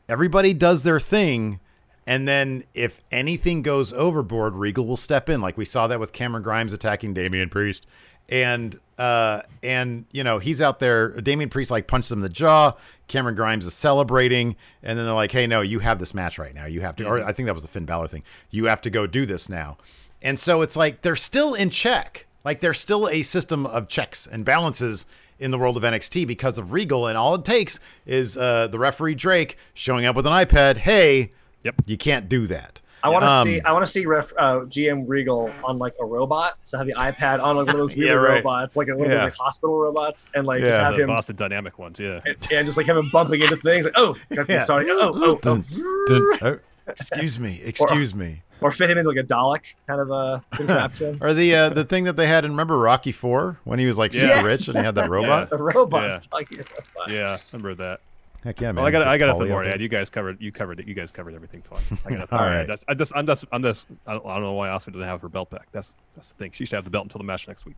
everybody 0.10 0.54
does 0.54 0.84
their 0.84 1.00
thing. 1.00 1.60
And 2.08 2.28
then 2.28 2.64
if 2.74 3.02
anything 3.12 3.64
goes 3.64 3.92
overboard, 3.94 4.54
Regal 4.54 4.86
will 4.86 4.98
step 4.98 5.28
in. 5.28 5.42
Like 5.42 5.58
we 5.58 5.66
saw 5.66 5.88
that 5.88 6.00
with 6.00 6.14
Cameron 6.14 6.44
Grimes 6.44 6.72
attacking 6.72 7.14
Damian 7.16 7.50
Priest. 7.50 7.86
And 8.30 8.80
uh 8.98 9.42
and 9.62 10.06
you 10.12 10.24
know, 10.24 10.40
he's 10.40 10.62
out 10.62 10.80
there 10.80 11.10
Damian 11.22 11.50
Priest 11.50 11.72
like 11.72 11.88
punches 11.88 12.12
him 12.12 12.20
in 12.20 12.24
the 12.24 12.30
jaw. 12.30 12.74
Cameron 13.08 13.36
Grimes 13.36 13.68
is 13.68 13.74
celebrating, 13.76 14.56
and 14.82 14.98
then 14.98 15.06
they're 15.06 15.14
like, 15.14 15.32
Hey, 15.32 15.46
no, 15.46 15.62
you 15.62 15.80
have 15.80 16.00
this 16.00 16.14
match 16.14 16.40
right 16.40 16.56
now. 16.56 16.66
You 16.66 16.82
have 16.82 16.96
to 16.98 17.06
or 17.06 17.24
I 17.24 17.34
think 17.34 17.46
that 17.46 17.54
was 17.54 17.64
the 17.64 17.70
Finn 17.70 17.86
Balor 17.86 18.08
thing. 18.08 18.24
You 18.50 18.66
have 18.66 18.82
to 18.82 18.90
go 18.90 19.06
do 19.06 19.26
this 19.26 19.50
now. 19.50 19.78
And 20.22 20.40
so 20.40 20.62
it's 20.62 20.76
like 20.76 21.02
they're 21.02 21.16
still 21.16 21.54
in 21.54 21.70
check. 21.70 22.26
Like 22.44 22.62
there's 22.62 22.80
still 22.80 23.08
a 23.10 23.22
system 23.24 23.66
of 23.66 23.88
checks 23.88 24.26
and 24.28 24.46
balances 24.46 25.06
in 25.40 25.52
the 25.52 25.58
world 25.58 25.78
of 25.78 25.84
NXT 25.84 26.26
because 26.26 26.58
of 26.58 26.72
Regal, 26.72 27.08
and 27.08 27.18
all 27.18 27.36
it 27.36 27.44
takes 27.44 27.80
is 28.06 28.38
uh, 28.38 28.68
the 28.68 28.80
referee 28.80 29.16
Drake 29.16 29.58
showing 29.74 30.06
up 30.06 30.16
with 30.16 30.26
an 30.26 30.32
iPad. 30.32 30.78
Hey, 30.78 31.32
yep, 31.64 31.76
you 31.86 31.98
can't 31.98 32.30
do 32.30 32.48
that. 32.48 32.80
I 33.06 33.10
want 33.10 33.24
to 33.24 33.30
Um, 33.30 33.48
see. 33.48 33.62
I 33.62 33.72
want 33.72 33.86
to 33.86 33.92
see 33.92 34.06
ref, 34.06 34.34
uh, 34.38 34.56
GM 34.62 35.04
Regal 35.08 35.52
on 35.64 35.78
like 35.78 35.94
a 36.02 36.06
robot. 36.06 36.58
So 36.66 36.78
have 36.78 36.88
the 36.88 36.94
iPad 36.94 37.42
on 37.42 37.56
like 37.58 37.68
one 37.68 37.76
of 37.76 37.78
those 37.78 37.96
Yeah, 37.98 38.12
weird 38.14 38.24
right. 38.24 38.36
robots, 38.38 38.76
like 38.76 38.88
one 38.88 39.02
of 39.02 39.10
those 39.10 39.22
like 39.22 39.34
hospital 39.34 39.78
robots, 39.78 40.26
and 40.34 40.46
like 40.48 40.62
just 40.62 40.80
have 40.80 40.94
him. 40.94 40.98
the 40.98 41.04
him 41.04 41.08
Boston 41.10 41.36
Dynamic 41.36 41.78
ones. 41.80 42.00
Yeah. 42.00 42.20
and, 42.26 42.36
and 42.52 42.66
just 42.68 42.78
like 42.78 42.88
have 42.88 42.98
him 42.98 43.10
bumping 43.12 43.42
into 43.42 43.58
things. 43.58 43.86
Like 43.86 43.94
oh, 43.98 44.16
Yeah. 44.50 44.64
sorry. 44.64 44.86
Oh, 44.90 45.12
oh, 45.16 45.22
oh. 45.24 45.36
Dun, 45.36 45.64
dun, 46.08 46.32
oh, 46.42 46.60
excuse 46.88 47.40
me, 47.40 47.62
excuse 47.64 48.14
me. 48.16 48.42
Or 48.62 48.72
fit 48.72 48.90
him 48.90 48.98
into 48.98 49.10
like 49.10 49.20
a 49.20 49.24
Dalek 49.28 49.76
kind 49.86 50.00
of 50.00 50.10
a 50.12 50.44
contraption. 50.52 51.18
Or 51.22 51.34
the 51.34 51.54
uh, 51.56 51.70
the 51.70 51.84
thing 51.84 52.06
that 52.06 52.16
they 52.16 52.26
had 52.26 52.46
in 52.46 52.52
remember 52.52 52.80
Rocky 52.80 53.12
Four 53.12 53.60
when 53.66 53.80
he 53.80 53.86
was 53.86 53.98
like 53.98 54.14
super 54.14 54.46
rich 54.46 54.68
and 54.70 54.78
he 54.78 54.84
had 54.84 54.96
that 54.96 55.10
robot. 55.10 55.50
The 55.50 55.58
robot. 55.58 56.26
Yeah. 56.32 56.40
robot. 56.56 57.10
Yeah, 57.10 57.34
I 57.36 57.40
remember 57.52 57.76
that. 57.84 58.00
Heck 58.46 58.62
yeah, 58.62 58.68
man. 58.68 58.76
Well, 58.76 58.86
I 58.86 58.92
got 58.92 59.02
I 59.02 59.18
got 59.18 59.26
Get 59.26 59.34
nothing 59.34 59.48
Paulie 59.48 59.50
more 59.50 59.60
out 59.62 59.64
to 59.64 59.74
add. 59.74 59.82
You 59.82 59.90
guys 59.90 60.10
covered 60.10 60.40
you 60.40 60.52
covered 60.54 60.80
it. 60.80 60.88
You 60.88 60.94
guys 60.94 61.12
covered 61.12 61.34
everything 61.34 61.64
fine. 61.64 61.82
I 62.06 62.10
got 62.12 62.20
nothing 62.20 62.28
All 62.32 62.40
more 62.46 62.50
to 62.52 62.56
right. 62.58 62.68
That's- 62.68 62.86
I 62.88 62.94
just 62.94 63.12
I'm 63.16 63.26
just 63.28 63.46
I'm 63.52 63.64
just 63.64 63.88
I 64.08 64.14
don't, 64.14 64.26
I 64.26 64.36
don't 64.36 64.44
know 64.44 64.54
why 64.54 64.70
Asuka 64.70 64.94
doesn't 64.94 65.02
have 65.04 65.22
her 65.22 65.30
belt 65.30 65.50
back. 65.50 65.68
That's 65.74 65.96
that's 66.16 66.30
the 66.30 66.36
thing. 66.36 66.52
She 66.54 66.66
should 66.66 66.76
have 66.76 66.84
the 66.86 66.90
belt 66.92 67.04
until 67.06 67.18
the 67.20 67.26
match 67.26 67.48
next 67.48 67.66
week. 67.66 67.76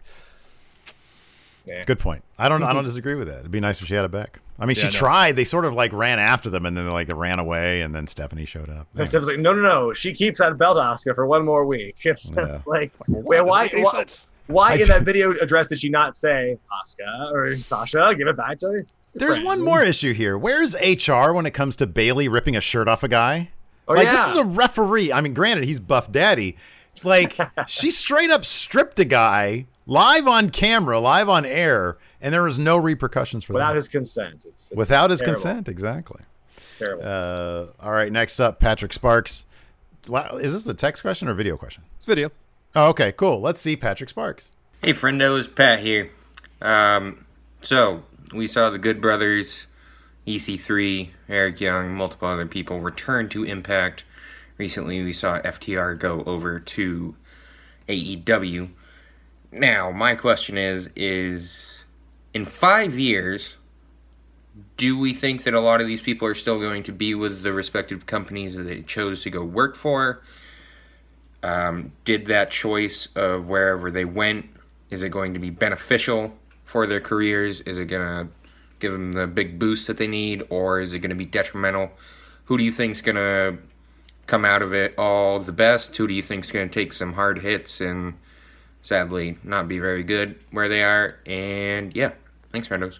Yeah. 1.66 1.84
Good 1.86 2.00
point. 2.00 2.24
I 2.38 2.48
don't. 2.48 2.64
I 2.64 2.72
don't 2.74 2.84
disagree 2.92 3.16
with 3.16 3.28
that. 3.28 3.40
It'd 3.40 3.52
be 3.52 3.60
nice 3.60 3.82
if 3.82 3.88
she 3.88 3.94
had 3.96 4.06
it 4.06 4.12
back. 4.12 4.40
I 4.60 4.66
mean, 4.66 4.76
Yeah, 4.78 4.84
she 4.84 4.98
I 4.98 5.00
tried. 5.00 5.36
They 5.36 5.44
sort 5.44 5.66
of 5.66 5.74
like 5.74 5.92
ran 5.92 6.18
after 6.20 6.50
them, 6.50 6.66
and 6.66 6.78
then 6.78 6.88
like 6.90 7.08
they 7.08 7.14
ran 7.14 7.40
away, 7.40 7.82
and 7.82 7.94
then 7.94 8.08
Stephanie 8.08 8.46
showed 8.46 8.70
up. 8.70 8.88
So 8.96 9.04
Steph 9.06 9.20
was 9.20 9.28
like, 9.28 9.40
no, 9.40 9.54
no, 9.54 9.62
no. 9.62 9.94
She 9.94 10.14
keeps 10.14 10.40
that 10.40 10.58
belt, 10.58 10.78
Asuka, 10.78 11.14
for 11.16 11.26
one 11.28 11.44
more 11.46 11.66
week. 11.66 11.96
it's 12.06 12.68
like, 12.68 12.94
wait, 13.08 13.42
why? 13.42 13.68
doesn't 13.68 13.74
make 13.74 13.74
any 13.74 13.84
Why, 13.84 14.06
why 14.48 14.74
in 14.76 14.80
do- 14.80 14.86
that 14.88 15.04
video 15.04 15.32
address 15.42 15.68
did 15.68 15.80
she 15.80 15.90
not 15.90 16.16
say 16.16 16.58
Asuka 16.72 17.32
or 17.34 17.58
Sasha? 17.58 18.14
Give 18.18 18.28
it 18.28 18.38
back 18.38 18.58
to 18.60 18.68
her. 18.68 18.86
There's 19.20 19.42
one 19.42 19.64
more 19.64 19.84
issue 19.84 20.14
here. 20.14 20.38
Where's 20.38 20.74
HR 20.76 21.32
when 21.34 21.46
it 21.46 21.52
comes 21.52 21.76
to 21.78 21.88
Bayley 21.88 22.28
ripping 22.28 22.56
a 22.56 22.62
shirt 22.62 22.88
off 22.88 23.04
a 23.04 23.08
guy? 23.08 23.50
Oh, 23.88 23.94
like 23.94 24.10
this 24.10 24.28
is 24.30 24.36
a 24.36 24.44
referee. 24.44 25.14
I 25.14 25.22
mean, 25.22 25.34
granted, 25.34 25.66
he's 25.66 25.80
Buff 25.80 26.12
Daddy. 26.12 26.58
Like 27.04 27.38
she 27.68 27.92
straight 27.92 28.30
up 28.30 28.44
stripped 28.46 29.00
a 29.00 29.06
guy 29.06 29.66
live 29.86 30.28
on 30.28 30.50
camera, 30.50 31.00
live 31.00 31.30
on 31.30 31.46
air, 31.46 31.98
and 32.22 32.34
there 32.34 32.44
was 32.44 32.60
no 32.60 32.78
repercussions 32.78 33.44
for 33.44 33.54
Without 33.54 33.68
that. 33.68 33.70
Without 33.70 33.76
his 33.78 33.88
consent. 33.88 34.46
It's, 34.48 34.72
it's 34.72 34.78
Without 34.78 35.10
his 35.10 35.20
terrible. 35.20 35.36
consent, 35.36 35.68
exactly. 35.70 36.22
Terrible. 36.78 37.04
Uh, 37.06 37.86
all 37.86 37.92
right, 37.92 38.12
next 38.12 38.40
up, 38.40 38.60
Patrick 38.60 38.94
Sparks. 38.94 39.46
Is 40.10 40.54
this 40.54 40.68
a 40.68 40.74
text 40.74 41.02
question 41.02 41.28
or 41.28 41.34
video 41.34 41.58
question? 41.58 41.84
It's 41.98 42.06
video. 42.06 42.30
Oh, 42.76 42.90
okay, 42.90 43.12
cool. 43.12 43.42
Let's 43.42 43.60
see 43.60 43.76
Patrick 43.76 44.10
Sparks. 44.10 44.52
Hey, 44.82 44.94
friendos, 44.94 45.54
Pat 45.54 45.80
here. 45.80 46.12
Um, 46.62 47.26
so 47.62 48.04
we 48.34 48.48
saw 48.48 48.70
the 48.70 48.78
Good 48.78 49.02
Brothers, 49.02 49.66
EC3, 50.26 51.10
Eric 51.30 51.62
Young, 51.62 51.94
multiple 51.94 52.28
other 52.28 52.46
people 52.46 52.80
return 52.80 53.30
to 53.30 53.44
Impact. 53.44 54.04
Recently, 54.58 55.04
we 55.04 55.14
saw 55.14 55.40
FTR 55.40 55.98
go 55.98 56.24
over 56.26 56.60
to 56.60 57.16
AEW. 57.88 58.70
Now, 59.52 59.92
my 59.92 60.16
question 60.16 60.58
is: 60.58 60.90
is 60.96 61.80
in 62.34 62.46
five 62.46 62.98
years, 62.98 63.56
do 64.76 64.98
we 64.98 65.14
think 65.14 65.44
that 65.44 65.54
a 65.54 65.62
lot 65.62 65.80
of 65.80 65.88
these 65.88 66.02
people 66.02 66.28
are 66.28 66.36
still 66.36 66.60
going 66.60 66.84
to 66.84 66.92
be 66.92 67.16
with 67.16 67.44
the 67.44 67.54
respective 67.54 68.06
companies 68.06 68.56
that 68.56 68.64
they 68.64 68.82
chose 68.82 69.22
to 69.24 69.30
go 69.30 69.44
work 69.44 69.76
for? 69.76 70.22
Um, 71.44 71.92
did 72.04 72.26
that 72.26 72.50
choice 72.50 73.08
of 73.16 73.48
wherever 73.48 73.92
they 73.92 74.06
went 74.06 74.50
is 74.90 75.04
it 75.04 75.10
going 75.10 75.34
to 75.36 75.40
be 75.40 75.52
beneficial 75.52 76.34
for 76.68 76.86
their 76.86 77.00
careers? 77.00 77.62
Is 77.62 77.80
it 77.80 77.86
going 77.86 78.06
to 78.06 78.32
give 78.80 78.92
them 78.92 79.14
the 79.14 79.26
big 79.26 79.58
boost 79.58 79.88
that 79.88 79.98
they 79.98 80.06
need, 80.06 80.44
or 80.50 80.82
is 80.82 80.94
it 80.94 81.00
going 81.00 81.10
to 81.10 81.16
be 81.16 81.26
detrimental? 81.26 81.92
Who 82.46 82.58
do 82.58 82.64
you 82.64 82.72
think's 82.72 83.02
going 83.02 83.16
to 83.16 83.58
come 84.28 84.46
out 84.46 84.62
of 84.62 84.74
it 84.74 84.94
all 84.98 85.40
the 85.40 85.54
best? 85.54 85.96
Who 85.98 86.08
do 86.08 86.14
you 86.14 86.22
think's 86.22 86.52
going 86.52 86.70
to 86.70 86.74
take 86.74 86.94
some 86.94 87.14
hard 87.14 87.40
hits 87.40 87.82
and 87.82 88.14
sadly 88.84 89.38
not 89.44 89.68
be 89.68 89.80
very 89.80 90.04
good 90.04 90.38
where 90.52 90.70
they 90.70 90.84
are? 90.84 91.16
And 91.26 91.96
yeah, 91.96 92.12
thanks, 92.52 92.68
friendos. 92.68 93.00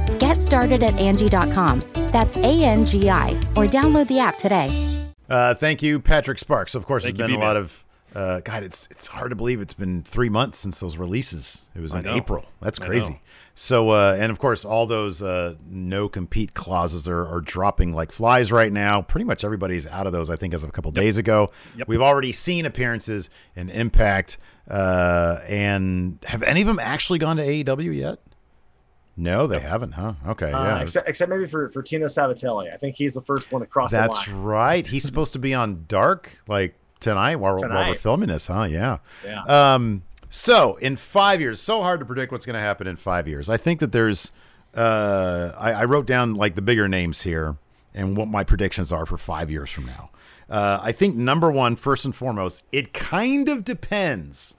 Get 0.31 0.39
started 0.39 0.81
at 0.81 0.93
Angi.com. 0.93 1.81
That's 2.07 2.37
A 2.37 2.63
N 2.63 2.85
G 2.85 3.09
I, 3.09 3.31
or 3.57 3.67
download 3.67 4.07
the 4.07 4.19
app 4.19 4.37
today. 4.37 4.69
Uh, 5.29 5.53
thank 5.53 5.83
you, 5.83 5.99
Patrick 5.99 6.39
Sparks. 6.39 6.73
Of 6.73 6.85
course, 6.85 7.03
Thank 7.03 7.17
there's 7.17 7.31
you, 7.31 7.35
been 7.35 7.41
a 7.41 7.45
B-Man. 7.45 7.47
lot 7.47 7.57
of. 7.57 7.83
Uh, 8.15 8.39
God, 8.39 8.63
it's 8.63 8.87
it's 8.89 9.07
hard 9.07 9.31
to 9.31 9.35
believe 9.35 9.59
it's 9.59 9.73
been 9.73 10.03
three 10.03 10.29
months 10.29 10.57
since 10.57 10.79
those 10.79 10.95
releases. 10.95 11.63
It 11.75 11.81
was 11.81 11.93
I 11.93 11.99
in 11.99 12.05
know. 12.05 12.15
April. 12.15 12.45
That's 12.61 12.79
crazy. 12.79 13.19
So, 13.55 13.89
uh, 13.89 14.15
and 14.17 14.31
of 14.31 14.39
course, 14.39 14.63
all 14.63 14.85
those 14.85 15.21
uh, 15.21 15.55
no 15.69 16.07
compete 16.07 16.53
clauses 16.53 17.09
are, 17.09 17.27
are 17.27 17.41
dropping 17.41 17.91
like 17.91 18.13
flies 18.13 18.53
right 18.53 18.71
now. 18.71 19.01
Pretty 19.01 19.25
much 19.25 19.43
everybody's 19.43 19.85
out 19.85 20.07
of 20.07 20.13
those. 20.13 20.29
I 20.29 20.37
think 20.37 20.53
as 20.53 20.63
of 20.63 20.69
a 20.69 20.71
couple 20.71 20.91
days 20.91 21.17
ago. 21.17 21.49
Yep. 21.75 21.89
We've 21.89 22.01
already 22.01 22.31
seen 22.31 22.65
appearances 22.65 23.29
and 23.57 23.69
Impact. 23.69 24.37
Uh, 24.69 25.39
and 25.49 26.19
have 26.25 26.41
any 26.43 26.61
of 26.61 26.67
them 26.67 26.79
actually 26.79 27.19
gone 27.19 27.35
to 27.35 27.43
AEW 27.43 27.93
yet? 27.93 28.19
No, 29.17 29.45
they 29.45 29.59
haven't, 29.59 29.91
huh? 29.91 30.13
Okay, 30.25 30.51
Uh, 30.51 30.63
yeah. 30.63 30.81
except, 30.81 31.09
except 31.09 31.29
maybe 31.29 31.45
for, 31.47 31.69
for 31.69 31.81
Tino 31.81 32.05
Sabbatelli. 32.07 32.73
I 32.73 32.77
think 32.77 32.95
he's 32.95 33.13
the 33.13 33.21
first 33.21 33.51
one 33.51 33.61
to 33.61 33.67
cross 33.67 33.91
That's 33.91 34.27
right. 34.29 34.87
He's 34.87 35.03
supposed 35.05 35.33
to 35.33 35.39
be 35.39 35.53
on 35.53 35.85
Dark 35.87 36.39
like 36.47 36.75
tonight 36.99 37.35
while, 37.35 37.57
while 37.57 37.89
we're 37.89 37.95
filming 37.95 38.29
this, 38.29 38.47
huh? 38.47 38.63
Yeah. 38.63 38.99
Yeah. 39.25 39.43
Um. 39.73 40.03
So 40.29 40.75
in 40.77 40.95
five 40.95 41.41
years, 41.41 41.59
so 41.59 41.83
hard 41.83 41.99
to 41.99 42.05
predict 42.05 42.31
what's 42.31 42.45
going 42.45 42.53
to 42.53 42.61
happen 42.61 42.87
in 42.87 42.95
five 42.95 43.27
years. 43.27 43.49
I 43.49 43.57
think 43.57 43.79
that 43.81 43.91
there's. 43.91 44.31
Uh, 44.73 45.51
I, 45.57 45.73
I 45.73 45.83
wrote 45.83 46.05
down 46.07 46.35
like 46.35 46.55
the 46.55 46.61
bigger 46.61 46.87
names 46.87 47.23
here 47.23 47.57
and 47.93 48.15
what 48.15 48.29
my 48.29 48.45
predictions 48.45 48.93
are 48.93 49.05
for 49.05 49.17
five 49.17 49.51
years 49.51 49.69
from 49.69 49.85
now. 49.87 50.09
Uh, 50.49 50.79
I 50.81 50.93
think 50.93 51.15
number 51.17 51.51
one, 51.51 51.75
first 51.75 52.05
and 52.05 52.15
foremost, 52.15 52.63
it 52.71 52.93
kind 52.93 53.49
of 53.49 53.65
depends 53.65 54.55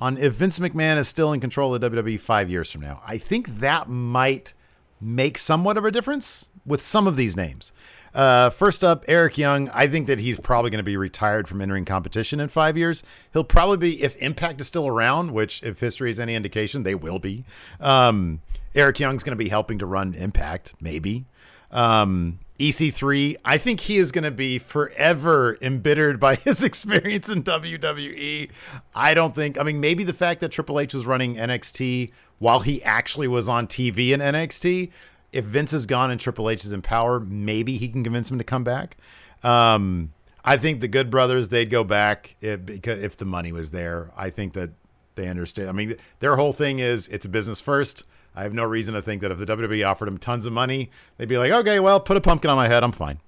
on 0.00 0.16
if 0.18 0.34
Vince 0.34 0.58
McMahon 0.58 0.96
is 0.96 1.08
still 1.08 1.32
in 1.32 1.40
control 1.40 1.74
of 1.74 1.82
WWE 1.82 2.18
five 2.18 2.50
years 2.50 2.70
from 2.72 2.80
now. 2.80 3.02
I 3.06 3.18
think 3.18 3.60
that 3.60 3.88
might 3.88 4.54
make 5.00 5.38
somewhat 5.38 5.76
of 5.76 5.84
a 5.84 5.90
difference 5.90 6.50
with 6.66 6.82
some 6.82 7.06
of 7.06 7.16
these 7.16 7.36
names. 7.36 7.72
Uh, 8.14 8.50
first 8.50 8.82
up, 8.82 9.04
Eric 9.06 9.38
Young. 9.38 9.68
I 9.70 9.86
think 9.86 10.06
that 10.08 10.18
he's 10.18 10.38
probably 10.40 10.70
going 10.70 10.78
to 10.78 10.84
be 10.84 10.96
retired 10.96 11.46
from 11.46 11.60
entering 11.60 11.84
competition 11.84 12.40
in 12.40 12.48
five 12.48 12.76
years. 12.76 13.02
He'll 13.32 13.44
probably 13.44 13.76
be, 13.76 14.02
if 14.02 14.16
Impact 14.16 14.60
is 14.60 14.66
still 14.66 14.88
around, 14.88 15.32
which 15.32 15.62
if 15.62 15.78
history 15.78 16.10
is 16.10 16.18
any 16.18 16.34
indication, 16.34 16.82
they 16.82 16.94
will 16.94 17.20
be. 17.20 17.44
Um, 17.78 18.40
Eric 18.74 18.98
Young's 18.98 19.22
going 19.22 19.36
to 19.36 19.42
be 19.42 19.48
helping 19.48 19.78
to 19.78 19.86
run 19.86 20.14
Impact, 20.14 20.74
maybe. 20.80 21.26
Um, 21.70 22.40
EC3, 22.60 23.36
I 23.42 23.56
think 23.56 23.80
he 23.80 23.96
is 23.96 24.12
going 24.12 24.24
to 24.24 24.30
be 24.30 24.58
forever 24.58 25.56
embittered 25.62 26.20
by 26.20 26.34
his 26.36 26.62
experience 26.62 27.30
in 27.30 27.42
WWE. 27.42 28.50
I 28.94 29.14
don't 29.14 29.34
think, 29.34 29.58
I 29.58 29.62
mean, 29.62 29.80
maybe 29.80 30.04
the 30.04 30.12
fact 30.12 30.40
that 30.40 30.50
Triple 30.50 30.78
H 30.78 30.92
was 30.92 31.06
running 31.06 31.36
NXT 31.36 32.12
while 32.38 32.60
he 32.60 32.82
actually 32.82 33.28
was 33.28 33.48
on 33.48 33.66
TV 33.66 34.10
in 34.10 34.20
NXT, 34.20 34.90
if 35.32 35.44
Vince 35.44 35.72
is 35.72 35.86
gone 35.86 36.10
and 36.10 36.20
Triple 36.20 36.50
H 36.50 36.64
is 36.64 36.72
in 36.72 36.82
power, 36.82 37.18
maybe 37.18 37.78
he 37.78 37.88
can 37.88 38.04
convince 38.04 38.30
him 38.30 38.38
to 38.38 38.44
come 38.44 38.62
back. 38.62 38.98
Um, 39.42 40.12
I 40.44 40.58
think 40.58 40.80
the 40.80 40.88
Good 40.88 41.10
Brothers, 41.10 41.48
they'd 41.48 41.70
go 41.70 41.82
back 41.82 42.36
if, 42.40 42.86
if 42.86 43.16
the 43.16 43.24
money 43.24 43.52
was 43.52 43.70
there. 43.70 44.10
I 44.16 44.28
think 44.28 44.52
that 44.52 44.70
they 45.14 45.28
understand. 45.28 45.70
I 45.70 45.72
mean, 45.72 45.96
their 46.18 46.36
whole 46.36 46.52
thing 46.52 46.78
is 46.78 47.08
it's 47.08 47.24
a 47.24 47.28
business 47.28 47.60
first. 47.60 48.04
I 48.34 48.42
have 48.44 48.54
no 48.54 48.64
reason 48.64 48.94
to 48.94 49.02
think 49.02 49.22
that 49.22 49.30
if 49.30 49.38
the 49.38 49.46
WWE 49.46 49.86
offered 49.86 50.08
him 50.08 50.18
tons 50.18 50.46
of 50.46 50.52
money, 50.52 50.90
they'd 51.16 51.28
be 51.28 51.38
like, 51.38 51.52
okay, 51.52 51.80
well, 51.80 52.00
put 52.00 52.16
a 52.16 52.20
pumpkin 52.20 52.50
on 52.50 52.56
my 52.56 52.68
head. 52.68 52.84
I'm 52.84 52.92
fine. 52.92 53.20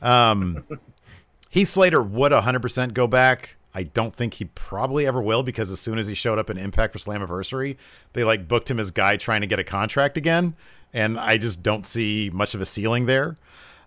Um, 0.00 0.64
Heath 1.50 1.68
Slater 1.68 2.02
would 2.02 2.32
100% 2.32 2.94
go 2.94 3.06
back. 3.06 3.56
I 3.74 3.84
don't 3.84 4.14
think 4.14 4.34
he 4.34 4.46
probably 4.46 5.06
ever 5.06 5.22
will 5.22 5.42
because 5.42 5.70
as 5.70 5.80
soon 5.80 5.98
as 5.98 6.06
he 6.06 6.14
showed 6.14 6.38
up 6.38 6.50
in 6.50 6.58
Impact 6.58 6.92
for 6.92 6.98
Slammiversary, 6.98 7.76
they 8.12 8.24
like 8.24 8.48
booked 8.48 8.70
him 8.70 8.78
as 8.78 8.90
guy 8.90 9.16
trying 9.16 9.40
to 9.40 9.46
get 9.46 9.58
a 9.58 9.64
contract 9.64 10.16
again. 10.16 10.56
And 10.92 11.18
I 11.18 11.38
just 11.38 11.62
don't 11.62 11.86
see 11.86 12.30
much 12.32 12.54
of 12.54 12.60
a 12.60 12.66
ceiling 12.66 13.06
there. 13.06 13.36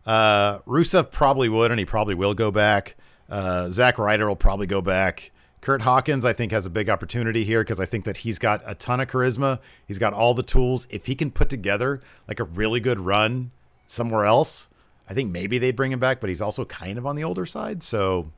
Uh, 0.06 0.60
Rusev 0.60 1.12
probably 1.12 1.50
would, 1.50 1.72
and 1.72 1.80
he 1.80 1.86
probably 1.86 2.16
will 2.16 2.34
go 2.34 2.50
back. 2.50 2.96
Uh, 3.30 3.70
Zack 3.70 3.98
Ryder 3.98 4.28
will 4.28 4.36
probably 4.36 4.68
go 4.68 4.82
back. 4.82 5.32
Kurt 5.66 5.82
Hawkins, 5.82 6.26
I 6.26 6.32
think, 6.32 6.52
has 6.52 6.68
a 6.68 6.70
big 6.70 6.92
opportunity 6.92 7.44
here 7.44 7.64
because 7.64 7.80
I 7.80 7.86
think 7.86 8.06
that 8.06 8.18
he's 8.18 8.38
got 8.38 8.62
a 8.68 8.76
ton 8.76 9.00
of 9.00 9.08
charisma. 9.08 9.58
He's 9.88 9.98
got 9.98 10.14
all 10.14 10.36
the 10.36 10.44
tools. 10.44 10.86
If 10.92 11.08
he 11.08 11.16
can 11.16 11.32
put 11.32 11.50
together 11.50 12.02
like 12.28 12.40
a 12.40 12.44
really 12.44 12.80
good 12.80 13.00
run 13.00 13.50
somewhere 13.88 14.26
else, 14.26 14.70
I 15.10 15.16
think 15.16 15.32
maybe 15.32 15.58
they'd 15.58 15.76
bring 15.76 15.92
him 15.92 15.98
back, 15.98 16.22
but 16.22 16.30
he's 16.30 16.40
also 16.40 16.66
kind 16.66 17.00
of 17.00 17.08
on 17.08 17.16
the 17.16 17.24
older 17.24 17.48
side. 17.48 17.82
So 17.82 18.32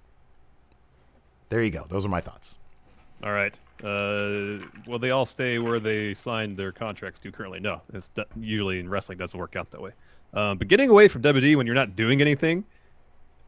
there 1.50 1.62
you 1.62 1.70
go. 1.70 1.86
Those 1.90 2.06
are 2.06 2.10
my 2.10 2.22
thoughts. 2.22 2.60
All 3.22 3.34
right. 3.34 3.54
Uh, 3.84 4.66
will 4.88 4.98
they 4.98 5.10
all 5.10 5.26
stay 5.26 5.60
where 5.60 5.82
they 5.82 6.14
signed 6.14 6.56
their 6.56 6.72
contracts 6.72 7.20
to 7.20 7.32
currently? 7.34 7.60
No. 7.60 7.82
It's 7.94 8.08
d- 8.08 8.24
usually 8.40 8.80
in 8.80 8.88
wrestling 8.88 9.18
doesn't 9.18 9.38
work 9.38 9.58
out 9.58 9.70
that 9.72 9.82
way. 9.82 9.92
Um, 10.34 10.58
but 10.60 10.70
getting 10.70 10.90
away 10.90 11.10
from 11.10 11.24
WWE 11.24 11.58
when 11.58 11.66
you're 11.66 11.76
not 11.76 11.98
doing 11.98 12.22
anything, 12.22 12.64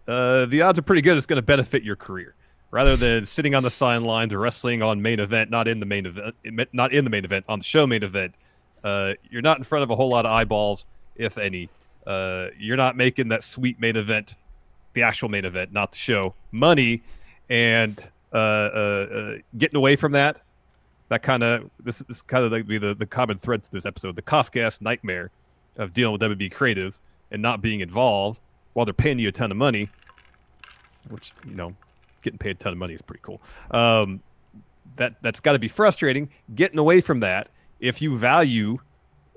uh, 0.05 0.47
the 0.47 0.63
odds 0.63 0.77
are 0.77 0.81
pretty 0.81 1.01
good 1.01 1.15
it's 1.15 1.25
going 1.25 1.37
to 1.37 1.41
benefit 1.41 1.81
your 1.81 1.95
career 1.95 2.35
rather 2.71 2.95
than 2.95 3.25
sitting 3.25 3.55
on 3.55 3.63
the 3.63 3.71
sidelines 3.71 4.33
or 4.33 4.39
wrestling 4.39 4.81
on 4.81 5.01
main 5.01 5.19
event, 5.19 5.49
not 5.49 5.67
in 5.67 5.79
the 5.79 5.85
main 5.85 6.05
event, 6.05 6.35
not 6.71 6.93
in 6.93 7.03
the 7.03 7.09
main 7.09 7.25
event, 7.25 7.45
on 7.49 7.59
the 7.59 7.65
show 7.65 7.87
main 7.87 8.03
event. 8.03 8.35
Uh, 8.83 9.13
you're 9.29 9.41
not 9.41 9.57
in 9.57 9.63
front 9.63 9.83
of 9.83 9.89
a 9.89 9.95
whole 9.95 10.09
lot 10.09 10.25
of 10.25 10.31
eyeballs, 10.31 10.85
if 11.15 11.37
any. 11.37 11.69
Uh, 12.05 12.47
you're 12.57 12.77
not 12.77 12.95
making 12.95 13.29
that 13.29 13.43
sweet 13.43 13.79
main 13.79 13.95
event, 13.95 14.35
the 14.93 15.03
actual 15.03 15.29
main 15.29 15.45
event, 15.45 15.71
not 15.71 15.91
the 15.91 15.97
show, 15.97 16.33
money, 16.51 17.01
and 17.49 18.03
uh, 18.31 18.35
uh, 18.35 19.07
uh, 19.13 19.37
getting 19.57 19.77
away 19.77 19.95
from 19.95 20.11
that. 20.13 20.41
That 21.09 21.23
kind 21.23 21.41
of 21.41 21.69
this 21.79 22.03
is 22.07 22.21
kind 22.21 22.45
of 22.45 22.51
like 22.51 22.67
be 22.67 22.77
the, 22.77 22.93
the 22.93 23.07
common 23.07 23.39
threads 23.39 23.67
to 23.67 23.73
this 23.73 23.85
episode. 23.85 24.15
The 24.15 24.21
Kafka's 24.21 24.79
nightmare 24.79 25.31
of 25.77 25.91
dealing 25.91 26.13
with 26.13 26.21
WB 26.21 26.51
Creative 26.51 26.97
and 27.31 27.41
not 27.41 27.61
being 27.61 27.79
involved 27.79 28.39
while 28.73 28.85
they're 28.85 28.93
paying 28.93 29.17
you 29.17 29.29
a 29.29 29.31
ton 29.31 29.49
of 29.49 29.57
money, 29.57 29.89
which 31.09 31.33
you 31.45 31.55
know, 31.55 31.73
getting 32.21 32.39
paid 32.39 32.51
a 32.51 32.59
ton 32.59 32.73
of 32.73 32.77
money 32.79 32.93
is 32.93 33.01
pretty 33.01 33.21
cool. 33.23 33.41
Um, 33.71 34.21
that 34.95 35.15
that's 35.21 35.39
got 35.39 35.53
to 35.53 35.59
be 35.59 35.67
frustrating. 35.67 36.29
Getting 36.55 36.79
away 36.79 37.01
from 37.01 37.19
that, 37.19 37.49
if 37.79 38.01
you 38.01 38.17
value 38.17 38.79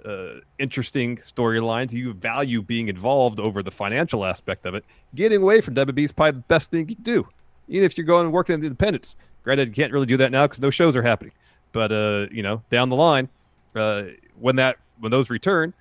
uh, 0.04 0.40
interesting 0.58 1.16
storylines, 1.18 1.92
you 1.92 2.12
value 2.12 2.62
being 2.62 2.88
involved 2.88 3.38
over 3.38 3.62
the 3.62 3.70
financial 3.70 4.24
aspect 4.24 4.66
of 4.66 4.74
it. 4.74 4.84
Getting 5.14 5.42
away 5.42 5.60
from 5.60 5.74
WB 5.74 6.04
is 6.04 6.12
probably 6.12 6.32
the 6.32 6.44
best 6.48 6.70
thing 6.70 6.88
you 6.88 6.96
can 6.96 7.04
do, 7.04 7.28
even 7.68 7.84
if 7.84 7.96
you're 7.96 8.06
going 8.06 8.26
and 8.26 8.32
working 8.32 8.54
in 8.54 8.60
the 8.60 8.66
independents. 8.66 9.16
Granted, 9.44 9.68
you 9.68 9.74
can't 9.74 9.92
really 9.92 10.06
do 10.06 10.16
that 10.18 10.32
now 10.32 10.46
because 10.46 10.60
no 10.60 10.70
shows 10.70 10.96
are 10.96 11.02
happening. 11.02 11.32
But 11.72 11.92
uh, 11.92 12.26
you 12.30 12.42
know, 12.42 12.62
down 12.70 12.88
the 12.88 12.96
line, 12.96 13.28
uh, 13.74 14.04
when 14.38 14.56
that 14.56 14.76
when 14.98 15.10
those 15.10 15.30
return, 15.30 15.74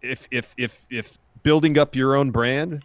if 0.00 0.28
if 0.30 0.54
if 0.56 0.84
if 0.90 1.18
building 1.42 1.78
up 1.78 1.96
your 1.96 2.14
own 2.16 2.30
brand 2.30 2.82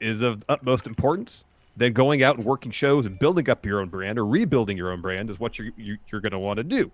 is 0.00 0.22
of 0.22 0.42
utmost 0.48 0.86
importance, 0.86 1.44
then 1.80 1.92
going 1.92 2.22
out 2.22 2.36
and 2.36 2.44
working 2.44 2.70
shows 2.70 3.06
and 3.06 3.18
building 3.18 3.48
up 3.48 3.64
your 3.64 3.80
own 3.80 3.88
brand 3.88 4.18
or 4.18 4.26
rebuilding 4.26 4.76
your 4.76 4.92
own 4.92 5.00
brand 5.00 5.30
is 5.30 5.40
what 5.40 5.58
you're 5.58 5.70
you, 5.76 5.96
you're 6.10 6.20
going 6.20 6.32
to 6.32 6.38
want 6.38 6.58
to 6.58 6.64
do. 6.64 6.90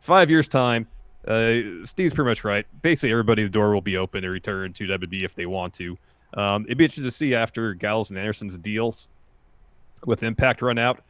Five 0.00 0.30
years 0.30 0.46
time, 0.46 0.86
uh, 1.26 1.84
Steve's 1.84 2.14
pretty 2.14 2.28
much 2.28 2.44
right. 2.44 2.66
Basically, 2.82 3.10
everybody 3.10 3.42
the 3.42 3.48
door 3.48 3.72
will 3.72 3.80
be 3.80 3.96
open 3.96 4.22
to 4.22 4.30
return 4.30 4.72
to 4.74 4.84
WB 4.84 5.24
if 5.24 5.34
they 5.34 5.46
want 5.46 5.74
to. 5.74 5.98
Um, 6.34 6.64
it'd 6.64 6.78
be 6.78 6.84
interesting 6.84 7.04
to 7.04 7.10
see 7.10 7.34
after 7.34 7.74
Gallows 7.74 8.10
and 8.10 8.18
Anderson's 8.18 8.58
deals 8.58 9.08
with 10.04 10.22
Impact 10.22 10.60
run 10.60 10.78
out 10.78 11.02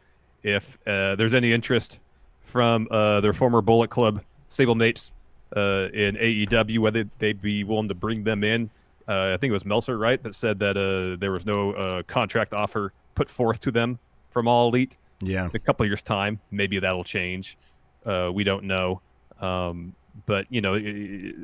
if 0.43 0.79
uh, 0.87 1.17
there's 1.17 1.35
any 1.35 1.53
interest 1.53 1.99
from 2.43 2.87
uh, 2.91 3.21
their 3.21 3.33
former 3.33 3.61
Bullet 3.61 3.91
Club 3.91 4.23
stablemates 4.49 5.11
uh, 5.57 5.89
in 5.93 6.17
AEW, 6.17 6.79
whether 6.79 7.05
they'd 7.19 7.43
be 7.43 7.65
willing 7.65 7.89
to 7.89 7.95
bring 7.95 8.23
them 8.23 8.45
in. 8.45 8.71
Uh, 9.09 9.35
I 9.35 9.37
think 9.37 9.51
it 9.51 9.55
was 9.55 9.65
Meltzer, 9.65 9.99
right, 9.99 10.23
that 10.23 10.35
said 10.35 10.59
that 10.61 10.77
uh, 10.77 11.19
there 11.21 11.33
was 11.33 11.45
no 11.45 11.73
uh, 11.73 12.03
contract 12.05 12.53
offer 12.53 12.93
put 13.17 13.29
forth 13.29 13.61
to 13.61 13.73
them 13.73 13.99
from 14.31 14.47
All 14.47 14.69
Elite. 14.69 14.97
Yeah. 15.21 15.47
In 15.47 15.51
a 15.55 15.59
couple 15.59 15.85
years' 15.87 16.03
time, 16.03 16.39
maybe 16.51 16.79
that'll 16.79 17.05
change. 17.05 17.59
we 18.05 18.45
don't 18.45 18.65
know. 18.65 19.01
Um, 19.41 19.95
but, 20.27 20.47
you 20.49 20.61
know, 20.61 20.75
it, 20.75 20.85
it, 20.85 21.35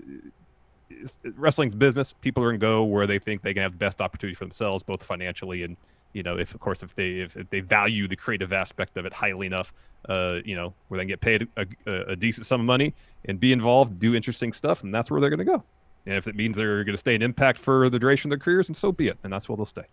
wrestling's 1.36 1.74
business. 1.74 2.12
People 2.12 2.44
are 2.44 2.48
going 2.48 2.60
to 2.60 2.64
go 2.64 2.84
where 2.84 3.06
they 3.06 3.18
think 3.18 3.42
they 3.42 3.52
can 3.52 3.62
have 3.62 3.72
the 3.72 3.78
best 3.78 4.00
opportunity 4.00 4.34
for 4.34 4.44
themselves, 4.44 4.82
both 4.82 5.02
financially 5.02 5.64
and 5.64 5.76
you 6.12 6.22
know, 6.22 6.36
if 6.38 6.54
of 6.54 6.60
course 6.60 6.82
if 6.82 6.94
they 6.94 7.20
if, 7.20 7.36
if 7.36 7.48
they 7.50 7.60
value 7.60 8.06
the 8.06 8.16
creative 8.16 8.52
aspect 8.52 8.96
of 8.96 9.06
it 9.06 9.12
highly 9.12 9.46
enough, 9.46 9.72
uh, 10.08 10.38
you 10.44 10.54
know, 10.54 10.74
where 10.88 10.98
they 10.98 11.02
can 11.04 11.08
get 11.08 11.20
paid 11.20 11.48
a, 11.56 11.66
a, 11.86 11.92
a, 12.12 12.16
decent 12.16 12.46
sum 12.46 12.60
of 12.60 12.66
money 12.66 12.94
and 13.24 13.40
be 13.40 13.52
involved, 13.52 13.98
do 13.98 14.14
interesting 14.14 14.52
stuff, 14.52 14.82
and 14.82 14.94
that's 14.94 15.10
where 15.10 15.20
they're 15.20 15.30
going 15.30 15.38
to 15.38 15.44
go. 15.44 15.62
And 16.06 16.16
if 16.16 16.26
it 16.26 16.34
means 16.34 16.56
they're 16.56 16.84
going 16.84 16.94
to 16.94 17.00
stay 17.00 17.14
in 17.14 17.22
Impact 17.22 17.58
for 17.58 17.88
the 17.88 17.98
duration 17.98 18.30
of 18.30 18.38
their 18.38 18.44
careers, 18.44 18.68
and 18.68 18.76
so 18.76 18.92
be 18.92 19.08
it, 19.08 19.18
and 19.22 19.32
that's 19.32 19.48
where 19.48 19.56
they'll 19.56 19.64
stay. 19.64 19.86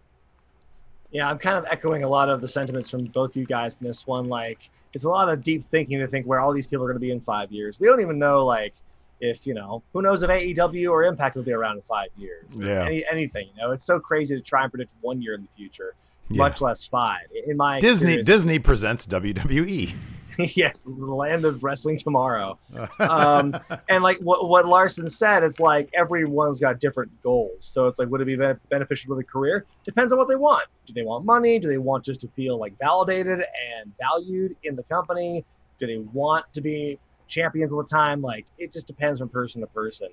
Yeah, 1.12 1.30
I'm 1.30 1.40
kind 1.40 1.58
of 1.58 1.66
echoing 1.66 2.04
a 2.04 2.08
lot 2.08 2.30
of 2.30 2.42
the 2.42 2.48
sentiments 2.48 2.90
from 2.90 3.06
both 3.06 3.36
you 3.36 3.46
guys 3.46 3.78
in 3.82 3.88
this 3.88 4.06
one. 4.06 4.30
Like, 4.30 4.70
it's 4.94 5.06
a 5.06 5.10
lot 5.10 5.30
of 5.30 5.42
deep 5.44 5.64
thinking 5.72 6.00
to 6.00 6.08
think 6.08 6.26
where 6.26 6.40
all 6.40 6.54
these 6.54 6.68
people 6.68 6.86
are 6.86 6.88
going 6.88 6.98
to 6.98 7.02
be 7.02 7.12
in 7.12 7.20
five 7.20 7.52
years. 7.52 7.80
We 7.80 7.88
don't 7.88 8.02
even 8.02 8.20
know, 8.20 8.46
like, 8.46 8.74
if 9.20 9.46
you 9.48 9.54
know, 9.54 9.82
who 9.92 10.02
knows 10.02 10.24
if 10.24 10.30
AEW 10.30 10.92
or 10.92 11.04
Impact 11.04 11.36
will 11.36 11.44
be 11.44 11.52
around 11.52 11.78
in 11.78 11.82
five 11.82 12.10
years. 12.18 12.46
Yeah. 12.56 12.86
Any, 12.86 13.04
anything, 13.12 13.48
you 13.56 13.62
know, 13.62 13.72
it's 13.72 13.84
so 13.84 14.00
crazy 14.00 14.36
to 14.36 14.42
try 14.42 14.64
and 14.64 14.72
predict 14.72 14.92
one 15.02 15.22
year 15.22 15.34
in 15.34 15.42
the 15.42 15.50
future 15.56 15.96
yeah. 16.30 16.38
much 16.38 16.62
less 16.62 16.88
five. 16.88 17.28
In 17.46 17.58
my 17.58 17.80
Disney, 17.80 18.22
Disney 18.22 18.60
presents 18.60 19.06
WWE. 19.06 19.94
yes, 20.56 20.82
the 20.84 20.92
land 20.92 21.44
of 21.44 21.64
wrestling 21.64 21.98
tomorrow. 21.98 22.58
um, 23.00 23.54
and 23.90 24.02
like 24.02 24.18
what 24.20 24.48
what 24.48 24.66
Larson 24.66 25.10
said, 25.10 25.44
it's 25.44 25.60
like 25.60 25.90
everyone's 25.94 26.62
got 26.62 26.80
different 26.80 27.12
goals. 27.22 27.66
So 27.66 27.88
it's 27.88 28.00
like, 28.00 28.08
would 28.10 28.22
it 28.22 28.26
be 28.26 28.38
beneficial 28.70 29.14
to 29.14 29.18
the 29.18 29.24
career? 29.24 29.66
Depends 29.84 30.14
on 30.14 30.18
what 30.18 30.30
they 30.30 30.38
want. 30.38 30.64
Do 30.86 30.94
they 30.94 31.04
want 31.04 31.26
money? 31.26 31.60
Do 31.60 31.68
they 31.68 31.78
want 31.78 32.06
just 32.06 32.22
to 32.22 32.30
feel 32.30 32.58
like 32.58 32.78
validated 32.80 33.40
and 33.40 33.92
valued 33.98 34.56
in 34.64 34.78
the 34.78 34.84
company? 34.84 35.44
Do 35.78 35.88
they 35.88 35.98
want 35.98 36.46
to 36.54 36.62
be 36.62 36.98
champions 37.28 37.74
all 37.74 37.84
the 37.84 37.90
time? 37.90 38.22
Like 38.22 38.46
it 38.58 38.72
just 38.72 38.88
depends 38.88 39.20
from 39.20 39.28
person 39.28 39.60
to 39.60 39.68
person. 39.68 40.08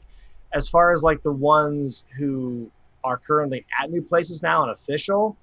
As 0.55 0.69
far 0.69 0.93
as 0.93 1.05
like 1.05 1.23
the 1.23 1.33
ones 1.33 2.05
who 2.19 2.69
are 3.05 3.17
currently 3.17 3.65
at 3.81 3.91
new 3.91 4.03
places 4.03 4.43
now 4.43 4.63
and 4.63 4.73
official, 4.73 5.37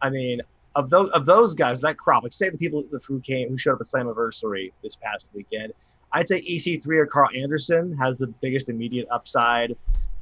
I 0.00 0.10
mean, 0.10 0.42
of 0.78 0.88
those 0.90 1.10
of 1.10 1.26
those 1.26 1.54
guys, 1.54 1.80
that 1.80 1.98
crop, 1.98 2.22
like 2.22 2.32
say 2.32 2.50
the 2.50 2.56
people 2.56 2.84
who 3.06 3.20
came 3.20 3.48
who 3.48 3.58
showed 3.58 3.74
up 3.74 3.80
at 3.80 3.88
Slammiversary 3.88 4.72
this 4.82 4.94
past 4.94 5.28
weekend, 5.34 5.72
I'd 6.12 6.28
say 6.28 6.40
EC3 6.40 6.86
or 6.96 7.06
Karl 7.06 7.28
Anderson 7.36 7.96
has 7.96 8.16
the 8.16 8.28
biggest 8.28 8.68
immediate 8.68 9.08
upside. 9.10 9.76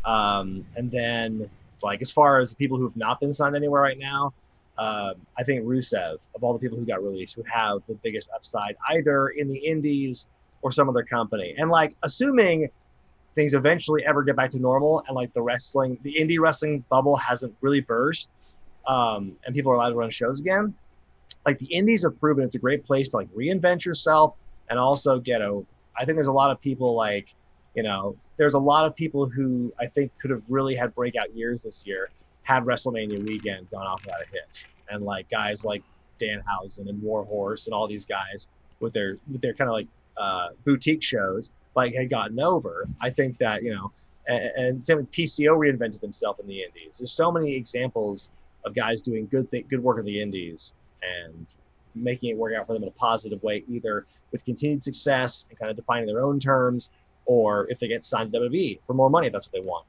Um, 0.06 0.64
and 0.74 0.90
then 0.90 1.50
like 1.82 2.00
as 2.00 2.10
far 2.10 2.40
as 2.40 2.50
the 2.50 2.56
people 2.56 2.78
who 2.78 2.84
have 2.84 2.96
not 2.96 3.20
been 3.20 3.34
signed 3.34 3.54
anywhere 3.54 3.82
right 3.82 3.98
now, 3.98 4.32
um, 4.78 5.14
I 5.38 5.42
think 5.44 5.62
Rusev 5.64 6.18
of 6.34 6.42
all 6.42 6.54
the 6.54 6.58
people 6.58 6.78
who 6.78 6.86
got 6.86 7.04
released 7.04 7.36
would 7.36 7.48
have 7.48 7.82
the 7.86 7.94
biggest 7.96 8.30
upside 8.34 8.76
either 8.90 9.28
in 9.28 9.48
the 9.48 9.58
Indies 9.58 10.26
or 10.62 10.72
some 10.72 10.88
other 10.88 11.02
company. 11.02 11.54
And 11.58 11.68
like 11.68 11.94
assuming 12.02 12.70
things 13.34 13.52
eventually 13.52 14.06
ever 14.06 14.22
get 14.22 14.36
back 14.36 14.48
to 14.50 14.58
normal 14.58 15.04
and 15.06 15.14
like 15.14 15.34
the 15.34 15.42
wrestling, 15.42 15.98
the 16.02 16.16
indie 16.18 16.40
wrestling 16.40 16.82
bubble 16.88 17.14
hasn't 17.16 17.54
really 17.60 17.82
burst, 17.82 18.30
um, 18.86 19.36
and 19.44 19.54
people 19.54 19.72
are 19.72 19.74
allowed 19.74 19.90
to 19.90 19.94
run 19.96 20.10
shows 20.10 20.40
again, 20.40 20.74
like 21.44 21.58
the 21.58 21.66
indies 21.66 22.02
have 22.02 22.18
proven 22.20 22.44
it's 22.44 22.54
a 22.54 22.58
great 22.58 22.84
place 22.84 23.08
to 23.08 23.16
like 23.16 23.28
reinvent 23.28 23.84
yourself 23.84 24.34
and 24.68 24.78
also 24.78 25.18
get 25.20 25.42
over. 25.42 25.66
I 25.96 26.04
think 26.04 26.16
there's 26.16 26.26
a 26.26 26.32
lot 26.32 26.50
of 26.50 26.60
people 26.60 26.94
like, 26.94 27.34
you 27.74 27.82
know, 27.82 28.16
there's 28.36 28.54
a 28.54 28.58
lot 28.58 28.84
of 28.84 28.94
people 28.96 29.28
who 29.28 29.72
I 29.80 29.86
think 29.86 30.12
could 30.20 30.30
have 30.30 30.42
really 30.48 30.74
had 30.74 30.94
breakout 30.94 31.34
years 31.34 31.62
this 31.62 31.84
year 31.86 32.10
had 32.42 32.64
WrestleMania 32.64 33.24
weekend 33.24 33.70
gone 33.70 33.86
off 33.86 34.02
without 34.04 34.20
a 34.20 34.26
hitch. 34.30 34.68
And 34.88 35.04
like 35.04 35.28
guys 35.30 35.64
like 35.64 35.82
Danhausen 36.20 36.88
and 36.88 37.02
Warhorse 37.02 37.66
and 37.66 37.74
all 37.74 37.88
these 37.88 38.04
guys 38.04 38.48
with 38.80 38.92
their 38.92 39.18
with 39.30 39.40
their 39.40 39.54
kind 39.54 39.68
of 39.68 39.74
like 39.74 39.88
uh, 40.16 40.48
boutique 40.64 41.02
shows 41.02 41.50
like 41.74 41.94
had 41.94 42.10
gotten 42.10 42.40
over. 42.40 42.88
I 43.00 43.10
think 43.10 43.38
that 43.38 43.62
you 43.62 43.74
know, 43.74 43.92
and, 44.28 44.44
and 44.56 44.86
same 44.86 44.98
with 44.98 45.10
PCO 45.10 45.56
reinvented 45.56 46.00
himself 46.00 46.38
in 46.40 46.46
the 46.46 46.62
Indies. 46.62 46.98
There's 46.98 47.12
so 47.12 47.30
many 47.30 47.54
examples 47.54 48.30
of 48.66 48.74
guys 48.74 49.00
doing 49.00 49.26
good 49.28 49.50
th- 49.50 49.68
good 49.68 49.82
work 49.82 49.98
in 49.98 50.04
the 50.04 50.20
indies 50.20 50.74
and 51.02 51.56
making 51.94 52.30
it 52.30 52.36
work 52.36 52.54
out 52.54 52.66
for 52.66 52.74
them 52.74 52.82
in 52.82 52.88
a 52.88 52.92
positive 52.92 53.42
way, 53.42 53.64
either 53.68 54.06
with 54.32 54.44
continued 54.44 54.84
success 54.84 55.46
and 55.48 55.58
kind 55.58 55.70
of 55.70 55.76
defining 55.76 56.06
their 56.06 56.22
own 56.22 56.38
terms, 56.38 56.90
or 57.24 57.66
if 57.70 57.78
they 57.78 57.88
get 57.88 58.04
signed 58.04 58.32
to 58.32 58.38
WWE 58.38 58.80
for 58.86 58.92
more 58.92 59.08
money, 59.08 59.30
that's 59.30 59.48
what 59.48 59.52
they 59.52 59.66
want. 59.66 59.86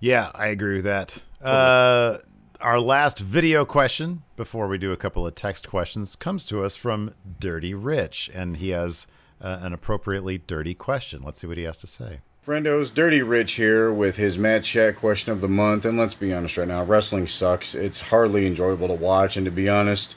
Yeah, 0.00 0.30
I 0.34 0.48
agree 0.48 0.76
with 0.76 0.84
that. 0.84 1.22
Uh, 1.40 2.18
our 2.60 2.80
last 2.80 3.18
video 3.18 3.64
question 3.64 4.22
before 4.36 4.66
we 4.66 4.78
do 4.78 4.92
a 4.92 4.96
couple 4.96 5.26
of 5.26 5.34
text 5.34 5.68
questions 5.68 6.16
comes 6.16 6.44
to 6.46 6.64
us 6.64 6.74
from 6.74 7.14
Dirty 7.38 7.74
Rich, 7.74 8.30
and 8.34 8.56
he 8.56 8.70
has 8.70 9.06
uh, 9.40 9.58
an 9.60 9.72
appropriately 9.72 10.38
dirty 10.38 10.74
question. 10.74 11.22
Let's 11.22 11.40
see 11.40 11.46
what 11.46 11.58
he 11.58 11.64
has 11.64 11.78
to 11.78 11.86
say. 11.86 12.20
Friendos, 12.50 12.92
Dirty 12.92 13.22
Rich 13.22 13.52
here 13.52 13.92
with 13.92 14.16
his 14.16 14.36
Matt 14.36 14.64
Chat 14.64 14.96
question 14.96 15.30
of 15.30 15.40
the 15.40 15.46
month. 15.46 15.84
And 15.84 15.96
let's 15.96 16.14
be 16.14 16.34
honest 16.34 16.56
right 16.56 16.66
now, 16.66 16.82
wrestling 16.82 17.28
sucks. 17.28 17.76
It's 17.76 18.00
hardly 18.00 18.44
enjoyable 18.44 18.88
to 18.88 18.94
watch. 18.94 19.36
And 19.36 19.44
to 19.44 19.52
be 19.52 19.68
honest, 19.68 20.16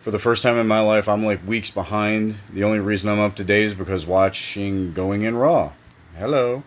for 0.00 0.10
the 0.10 0.18
first 0.18 0.42
time 0.42 0.56
in 0.56 0.66
my 0.66 0.80
life, 0.80 1.06
I'm 1.06 1.22
like 1.22 1.46
weeks 1.46 1.68
behind. 1.68 2.36
The 2.50 2.64
only 2.64 2.80
reason 2.80 3.10
I'm 3.10 3.20
up 3.20 3.36
to 3.36 3.44
date 3.44 3.66
is 3.66 3.74
because 3.74 4.06
watching 4.06 4.94
Going 4.94 5.24
in 5.24 5.36
Raw. 5.36 5.72
Hello. 6.16 6.62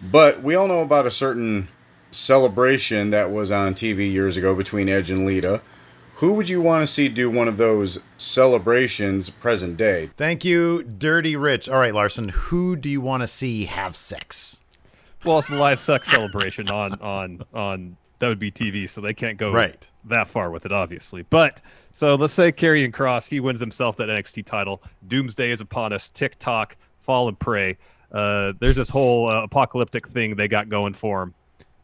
But 0.00 0.42
we 0.42 0.54
all 0.54 0.66
know 0.66 0.80
about 0.80 1.04
a 1.04 1.10
certain 1.10 1.68
celebration 2.10 3.10
that 3.10 3.30
was 3.30 3.52
on 3.52 3.74
TV 3.74 4.10
years 4.10 4.38
ago 4.38 4.54
between 4.54 4.88
Edge 4.88 5.10
and 5.10 5.26
Lita. 5.26 5.60
Who 6.16 6.32
would 6.32 6.48
you 6.48 6.62
want 6.62 6.80
to 6.82 6.86
see 6.86 7.08
do 7.10 7.30
one 7.30 7.46
of 7.46 7.58
those 7.58 7.98
celebrations 8.16 9.28
present 9.28 9.76
day? 9.76 10.08
Thank 10.16 10.46
you, 10.46 10.82
Dirty 10.82 11.36
Rich. 11.36 11.68
All 11.68 11.78
right, 11.78 11.92
Larson, 11.92 12.30
who 12.30 12.74
do 12.74 12.88
you 12.88 13.02
want 13.02 13.22
to 13.22 13.26
see 13.26 13.66
have 13.66 13.94
sex? 13.94 14.62
Well, 15.26 15.40
it's 15.40 15.50
a 15.50 15.56
live 15.56 15.78
sex 15.78 16.10
celebration 16.10 16.70
on 16.70 16.94
on 17.02 17.42
on 17.52 17.98
that 18.18 18.28
would 18.28 18.38
be 18.38 18.50
TV, 18.50 18.88
so 18.88 19.02
they 19.02 19.12
can't 19.12 19.36
go 19.36 19.52
right. 19.52 19.86
that 20.06 20.26
far 20.26 20.50
with 20.50 20.64
it, 20.64 20.72
obviously. 20.72 21.20
But 21.28 21.60
so 21.92 22.14
let's 22.14 22.32
say 22.32 22.50
Karrion 22.50 22.92
Kross, 22.92 23.28
he 23.28 23.38
wins 23.38 23.60
himself 23.60 23.98
that 23.98 24.08
NXT 24.08 24.46
title. 24.46 24.82
Doomsday 25.06 25.50
is 25.50 25.60
upon 25.60 25.92
us. 25.92 26.08
TikTok, 26.08 26.78
fall 26.98 27.28
and 27.28 27.38
pray. 27.38 27.76
Uh, 28.10 28.54
there's 28.58 28.76
this 28.76 28.88
whole 28.88 29.28
uh, 29.28 29.42
apocalyptic 29.42 30.08
thing 30.08 30.36
they 30.36 30.48
got 30.48 30.70
going 30.70 30.94
for 30.94 31.24
him. 31.24 31.34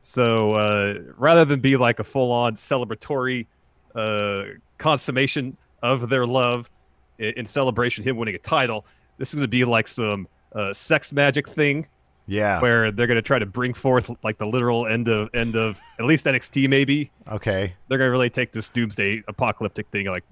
So 0.01 0.55
uh, 0.55 0.95
rather 1.18 1.45
than 1.45 1.61
be 1.61 1.76
like 1.76 1.99
a 1.99 2.05
full 2.05 2.33
on 2.33 2.57
celebratory 2.57 3.47
uh, 3.95 4.45
consummation 4.78 5.57
of 5.82 6.09
their 6.09 6.26
love 6.26 6.70
in, 7.18 7.34
in 7.38 7.47
celebration 7.47 8.05
him 8.05 8.16
winning 8.16 8.34
a 8.34 8.38
title. 8.38 8.84
This 9.18 9.28
is 9.28 9.34
going 9.34 9.43
to 9.43 9.49
be 9.49 9.64
like 9.64 9.86
some 9.86 10.28
uh, 10.55 10.72
sex 10.72 11.12
magic 11.12 11.49
thing. 11.49 11.86
Yeah, 12.26 12.61
where 12.61 12.93
they're 12.93 13.09
going 13.09 13.16
to 13.16 13.22
try 13.22 13.40
to 13.40 13.47
bring 13.47 13.74
forth 13.74 14.09
like 14.22 14.38
the 14.38 14.47
literal 14.47 14.86
end 14.86 15.09
of 15.09 15.28
end 15.34 15.57
of 15.57 15.80
at 15.99 16.05
least 16.05 16.24
NXT 16.24 16.68
maybe. 16.68 17.11
Okay, 17.28 17.74
they're 17.88 17.99
going 17.99 18.07
to 18.07 18.12
really 18.12 18.30
take 18.30 18.53
this 18.53 18.68
doomsday 18.68 19.24
apocalyptic 19.26 19.88
thing 19.88 20.07
like 20.07 20.22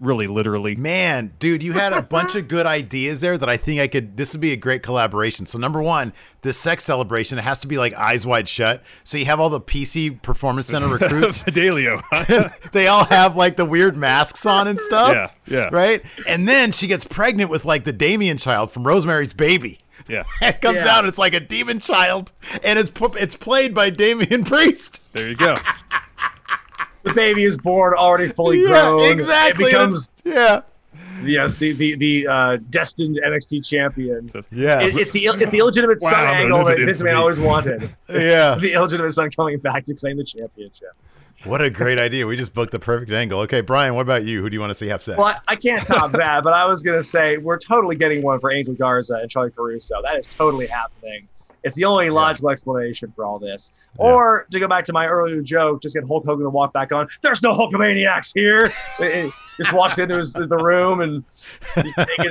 really 0.00 0.26
literally. 0.26 0.74
Man, 0.74 1.32
dude, 1.38 1.62
you 1.62 1.72
had 1.72 1.92
a 1.92 2.02
bunch 2.02 2.34
of 2.34 2.48
good 2.48 2.66
ideas 2.66 3.20
there 3.20 3.36
that 3.38 3.48
I 3.48 3.56
think 3.56 3.80
I 3.80 3.86
could. 3.86 4.16
This 4.16 4.32
would 4.32 4.40
be 4.40 4.52
a 4.52 4.56
great 4.56 4.82
collaboration. 4.82 5.46
So, 5.46 5.58
number 5.58 5.80
one, 5.82 6.12
the 6.42 6.52
sex 6.52 6.84
celebration, 6.84 7.38
it 7.38 7.42
has 7.42 7.60
to 7.60 7.66
be 7.66 7.78
like 7.78 7.92
eyes 7.94 8.26
wide 8.26 8.48
shut. 8.48 8.82
So, 9.04 9.18
you 9.18 9.26
have 9.26 9.38
all 9.40 9.50
the 9.50 9.60
PC 9.60 10.20
Performance 10.22 10.66
Center 10.66 10.88
recruits. 10.98 11.42
Fidelio. 11.44 12.00
they 12.72 12.86
all 12.86 13.04
have 13.04 13.36
like 13.36 13.56
the 13.56 13.64
weird 13.66 13.96
masks 13.96 14.44
on 14.46 14.66
and 14.68 14.80
stuff. 14.80 15.12
Yeah, 15.12 15.30
yeah. 15.46 15.68
Right? 15.70 16.02
And 16.26 16.48
then 16.48 16.72
she 16.72 16.86
gets 16.86 17.04
pregnant 17.04 17.50
with 17.50 17.64
like 17.64 17.84
the 17.84 17.92
Damien 17.92 18.38
child 18.38 18.72
from 18.72 18.86
Rosemary's 18.86 19.34
Baby. 19.34 19.80
Yeah. 20.08 20.24
It 20.40 20.60
comes 20.62 20.78
Yeah. 20.78 20.96
out, 20.96 21.04
it's 21.04 21.18
like 21.18 21.34
a 21.34 21.40
demon 21.40 21.78
child, 21.78 22.32
and 22.64 22.78
it's 22.78 22.88
pu- 22.90 23.14
it's 23.18 23.36
played 23.36 23.74
by 23.74 23.90
Damian 23.90 24.44
Priest. 24.44 25.02
There 25.12 25.28
you 25.28 25.36
go. 25.36 25.54
The 27.02 27.14
baby 27.14 27.44
is 27.44 27.56
born 27.58 27.94
already 27.94 28.28
fully 28.28 28.60
Yeah, 28.62 28.68
grown. 28.90 29.10
exactly. 29.10 29.66
It 29.66 29.70
becomes 29.72 30.10
yeah. 30.24 30.60
yes, 31.22 31.56
the 31.56 31.72
the, 31.72 31.94
the 31.96 32.26
uh, 32.28 32.56
destined 32.70 33.18
NXT 33.26 33.66
champion. 33.66 34.30
Yes. 34.52 34.94
It- 34.96 35.00
it's 35.00 35.12
the 35.12 35.24
it's 35.26 35.50
the 35.50 35.58
illegitimate 35.58 36.00
son 36.00 36.14
angle 36.26 36.58
that 36.58 36.64
but 36.64 36.76
Vince 36.78 36.90
it's 36.90 37.02
McMahon 37.02 37.04
me. 37.06 37.12
always 37.12 37.40
wanted. 37.40 37.94
Yeah. 38.10 38.54
the 38.60 38.72
illegitimate 38.74 39.12
son 39.12 39.30
coming 39.30 39.58
back 39.58 39.84
to 39.84 39.94
claim 39.94 40.16
the 40.18 40.24
championship. 40.24 40.88
What 41.44 41.62
a 41.62 41.70
great 41.70 41.98
idea. 41.98 42.26
We 42.26 42.36
just 42.36 42.52
booked 42.52 42.70
the 42.72 42.78
perfect 42.78 43.10
angle. 43.12 43.40
Okay, 43.40 43.62
Brian, 43.62 43.94
what 43.94 44.02
about 44.02 44.24
you? 44.24 44.42
Who 44.42 44.50
do 44.50 44.54
you 44.54 44.60
want 44.60 44.70
to 44.70 44.74
see 44.74 44.88
have 44.88 45.02
sex? 45.02 45.16
Well, 45.16 45.28
I, 45.28 45.36
I 45.48 45.56
can't 45.56 45.86
top 45.86 46.12
that, 46.12 46.42
but 46.44 46.52
I 46.52 46.66
was 46.66 46.82
gonna 46.82 47.02
say 47.02 47.38
we're 47.38 47.56
totally 47.58 47.96
getting 47.96 48.22
one 48.22 48.40
for 48.40 48.50
Angel 48.50 48.74
Garza 48.74 49.14
and 49.14 49.30
Charly 49.30 49.50
Caruso. 49.54 50.02
That 50.02 50.18
is 50.18 50.26
totally 50.26 50.66
happening. 50.66 51.28
It's 51.62 51.76
the 51.76 51.84
only 51.84 52.08
logical 52.10 52.50
explanation 52.50 53.12
for 53.14 53.24
all 53.24 53.38
this. 53.38 53.72
Or 53.98 54.46
to 54.50 54.58
go 54.60 54.66
back 54.66 54.84
to 54.86 54.92
my 54.92 55.06
earlier 55.06 55.42
joke, 55.42 55.82
just 55.82 55.94
get 55.94 56.04
Hulk 56.06 56.24
Hogan 56.24 56.44
to 56.44 56.50
walk 56.50 56.72
back 56.72 56.90
on. 56.92 57.06
There's 57.22 57.42
no 57.42 57.52
Hulkamaniacs 57.52 58.32
here. 58.34 58.70
It- 58.98 59.32
it 59.60 59.64
just 59.64 59.74
walks 59.74 59.98
into 59.98 60.16
his, 60.16 60.32
the 60.32 60.46
room 60.56 61.02
and 61.02 61.22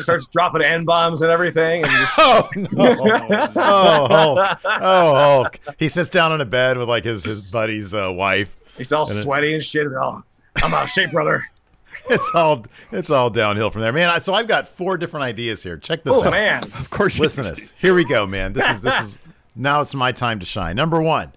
starts 0.02 0.26
dropping 0.28 0.64
n 0.64 0.84
bombs 0.84 1.22
and 1.22 1.30
everything. 1.32 1.84
And 1.84 1.92
just, 1.92 2.14
oh 2.18 2.50
no! 2.56 3.48
Oh 3.56 4.08
Hulk! 4.08 4.60
Oh 4.66 5.16
Hulk! 5.16 5.60
He 5.78 5.90
sits 5.90 6.10
down 6.10 6.32
on 6.32 6.42
a 6.42 6.46
bed 6.46 6.78
with 6.78 6.90
like 6.90 7.04
his 7.04 7.24
his 7.24 7.52
buddy's 7.52 7.94
uh, 7.94 8.12
wife. 8.12 8.56
He's 8.78 8.92
all 8.92 9.08
And 9.08 9.20
it- 9.20 9.22
sweaty 9.22 9.54
and 9.54 9.64
shit. 9.64 9.86
Oh, 9.88 10.24
I'm 10.64 10.74
out 10.74 10.86
of 10.86 10.90
shape, 10.90 11.12
brother. 11.12 11.44
It's 12.10 12.32
all 12.34 12.66
it's 12.92 13.10
all 13.10 13.30
downhill 13.30 13.70
from 13.70 13.82
there, 13.82 13.94
man. 13.94 14.10
I, 14.10 14.18
so 14.18 14.34
I've 14.34 14.48
got 14.48 14.68
four 14.68 14.98
different 14.98 15.24
ideas 15.26 15.62
here. 15.64 15.78
Check 15.78 16.04
this 16.04 16.14
Oh 16.16 16.24
out. 16.26 16.32
man. 16.32 16.64
Of 16.80 16.90
course 16.90 17.20
Listen 17.20 17.44
to 17.44 17.52
this. 17.52 17.74
Here 17.80 17.94
we 17.94 18.04
go, 18.06 18.26
man. 18.26 18.54
This 18.54 18.68
is 18.70 18.82
this 18.82 19.00
is 19.04 19.18
now 19.56 19.82
it's 19.82 19.94
my 19.94 20.12
time 20.12 20.40
to 20.40 20.46
shine. 20.46 20.76
Number 20.76 21.02
one, 21.02 21.34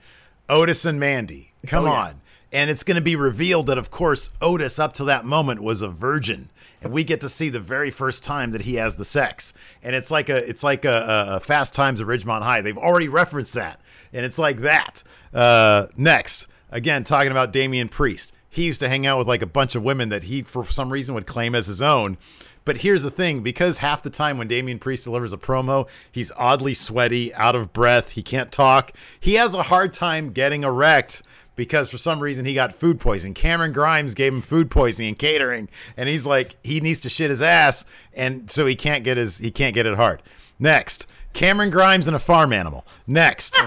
Otis 0.48 0.84
and 0.84 0.98
Mandy. 0.98 1.52
Come 1.66 1.84
Oh, 1.84 1.88
yeah. 1.92 2.00
on. 2.00 2.20
And 2.52 2.70
it's 2.70 2.82
going 2.84 2.96
to 2.96 3.00
be 3.02 3.16
revealed 3.16 3.66
that, 3.68 3.78
of 3.78 3.90
course, 3.90 4.30
Otis 4.42 4.78
up 4.78 4.92
to 4.94 5.04
that 5.04 5.24
moment 5.24 5.62
was 5.62 5.80
a 5.80 5.88
virgin, 5.88 6.50
and 6.82 6.92
we 6.92 7.02
get 7.02 7.20
to 7.22 7.28
see 7.30 7.48
the 7.48 7.60
very 7.60 7.90
first 7.90 8.22
time 8.22 8.50
that 8.50 8.62
he 8.62 8.74
has 8.74 8.96
the 8.96 9.06
sex. 9.06 9.54
And 9.82 9.94
it's 9.96 10.10
like 10.10 10.28
a 10.28 10.36
it's 10.48 10.62
like 10.62 10.84
a, 10.84 11.26
a, 11.30 11.36
a 11.36 11.40
Fast 11.40 11.74
Times 11.74 12.00
at 12.00 12.06
Ridgemont 12.06 12.42
High. 12.42 12.60
They've 12.60 12.76
already 12.78 13.08
referenced 13.08 13.54
that, 13.54 13.80
and 14.12 14.24
it's 14.26 14.38
like 14.38 14.58
that. 14.58 15.02
Uh, 15.32 15.86
next, 15.96 16.46
again, 16.70 17.04
talking 17.04 17.30
about 17.30 17.52
Damian 17.52 17.88
Priest. 17.88 18.32
He 18.53 18.64
used 18.64 18.80
to 18.80 18.88
hang 18.90 19.07
out 19.07 19.16
with 19.16 19.26
like 19.26 19.40
a 19.40 19.46
bunch 19.46 19.74
of 19.74 19.82
women 19.82 20.11
that 20.11 20.24
he, 20.24 20.42
for 20.42 20.66
some 20.66 20.92
reason, 20.92 21.14
would 21.14 21.26
claim 21.26 21.55
as 21.55 21.68
his 21.68 21.80
own. 21.80 22.18
But 22.66 22.78
here's 22.78 23.03
the 23.03 23.11
thing 23.11 23.40
because 23.42 23.78
half 23.78 24.03
the 24.03 24.11
time 24.11 24.36
when 24.36 24.46
Damian 24.46 24.78
Priest 24.78 25.05
delivers 25.05 25.32
a 25.32 25.38
promo, 25.38 25.88
he's 26.12 26.30
oddly 26.36 26.74
sweaty, 26.74 27.32
out 27.32 27.57
of 27.57 27.72
breath, 27.72 28.11
he 28.11 28.22
can't 28.22 28.53
talk. 28.53 28.92
He 29.18 29.34
has 29.34 29.55
a 29.55 29.62
hard 29.64 29.94
time 29.94 30.32
getting 30.32 30.64
erect 30.64 31.22
because 31.57 31.90
for 31.90 31.96
some 31.96 32.20
reason 32.20 32.44
he 32.44 32.53
got 32.53 32.74
food 32.74 33.00
poisoning. 33.00 33.32
Cameron 33.32 33.72
Grimes 33.72 34.14
gave 34.14 34.34
him 34.34 34.42
food 34.42 34.70
poisoning 34.70 35.09
and 35.09 35.18
catering, 35.18 35.70
and 35.96 36.11
he's 36.11 36.26
like 36.26 36.57
he 36.62 36.78
needs 36.78 37.00
to 37.00 37.09
shit 37.09 37.30
his 37.30 37.40
ass, 37.40 37.86
and 38.12 38.50
so 38.50 38.66
he 38.66 38.76
can't 38.76 39.03
get 39.03 39.16
his 39.16 39.38
he 39.38 39.50
can't 39.50 39.74
get 39.74 39.86
it 39.86 39.96
hard. 39.96 40.22
Next, 40.59 41.07
Cameron 41.32 41.70
Grimes 41.70 42.07
and 42.07 42.14
a 42.14 42.20
farm 42.20 42.53
animal. 42.53 42.84
Next, 43.07 43.59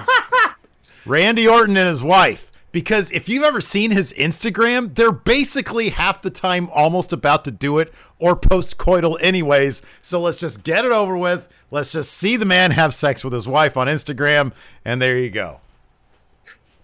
Randy 1.08 1.48
Orton 1.48 1.76
and 1.76 1.90
his 1.90 2.04
wife. 2.04 2.52
Because 2.76 3.10
if 3.14 3.30
you've 3.30 3.46
ever 3.46 3.62
seen 3.62 3.92
his 3.92 4.12
Instagram, 4.18 4.96
they're 4.96 5.14
basically 5.14 5.92
half 5.92 6.22
the 6.22 6.30
time 6.30 6.70
almost 6.74 7.14
about 7.14 7.46
to 7.46 7.52
do 7.52 7.80
it 7.80 7.94
or 8.20 8.36
post 8.36 8.78
coital, 8.78 9.18
anyways. 9.22 9.82
So 10.02 10.20
let's 10.20 10.36
just 10.36 10.62
get 10.66 10.84
it 10.84 10.92
over 10.92 11.16
with. 11.16 11.48
Let's 11.72 11.94
just 11.94 12.12
see 12.12 12.36
the 12.36 12.46
man 12.46 12.72
have 12.72 12.94
sex 12.94 13.24
with 13.24 13.32
his 13.32 13.48
wife 13.48 13.78
on 13.78 13.88
Instagram, 13.88 14.52
and 14.84 15.02
there 15.02 15.18
you 15.18 15.30
go. 15.30 15.62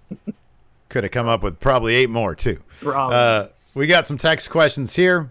Could 0.87 1.03
have 1.03 1.11
come 1.11 1.27
up 1.27 1.43
with 1.43 1.59
probably 1.59 1.95
eight 1.95 2.09
more, 2.09 2.35
too. 2.35 2.61
Uh, 3.11 3.47
we 3.73 3.85
got 3.85 4.07
some 4.07 4.17
text 4.17 4.49
questions 4.49 4.95
here. 4.95 5.29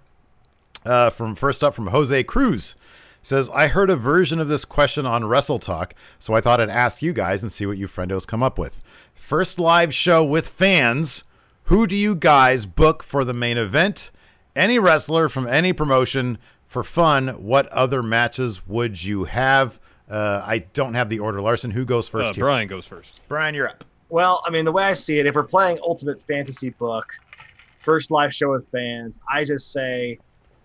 Uh, 0.85 1.09
from 1.09 1.37
first 1.37 1.65
up 1.65 1.75
from 1.75 1.87
Jose 1.87 2.23
Cruz 2.25 2.75
says, 3.23 3.49
I 3.49 3.69
heard 3.69 3.89
a 3.89 3.97
version 3.97 4.41
of 4.41 4.49
this 4.49 4.67
question 4.67 5.07
on 5.07 5.25
Wrestle 5.25 5.59
Talk, 5.59 5.95
so 6.19 6.35
I 6.35 6.43
thought 6.43 6.61
I'd 6.61 6.69
ask 6.69 7.01
you 7.01 7.15
guys 7.15 7.43
and 7.43 7.51
see 7.51 7.65
what 7.65 7.79
you 7.79 7.89
friendos 7.89 8.27
come 8.27 8.43
up 8.43 8.59
with. 8.59 8.83
First 9.21 9.61
live 9.61 9.95
show 9.95 10.25
with 10.25 10.49
fans. 10.49 11.25
Who 11.65 11.87
do 11.87 11.95
you 11.95 12.17
guys 12.17 12.65
book 12.67 13.03
for 13.03 13.23
the 13.23 13.35
main 13.35 13.59
event? 13.59 14.11
Any 14.57 14.79
wrestler 14.79 15.29
from 15.29 15.47
any 15.47 15.73
promotion 15.75 16.39
for 16.67 16.83
fun. 16.83 17.29
What 17.29 17.69
other 17.69 18.03
matches 18.03 18.67
would 18.67 19.05
you 19.05 19.25
have? 19.25 19.79
Uh, 20.11 20.43
I 20.45 20.61
don't 20.73 20.95
have 20.95 21.09
the 21.11 21.21
order. 21.21 21.41
Larson, 21.41 21.71
who 21.71 21.85
goes 21.85 22.09
first 22.09 22.31
Uh, 22.31 22.33
here? 22.33 22.45
Brian 22.45 22.67
goes 22.67 22.87
first. 22.87 23.21
Brian, 23.29 23.55
you're 23.55 23.69
up. 23.69 23.85
Well, 24.09 24.43
I 24.45 24.51
mean, 24.51 24.65
the 24.65 24.73
way 24.73 24.85
I 24.85 24.95
see 24.95 25.21
it, 25.21 25.27
if 25.27 25.37
we're 25.37 25.45
playing 25.45 25.79
Ultimate 25.83 26.21
Fantasy 26.23 26.71
Book, 26.71 27.07
first 27.85 28.11
live 28.11 28.35
show 28.35 28.51
with 28.51 28.67
fans, 28.73 29.21
I 29.33 29.45
just 29.45 29.71
say, 29.71 30.19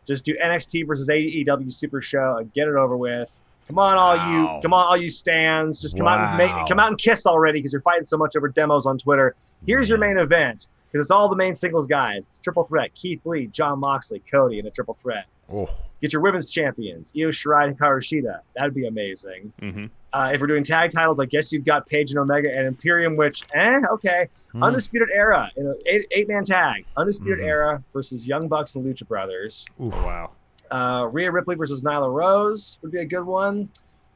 just 0.08 0.26
do 0.26 0.34
NXT 0.44 0.88
versus 0.88 1.08
AEW 1.10 1.72
Super 1.72 2.02
Show 2.02 2.38
and 2.40 2.52
get 2.54 2.68
it 2.68 2.76
over 2.76 2.98
with. 2.98 3.32
Come 3.68 3.80
on, 3.80 3.98
all 3.98 4.16
Wow. 4.16 4.56
you, 4.56 4.62
come 4.62 4.74
on, 4.74 4.86
all 4.88 4.98
you 4.98 5.10
stands, 5.10 5.82
just 5.82 5.98
come 5.98 6.08
out 6.08 6.20
and 6.30 6.38
make, 6.38 6.68
come 6.68 6.80
out 6.80 6.90
and 6.90 6.98
kiss 6.98 7.26
already 7.26 7.60
because 7.60 7.74
you're 7.74 7.82
fighting 7.82 8.06
so 8.06 8.18
much 8.18 8.36
over 8.36 8.48
demos 8.48 8.86
on 8.86 8.98
Twitter. 8.98 9.36
Here's 9.66 9.90
your 9.90 9.98
main 9.98 10.18
event 10.20 10.68
because 10.92 11.06
it's 11.06 11.12
all 11.12 11.28
the 11.30 11.36
main 11.36 11.56
singles 11.56 11.88
guys. 11.88 12.28
It's 12.28 12.40
triple 12.40 12.64
threat: 12.66 12.94
Keith 12.94 13.22
Lee, 13.26 13.48
Jon 13.48 13.80
Moxley, 13.80 14.22
Cody 14.32 14.60
in 14.60 14.68
a 14.68 14.72
triple 14.72 14.94
threat. 15.02 15.26
Oh, 15.52 15.68
Get 16.02 16.12
your 16.14 16.22
women's 16.22 16.52
champions, 16.52 17.14
Io 17.16 17.28
Shirai 17.30 17.68
and 17.68 17.80
Hikaru 17.80 18.40
That'd 18.56 18.74
be 18.74 18.88
amazing. 18.88 19.52
Mm-hmm. 19.62 19.86
Uh, 20.14 20.32
if 20.34 20.42
we're 20.42 20.48
doing 20.48 20.64
tag 20.64 20.92
titles, 20.92 21.20
I 21.20 21.26
guess 21.26 21.52
you've 21.52 21.66
got 21.66 21.88
Page 21.88 22.12
and 22.12 22.20
Omega 22.20 22.50
and 22.56 22.66
Imperium, 22.68 23.16
which, 23.18 23.44
eh, 23.54 23.82
okay. 23.92 24.28
Hmm. 24.54 24.64
Undisputed 24.64 25.10
Era 25.14 25.50
in 25.58 25.68
an 25.68 25.76
eight, 25.88 26.06
eight 26.12 26.28
man 26.28 26.44
tag. 26.44 26.86
Undisputed 26.96 27.40
Mhm. 27.40 27.48
Era 27.48 27.84
versus 27.94 28.28
Young 28.28 28.48
Bucks 28.48 28.76
and 28.76 28.86
Lucha 28.86 29.08
Brothers. 29.08 29.68
Oof. 29.82 29.94
wow. 30.04 30.32
Uh, 30.72 31.08
Rhea 31.12 31.32
Ripley 31.32 31.56
versus 31.56 31.84
Nyla 31.84 32.12
Rose 32.14 32.80
would 32.82 32.92
be 32.92 33.00
a 33.00 33.06
good 33.06 33.26
one. 33.26 33.70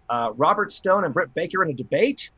Uh, 0.09 0.31
Robert 0.35 0.71
Stone 0.71 1.05
and 1.05 1.13
Britt 1.13 1.33
Baker 1.35 1.63
in 1.63 1.69
a 1.69 1.73
debate. 1.73 2.29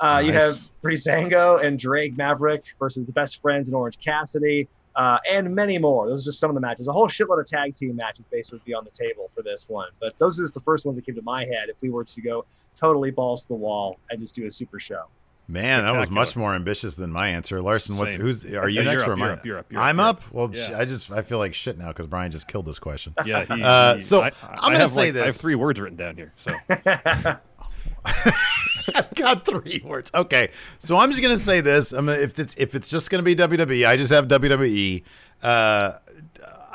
Uh, 0.00 0.22
You 0.24 0.32
have 0.32 0.52
Nice. 0.52 0.68
Breezango 0.82 1.62
and 1.62 1.78
Drake 1.78 2.16
Maverick 2.16 2.64
versus 2.78 3.04
the 3.06 3.12
Best 3.12 3.40
Friends 3.42 3.68
and 3.68 3.76
Orange 3.76 3.98
Cassidy, 4.00 4.68
uh, 4.96 5.18
and 5.30 5.54
many 5.54 5.78
more. 5.78 6.08
Those 6.08 6.22
are 6.22 6.30
just 6.30 6.40
some 6.40 6.50
of 6.50 6.54
the 6.54 6.60
matches. 6.60 6.88
A 6.88 6.92
whole 6.92 7.08
shitload 7.08 7.40
of 7.40 7.46
tag 7.46 7.74
team 7.74 7.94
matches 7.96 8.24
basically 8.30 8.58
would 8.58 8.64
be 8.64 8.74
on 8.74 8.84
the 8.84 8.90
table 8.90 9.30
for 9.34 9.42
this 9.42 9.68
one. 9.68 9.88
But 10.00 10.18
those 10.18 10.38
are 10.38 10.42
just 10.42 10.54
the 10.54 10.60
first 10.60 10.84
ones 10.86 10.96
that 10.96 11.06
came 11.06 11.14
to 11.14 11.22
my 11.22 11.44
head 11.44 11.68
if 11.68 11.76
we 11.80 11.90
were 11.90 12.04
to 12.04 12.20
go 12.20 12.44
totally 12.76 13.10
balls 13.10 13.42
to 13.42 13.48
the 13.48 13.54
wall 13.54 13.98
and 14.10 14.18
just 14.18 14.34
do 14.34 14.46
a 14.46 14.52
super 14.52 14.80
show. 14.80 15.04
Man, 15.46 15.84
that 15.84 15.94
was 15.94 16.10
much 16.10 16.36
more 16.36 16.54
ambitious 16.54 16.94
than 16.94 17.10
my 17.10 17.28
answer. 17.28 17.60
Larson, 17.60 17.98
what's 17.98 18.12
Same. 18.12 18.22
who's 18.22 18.44
are 18.46 18.66
you 18.68 18.80
Yeah, 18.80 18.92
next 18.92 19.02
you're 19.06 19.10
or 19.10 19.12
up, 19.12 19.18
am 19.18 19.38
I? 19.38 19.40
You're 19.44 19.58
up, 19.58 19.66
you're 19.70 19.80
up, 19.80 19.86
I'm 19.86 20.00
up. 20.00 20.22
Well, 20.32 20.50
Yeah. 20.54 20.78
I 20.78 20.86
just 20.86 21.12
I 21.12 21.20
feel 21.20 21.36
like 21.36 21.52
shit 21.52 21.76
now 21.76 21.88
because 21.88 22.06
Brian 22.06 22.30
just 22.32 22.48
killed 22.48 22.64
this 22.66 22.78
question. 22.78 23.12
Yeah. 23.26 23.44
He, 23.44 23.62
Uh, 23.62 23.96
he- 23.96 24.00
so 24.00 24.22
I, 24.22 24.30
I'm 24.42 24.72
I 24.72 24.76
gonna 24.76 24.88
say 24.88 25.12
like, 25.12 25.22
I 25.22 25.26
have 25.26 25.36
three 25.36 25.54
words 25.54 25.78
written 25.78 25.98
down 25.98 26.16
here. 26.16 26.32
So 26.36 26.50
I've 28.94 29.14
got 29.14 29.44
three 29.46 29.82
words. 29.84 30.10
Okay, 30.14 30.50
so 30.78 30.98
I'm 30.98 31.10
just 31.10 31.22
gonna 31.22 31.38
say 31.38 31.60
this. 31.60 31.92
I'm 31.92 32.06
gonna, 32.06 32.18
if 32.18 32.38
it's 32.38 32.54
if 32.56 32.74
it's 32.74 32.88
just 32.90 33.10
gonna 33.10 33.22
be 33.22 33.34
WWE, 33.36 33.86
I 33.86 33.96
just 33.96 34.12
have 34.12 34.28
WWE. 34.28 35.02
Uh, 35.42 35.92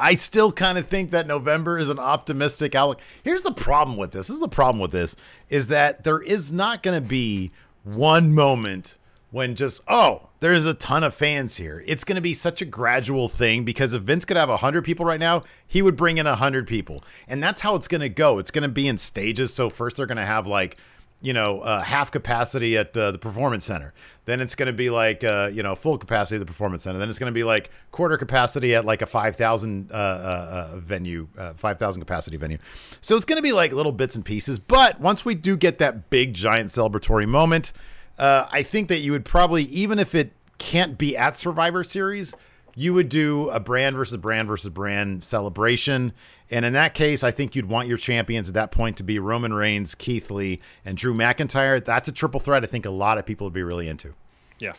I 0.02 0.16
still 0.16 0.52
kind 0.52 0.78
of 0.78 0.88
think 0.88 1.12
that 1.12 1.28
November 1.28 1.78
is 1.78 1.90
an 1.90 2.00
optimistic 2.00 2.74
outlook. 2.74 3.02
Here's 3.24 3.42
the 3.42 3.52
problem 3.52 3.98
with 3.98 4.12
this. 4.12 4.28
This 4.28 4.36
is 4.36 4.40
the 4.40 4.48
problem 4.48 4.80
with 4.80 4.92
this 4.92 5.16
is 5.50 5.68
that 5.68 6.04
there 6.06 6.22
is 6.22 6.54
not 6.54 6.82
going 6.84 7.02
to 7.02 7.06
be 7.06 7.52
one 7.96 8.34
moment 8.34 8.98
when 9.32 9.56
just 9.56 9.82
oh 9.88 10.30
there's 10.40 10.66
a 10.66 10.74
ton 10.74 11.04
of 11.04 11.14
fans 11.14 11.58
here. 11.58 11.84
It's 11.86 12.04
going 12.04 12.16
to 12.16 12.22
be 12.22 12.34
such 12.34 12.62
a 12.62 12.66
gradual 12.66 13.28
thing 13.28 13.66
because 13.66 13.94
if 13.94 14.04
Vince 14.04 14.24
could 14.24 14.38
have 14.38 14.50
100 14.50 14.84
people 14.84 15.06
right 15.06 15.20
now, 15.20 15.44
he 15.68 15.82
would 15.82 15.98
bring 15.98 16.18
in 16.18 16.26
100 16.26 16.66
people. 16.66 17.04
And 17.28 17.44
that's 17.44 17.62
how 17.62 17.76
it's 17.76 17.90
going 17.90 18.02
to 18.02 18.10
go. 18.10 18.40
It's 18.40 18.52
going 18.52 18.64
to 18.64 18.70
be 18.70 18.88
in 18.88 18.98
stages. 18.98 19.54
So 19.54 19.70
first 19.70 19.98
they're 19.98 20.06
going 20.06 20.18
to 20.18 20.26
have 20.26 20.48
like 20.48 20.78
you 21.22 21.34
know, 21.34 21.60
uh, 21.62 21.82
half 21.82 22.12
capacity 22.12 22.78
at 22.78 22.96
uh, 22.96 23.12
the 23.12 23.18
performance 23.18 23.66
center. 23.66 23.94
Then 24.26 24.40
it's 24.40 24.56
going 24.56 24.68
to 24.68 24.74
be 24.74 24.90
like, 24.90 25.24
uh, 25.24 25.50
you 25.52 25.64
know, 25.64 25.76
full 25.76 25.98
capacity 25.98 26.36
at 26.36 26.40
the 26.40 26.46
performance 26.46 26.84
center. 26.84 27.00
Then 27.00 27.10
it's 27.10 27.20
going 27.20 27.32
to 27.32 27.36
be 27.36 27.44
like 27.44 27.72
quarter 27.92 28.18
capacity 28.18 28.76
at 28.76 28.86
like 28.86 29.02
a 29.02 29.06
5,000 29.06 29.92
uh, 29.92 29.96
uh, 29.96 29.98
uh, 29.98 30.78
venue, 30.78 31.28
uh, 31.38 31.54
5,000 31.56 32.02
capacity 32.02 32.38
venue. 32.38 32.58
So 33.02 33.16
it's 33.16 33.26
going 33.26 33.38
to 33.38 33.44
be 33.44 33.52
like 33.52 33.74
little 33.74 33.92
bits 33.92 34.16
and 34.16 34.24
pieces. 34.24 34.60
But 34.60 35.00
once 35.02 35.26
we 35.26 35.36
do 35.36 35.58
get 35.58 35.80
that 35.80 36.10
big, 36.10 36.34
giant 36.34 36.70
celebratory 36.70 37.28
moment, 37.28 37.74
I 38.18 38.64
think 38.64 38.90
that 38.90 39.00
you 39.00 39.12
would 39.12 39.26
probably, 39.26 39.64
even 39.64 39.98
if 39.98 40.14
it 40.14 40.34
can't 40.58 40.98
be 40.98 41.18
at 41.18 41.36
Survivor 41.38 41.84
Series, 41.84 42.36
you 42.76 42.94
would 42.94 43.10
do 43.10 43.50
a 43.50 43.60
brand 43.60 43.96
versus 43.96 44.18
brand 44.18 44.48
versus 44.48 44.70
brand 44.70 45.24
celebration. 45.24 46.14
And 46.52 46.66
in 46.66 46.74
that 46.74 46.94
case, 46.94 47.24
I 47.24 47.32
think 47.32 47.56
you'd 47.56 47.70
want 47.70 47.88
your 47.88 47.98
champions 47.98 48.48
at 48.48 48.56
that 48.56 48.72
point 48.72 48.98
to 48.98 49.04
be 49.04 49.20
Roman 49.20 49.54
Reigns, 49.54 49.94
Keith 49.94 50.32
Lee, 50.32 50.60
and 50.84 50.98
Drew 50.98 51.14
McIntyre. 51.14 51.84
That's 51.84 52.08
a 52.08 52.12
triple 52.12 52.40
threat 52.40 52.64
I 52.64 52.68
think 52.68 52.86
a 52.86 52.90
lot 52.90 53.18
of 53.18 53.26
people 53.26 53.46
would 53.46 53.54
be 53.54 53.64
really 53.64 53.88
into. 53.88 54.14
Yeah. 54.60 54.74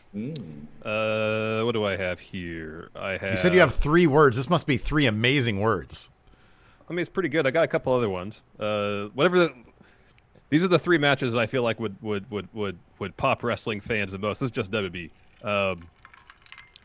Uh, 0.84 1.62
what 1.62 1.72
do 1.72 1.84
I 1.84 1.96
have 1.96 2.20
here? 2.20 2.90
I 2.94 3.16
have. 3.16 3.30
You 3.30 3.36
said 3.36 3.54
you 3.54 3.60
have 3.60 3.74
three 3.74 4.06
words. 4.06 4.36
This 4.36 4.50
must 4.50 4.66
be 4.66 4.76
three 4.76 5.06
amazing 5.06 5.60
words. 5.60 6.10
I 6.88 6.92
mean, 6.92 7.00
it's 7.00 7.08
pretty 7.08 7.28
good. 7.28 7.46
I 7.46 7.50
got 7.50 7.64
a 7.64 7.68
couple 7.68 7.92
other 7.94 8.10
ones. 8.10 8.40
Uh, 8.58 9.06
whatever. 9.14 9.38
The, 9.38 9.54
these 10.50 10.64
are 10.64 10.68
the 10.68 10.78
three 10.78 10.98
matches 10.98 11.34
I 11.36 11.46
feel 11.46 11.62
like 11.62 11.78
would 11.80 11.96
would 12.02 12.30
would 12.30 12.48
would 12.52 12.78
would 12.98 13.16
pop 13.16 13.42
wrestling 13.42 13.80
fans 13.80 14.12
the 14.12 14.18
most. 14.18 14.40
This 14.40 14.48
is 14.48 14.50
just 14.50 14.70
WB. 14.70 15.10
Um, 15.42 15.88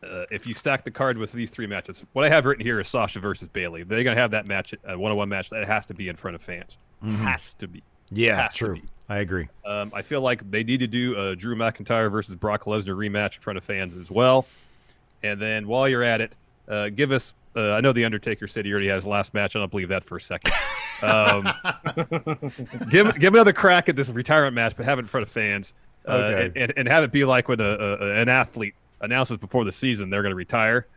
uh, 0.05 0.25
if 0.31 0.45
you 0.47 0.53
stack 0.53 0.83
the 0.83 0.91
card 0.91 1.17
with 1.17 1.31
these 1.31 1.49
three 1.49 1.67
matches, 1.67 2.05
what 2.13 2.25
I 2.25 2.29
have 2.29 2.45
written 2.45 2.65
here 2.65 2.79
is 2.79 2.87
Sasha 2.87 3.19
versus 3.19 3.47
Bayley. 3.49 3.83
They're 3.83 4.03
gonna 4.03 4.15
have 4.15 4.31
that 4.31 4.45
match, 4.45 4.73
a 4.83 4.97
one-on-one 4.97 5.29
match 5.29 5.49
that 5.49 5.65
has 5.67 5.85
to 5.87 5.93
be 5.93 6.07
in 6.09 6.15
front 6.15 6.35
of 6.35 6.41
fans. 6.41 6.77
Mhm. 7.03 7.15
Has 7.17 7.53
to 7.55 7.67
be. 7.67 7.83
Yeah, 8.11 8.43
Has 8.43 8.55
true. 8.55 8.75
be. 8.75 8.83
I 9.09 9.17
agree. 9.17 9.47
Um, 9.65 9.91
I 9.93 10.01
feel 10.01 10.21
like 10.21 10.49
they 10.49 10.63
need 10.63 10.79
to 10.79 10.87
do 10.87 11.15
a 11.19 11.35
Drew 11.35 11.55
McIntyre 11.55 12.11
versus 12.11 12.35
Brock 12.35 12.63
Lesnar 12.63 12.95
rematch 12.95 13.35
in 13.35 13.41
front 13.41 13.57
of 13.57 13.63
fans 13.63 13.95
as 13.95 14.09
well. 14.09 14.47
And 15.23 15.39
then 15.41 15.67
while 15.67 15.87
you're 15.89 16.03
at 16.03 16.21
it, 16.21 16.33
uh, 16.67 16.89
give 16.89 17.11
us. 17.11 17.33
Uh, 17.55 17.71
I 17.73 17.81
know 17.81 17.93
the 17.93 18.03
Undertaker 18.05 18.47
said 18.47 18.65
he 18.65 18.71
already 18.71 18.87
has 18.89 19.03
his 19.03 19.05
last 19.07 19.33
match. 19.33 19.55
I 19.55 19.59
don't 19.59 19.71
believe 19.71 19.87
that 19.89 20.03
for 20.03 20.17
a 20.17 20.21
second. 20.21 20.51
Um, 21.01 21.47
give 22.89 23.17
give 23.19 23.33
another 23.33 23.53
crack 23.53 23.89
at 23.89 23.95
this 23.95 24.09
retirement 24.09 24.55
match, 24.55 24.75
but 24.75 24.85
have 24.85 24.97
it 24.99 25.03
in 25.03 25.07
front 25.07 25.23
of 25.23 25.29
fans, 25.29 25.73
uh, 26.07 26.11
Okay. 26.11 26.45
and, 26.45 26.57
and, 26.57 26.73
and 26.77 26.87
have 26.87 27.03
it 27.03 27.11
be 27.11 27.25
like 27.25 27.47
when 27.47 27.59
a, 27.59 27.63
a, 27.63 28.15
an 28.21 28.29
athlete 28.29 28.75
announces 29.01 29.37
before 29.37 29.63
the 29.65 29.71
season 29.71 30.09
they're 30.09 30.21
going 30.23 30.31
to 30.31 30.35
retire. 30.37 30.87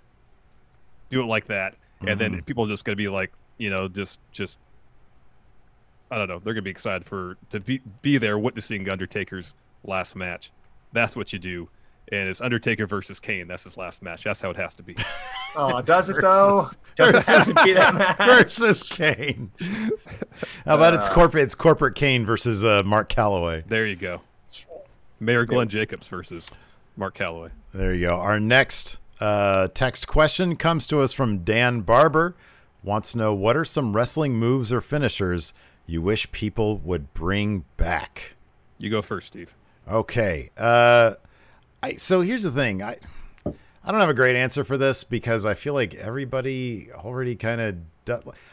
Do 1.10 1.22
it 1.22 1.26
like 1.26 1.46
that, 1.46 1.74
and 2.06 2.20
then 2.20 2.34
Mhm. 2.36 2.46
people 2.46 2.64
are 2.64 2.68
just 2.68 2.84
going 2.84 2.92
to 2.96 3.02
be 3.02 3.08
like, 3.08 3.32
you 3.56 3.70
know, 3.70 3.88
just 3.88 4.20
just 4.32 4.58
I 6.10 6.16
don't 6.16 6.28
know. 6.28 6.38
They're 6.38 6.54
gonna 6.54 6.62
be 6.62 6.70
excited 6.70 7.06
for 7.06 7.36
to 7.50 7.60
be 7.60 7.82
be 8.02 8.16
there 8.18 8.38
witnessing 8.38 8.88
Undertaker's 8.88 9.52
last 9.84 10.16
match. 10.16 10.50
That's 10.92 11.14
what 11.14 11.32
you 11.34 11.38
do, 11.38 11.68
and 12.12 12.28
it's 12.30 12.40
Undertaker 12.40 12.86
versus 12.86 13.20
Kane. 13.20 13.46
That's 13.46 13.64
his 13.64 13.76
last 13.76 14.00
match. 14.02 14.24
That's 14.24 14.40
how 14.40 14.48
it 14.50 14.56
has 14.56 14.74
to 14.74 14.82
be. 14.82 14.96
Oh, 15.56 15.80
does 15.80 16.10
it 16.10 16.16
though? 16.20 16.68
Does 16.94 17.14
it 17.14 17.24
have 17.26 17.46
to 17.46 17.54
be 17.64 17.72
that 17.72 17.94
match? 18.18 18.18
versus 18.18 18.82
Kane. 18.82 19.50
How 20.66 20.74
about 20.74 20.92
it's 20.94 21.08
Uh, 21.08 21.14
corporate? 21.14 21.42
It's 21.44 21.54
corporate 21.54 21.94
Kane 21.94 22.26
versus 22.26 22.62
uh, 22.64 22.82
Mark 22.84 23.08
Calaway. 23.08 23.66
There 23.66 23.86
you 23.86 23.96
go. 23.96 24.20
Mayor 25.20 25.46
Glenn 25.46 25.68
Jacobs 25.68 26.06
versus 26.06 26.46
Mark 26.98 27.16
Calaway. 27.16 27.50
There 27.72 27.94
you 27.94 28.08
go. 28.08 28.16
Our 28.16 28.40
next 28.40 28.98
uh, 29.20 29.68
text 29.68 30.08
question 30.08 30.56
comes 30.56 30.86
to 30.88 31.00
us 31.00 31.12
from 31.12 31.44
Dan 31.44 31.80
Barber. 31.80 32.34
Wants 32.82 33.12
to 33.12 33.18
know 33.18 33.34
what 33.34 33.56
are 33.56 33.64
some 33.64 33.94
wrestling 33.94 34.34
moves 34.34 34.72
or 34.72 34.80
finishers 34.80 35.54
you 35.86 36.02
wish 36.02 36.30
people 36.32 36.76
would 36.78 37.14
bring 37.14 37.64
back? 37.76 38.34
You 38.76 38.90
go 38.90 39.00
first, 39.00 39.28
Steve. 39.28 39.54
Okay. 39.88 40.50
Uh, 40.56 41.14
I 41.82 41.94
so 41.94 42.20
here's 42.20 42.42
the 42.42 42.50
thing. 42.50 42.82
I 42.82 42.96
I 43.46 43.90
don't 43.90 44.00
have 44.00 44.10
a 44.10 44.14
great 44.14 44.36
answer 44.36 44.64
for 44.64 44.76
this 44.76 45.02
because 45.02 45.46
I 45.46 45.54
feel 45.54 45.74
like 45.74 45.94
everybody 45.94 46.88
already 46.92 47.36
kind 47.36 47.60
of. 47.60 47.76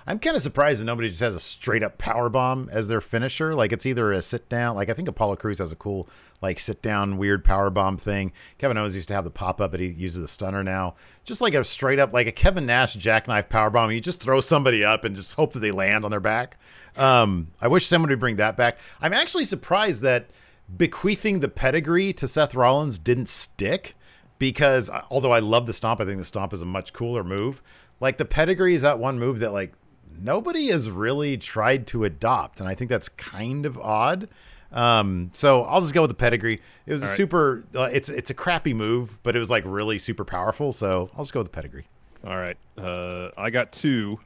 I'm 0.07 0.19
kind 0.19 0.35
of 0.35 0.41
surprised 0.41 0.81
that 0.81 0.85
nobody 0.85 1.07
just 1.07 1.21
has 1.21 1.35
a 1.35 1.39
straight 1.39 1.83
up 1.83 1.97
power 1.97 2.29
bomb 2.29 2.69
as 2.71 2.87
their 2.87 3.01
finisher. 3.01 3.55
Like 3.55 3.71
it's 3.71 3.85
either 3.85 4.11
a 4.11 4.21
sit 4.21 4.49
down. 4.49 4.75
Like 4.75 4.89
I 4.89 4.93
think 4.93 5.07
Apollo 5.07 5.37
Crews 5.37 5.59
has 5.59 5.71
a 5.71 5.75
cool 5.75 6.07
like 6.41 6.59
sit 6.59 6.81
down 6.81 7.17
weird 7.17 7.43
power 7.43 7.69
bomb 7.69 7.97
thing. 7.97 8.31
Kevin 8.57 8.77
Owens 8.77 8.95
used 8.95 9.07
to 9.07 9.13
have 9.13 9.23
the 9.23 9.31
pop 9.31 9.61
up, 9.61 9.71
but 9.71 9.79
he 9.79 9.87
uses 9.87 10.21
the 10.21 10.27
stunner 10.27 10.63
now. 10.63 10.95
Just 11.23 11.41
like 11.41 11.53
a 11.53 11.63
straight 11.63 11.99
up 11.99 12.13
like 12.13 12.27
a 12.27 12.31
Kevin 12.31 12.65
Nash 12.65 12.93
jackknife 12.93 13.49
power 13.49 13.69
bomb. 13.69 13.91
You 13.91 14.01
just 14.01 14.21
throw 14.21 14.41
somebody 14.41 14.83
up 14.83 15.03
and 15.03 15.15
just 15.15 15.33
hope 15.33 15.53
that 15.53 15.59
they 15.59 15.71
land 15.71 16.05
on 16.05 16.11
their 16.11 16.19
back. 16.19 16.57
Um, 16.97 17.47
I 17.61 17.67
wish 17.67 17.85
somebody 17.85 18.13
would 18.13 18.19
bring 18.19 18.37
that 18.37 18.57
back. 18.57 18.77
I'm 19.01 19.13
actually 19.13 19.45
surprised 19.45 20.01
that 20.03 20.29
bequeathing 20.75 21.39
the 21.39 21.49
pedigree 21.49 22.13
to 22.13 22.27
Seth 22.27 22.55
Rollins 22.55 22.97
didn't 22.97 23.29
stick 23.29 23.95
because 24.39 24.89
uh, 24.89 25.03
although 25.09 25.31
I 25.31 25.39
love 25.39 25.67
the 25.67 25.73
stomp, 25.73 26.01
I 26.01 26.05
think 26.05 26.17
the 26.17 26.25
stomp 26.25 26.53
is 26.53 26.61
a 26.61 26.65
much 26.65 26.93
cooler 26.93 27.23
move. 27.23 27.61
Like 27.99 28.17
the 28.17 28.25
pedigree 28.25 28.73
is 28.75 28.81
that 28.81 28.99
one 28.99 29.19
move 29.19 29.39
that 29.39 29.53
like 29.53 29.73
nobody 30.19 30.67
has 30.67 30.89
really 30.89 31.37
tried 31.37 31.87
to 31.87 32.03
adopt, 32.03 32.59
and 32.59 32.67
I 32.69 32.75
think 32.75 32.89
that's 32.89 33.09
kind 33.09 33.65
of 33.65 33.77
odd. 33.77 34.27
Um, 34.71 35.29
so 35.33 35.63
I'll 35.63 35.79
just 35.81 35.93
go 35.93 36.01
with 36.01 36.09
the 36.11 36.15
pedigree. 36.15 36.59
It 36.85 36.93
was 36.93 37.01
All 37.03 37.07
a 37.07 37.11
right. 37.11 37.17
super. 37.17 37.63
Uh, 37.73 37.89
it's 37.91 38.09
it's 38.09 38.29
a 38.29 38.33
crappy 38.33 38.73
move, 38.73 39.17
but 39.23 39.35
it 39.35 39.39
was 39.39 39.49
like 39.49 39.63
really 39.65 39.97
super 39.97 40.25
powerful. 40.25 40.71
So 40.73 41.09
I'll 41.15 41.23
just 41.23 41.33
go 41.33 41.39
with 41.39 41.47
the 41.47 41.55
pedigree. 41.55 41.87
All 42.25 42.35
right. 42.35 42.57
Uh, 42.77 43.29
I 43.37 43.49
got 43.49 43.71
two. 43.71 44.19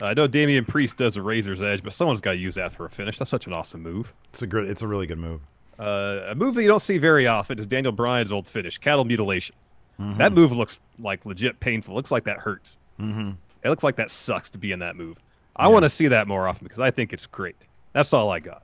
I 0.00 0.14
know 0.14 0.26
Damian 0.26 0.64
Priest 0.64 0.96
does 0.96 1.16
a 1.18 1.22
Razor's 1.22 1.60
Edge, 1.60 1.82
but 1.82 1.92
someone's 1.92 2.22
got 2.22 2.32
to 2.32 2.38
use 2.38 2.54
that 2.54 2.72
for 2.72 2.86
a 2.86 2.90
finish. 2.90 3.18
That's 3.18 3.30
such 3.30 3.46
an 3.46 3.52
awesome 3.52 3.82
move. 3.82 4.14
It's 4.30 4.40
a 4.42 4.46
good. 4.46 4.68
It's 4.68 4.80
a 4.82 4.86
really 4.88 5.06
good 5.06 5.18
move. 5.18 5.42
Uh, 5.78 6.20
a 6.28 6.34
move 6.34 6.54
that 6.54 6.62
you 6.62 6.68
don't 6.68 6.80
see 6.82 6.96
very 6.98 7.26
often 7.26 7.58
is 7.58 7.66
Daniel 7.66 7.92
Bryan's 7.92 8.32
old 8.32 8.48
finish, 8.48 8.78
cattle 8.78 9.04
mutilation. 9.04 9.54
Mhm. 10.00 10.16
That 10.16 10.32
move 10.32 10.52
looks 10.52 10.80
like 10.98 11.26
legit 11.26 11.60
painful. 11.60 11.94
Looks 11.94 12.10
like 12.10 12.24
that 12.24 12.38
hurts. 12.38 12.78
Mm-hmm. 13.00 13.30
It 13.62 13.68
looks 13.68 13.82
like 13.84 13.96
that 13.96 14.10
sucks 14.10 14.50
to 14.50 14.58
be 14.58 14.72
in 14.72 14.80
that 14.80 14.96
move. 14.96 15.18
I 15.56 15.68
want 15.68 15.84
to 15.84 15.90
see 15.90 16.08
that 16.08 16.26
more 16.26 16.48
often 16.48 16.64
because 16.66 16.80
I 16.80 16.90
think 16.90 17.12
it's 17.12 17.26
great. 17.26 17.56
That's 17.92 18.12
all 18.12 18.30
I 18.30 18.40
got. 18.40 18.62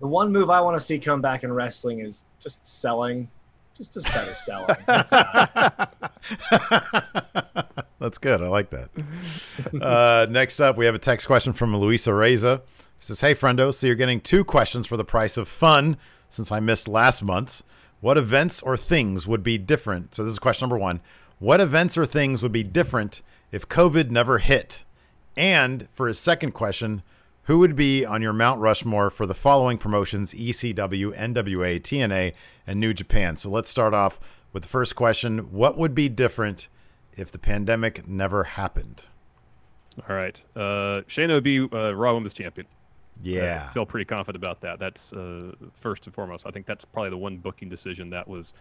The 0.00 0.08
one 0.08 0.32
move 0.32 0.50
I 0.50 0.60
want 0.60 0.76
to 0.76 0.84
see 0.84 0.98
come 0.98 1.20
back 1.20 1.44
in 1.44 1.52
wrestling 1.52 2.00
is 2.00 2.24
just 2.40 2.66
selling, 2.66 3.28
just 3.76 3.92
just 3.94 4.06
better 4.06 4.34
selling. 4.36 4.76
That's 4.86 5.10
That's 8.00 8.18
good. 8.18 8.42
I 8.42 8.48
like 8.48 8.70
that. 8.70 8.90
Uh, 9.80 10.26
next 10.28 10.60
up, 10.60 10.76
we 10.76 10.84
have 10.84 10.94
a 10.94 10.98
text 10.98 11.26
question 11.26 11.52
from 11.52 11.74
Luisa 11.74 12.12
Reza. 12.12 12.60
He 12.98 13.04
says, 13.04 13.20
Hey, 13.20 13.34
friendo, 13.34 13.72
so 13.72 13.86
you're 13.86 13.96
getting 13.96 14.20
two 14.20 14.44
questions 14.44 14.86
for 14.86 14.96
the 14.96 15.04
price 15.04 15.36
of 15.36 15.48
fun 15.48 15.96
since 16.28 16.52
I 16.52 16.60
missed 16.60 16.88
last 16.88 17.22
month's. 17.22 17.62
What 18.00 18.18
events 18.18 18.60
or 18.60 18.76
things 18.76 19.26
would 19.26 19.42
be 19.42 19.56
different? 19.56 20.14
So, 20.14 20.24
this 20.24 20.32
is 20.32 20.38
question 20.38 20.66
number 20.66 20.76
one. 20.76 21.00
What 21.38 21.60
events 21.60 21.98
or 21.98 22.06
things 22.06 22.42
would 22.42 22.52
be 22.52 22.62
different 22.62 23.22
if 23.50 23.68
COVID 23.68 24.10
never 24.10 24.38
hit? 24.38 24.84
And 25.36 25.88
for 25.92 26.06
his 26.06 26.18
second 26.18 26.52
question, 26.52 27.02
who 27.44 27.58
would 27.58 27.76
be 27.76 28.04
on 28.04 28.22
your 28.22 28.32
Mount 28.32 28.60
Rushmore 28.60 29.10
for 29.10 29.26
the 29.26 29.34
following 29.34 29.76
promotions 29.76 30.32
ECW, 30.32 31.16
NWA, 31.18 31.80
TNA, 31.80 32.32
and 32.66 32.80
New 32.80 32.94
Japan? 32.94 33.36
So 33.36 33.50
let's 33.50 33.68
start 33.68 33.92
off 33.92 34.18
with 34.52 34.62
the 34.62 34.68
first 34.68 34.96
question 34.96 35.50
What 35.52 35.76
would 35.76 35.94
be 35.94 36.08
different 36.08 36.68
if 37.12 37.30
the 37.30 37.38
pandemic 37.38 38.08
never 38.08 38.44
happened? 38.44 39.04
All 40.08 40.16
right. 40.16 40.40
Uh, 40.56 41.02
Shayna 41.08 41.34
would 41.34 41.44
be 41.44 41.60
uh, 41.60 41.92
Raw 41.92 42.14
Women's 42.14 42.32
Champion. 42.32 42.66
Yeah. 43.22 43.66
I 43.68 43.72
feel 43.72 43.86
pretty 43.86 44.06
confident 44.06 44.42
about 44.42 44.60
that. 44.62 44.78
That's 44.78 45.12
uh, 45.12 45.52
first 45.80 46.06
and 46.06 46.14
foremost. 46.14 46.46
I 46.46 46.50
think 46.50 46.66
that's 46.66 46.84
probably 46.84 47.10
the 47.10 47.18
one 47.18 47.36
booking 47.36 47.68
decision 47.68 48.10
that 48.10 48.26
was 48.26 48.54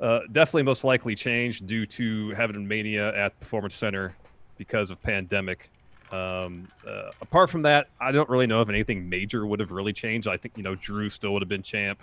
uh, 0.00 0.20
definitely 0.32 0.62
most 0.62 0.84
likely 0.84 1.14
changed 1.14 1.66
due 1.66 1.86
to 1.86 2.30
having 2.30 2.66
Mania 2.66 3.14
at 3.16 3.38
Performance 3.40 3.74
Center 3.74 4.14
because 4.56 4.90
of 4.90 5.00
pandemic. 5.02 5.70
Um, 6.10 6.68
uh, 6.86 7.10
apart 7.20 7.50
from 7.50 7.62
that, 7.62 7.88
I 8.00 8.12
don't 8.12 8.28
really 8.28 8.46
know 8.46 8.62
if 8.62 8.68
anything 8.68 9.08
major 9.08 9.46
would 9.46 9.60
have 9.60 9.70
really 9.70 9.92
changed. 9.92 10.26
I 10.28 10.36
think 10.36 10.56
you 10.56 10.62
know 10.62 10.74
Drew 10.74 11.08
still 11.10 11.32
would 11.32 11.42
have 11.42 11.48
been 11.48 11.62
champ. 11.62 12.00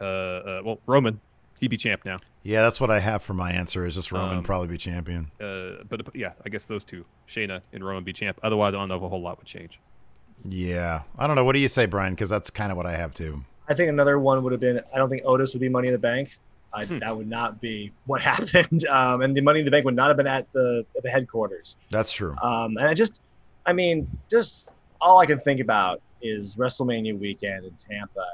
Uh, 0.00 0.04
uh, 0.04 0.62
well, 0.64 0.78
Roman, 0.86 1.20
he'd 1.60 1.68
be 1.68 1.76
champ 1.76 2.04
now. 2.04 2.18
Yeah, 2.42 2.62
that's 2.62 2.80
what 2.80 2.90
I 2.90 2.98
have 2.98 3.22
for 3.22 3.34
my 3.34 3.52
answer 3.52 3.86
is 3.86 3.94
just 3.94 4.10
Roman 4.10 4.38
Um, 4.38 4.42
probably 4.42 4.68
be 4.68 4.76
champion. 4.78 5.30
Uh, 5.40 5.84
but, 5.88 6.04
but 6.04 6.16
yeah, 6.16 6.32
I 6.44 6.48
guess 6.48 6.64
those 6.64 6.84
two, 6.84 7.04
Shayna 7.28 7.60
and 7.72 7.84
Roman, 7.84 8.02
be 8.02 8.12
champ. 8.12 8.40
Otherwise, 8.42 8.74
I 8.74 8.78
don't 8.78 8.88
know 8.88 8.96
if 8.96 9.02
a 9.02 9.08
whole 9.08 9.22
lot 9.22 9.38
would 9.38 9.46
change. 9.46 9.78
Yeah. 10.44 11.02
I 11.16 11.28
don't 11.28 11.36
know. 11.36 11.44
What 11.44 11.52
do 11.52 11.60
you 11.60 11.68
say, 11.68 11.86
Brian? 11.86 12.14
Because 12.14 12.30
that's 12.30 12.50
kind 12.50 12.72
of 12.72 12.76
what 12.76 12.86
I 12.86 12.96
have 12.96 13.14
too. 13.14 13.44
I 13.68 13.74
think 13.74 13.90
another 13.90 14.18
one 14.18 14.42
would 14.42 14.50
have 14.50 14.60
been. 14.60 14.80
I 14.92 14.98
don't 14.98 15.08
think 15.08 15.22
Otis 15.24 15.54
would 15.54 15.60
be 15.60 15.68
Money 15.68 15.86
in 15.86 15.92
the 15.92 15.98
Bank. 15.98 16.36
I, 16.74 16.84
That 16.86 17.16
would 17.16 17.28
not 17.28 17.60
be 17.60 17.92
what 18.06 18.22
happened, 18.32 18.86
um, 18.86 19.22
and 19.22 19.36
the 19.36 19.40
Money 19.42 19.58
in 19.60 19.64
the 19.64 19.70
Bank 19.70 19.84
would 19.84 19.94
not 19.96 20.08
have 20.08 20.16
been 20.16 20.26
at 20.26 20.50
the 20.52 20.84
at 20.96 21.02
the 21.02 21.10
headquarters. 21.10 21.76
That's 21.90 22.10
true. 22.12 22.34
Um, 22.42 22.76
and 22.78 22.86
I 22.88 22.94
just, 22.94 23.20
I 23.66 23.72
mean, 23.72 24.08
just 24.30 24.70
all 25.00 25.18
I 25.18 25.26
can 25.26 25.40
think 25.40 25.60
about 25.60 26.00
is 26.22 26.56
WrestleMania 26.56 27.18
weekend 27.18 27.64
in 27.64 27.72
Tampa. 27.74 28.24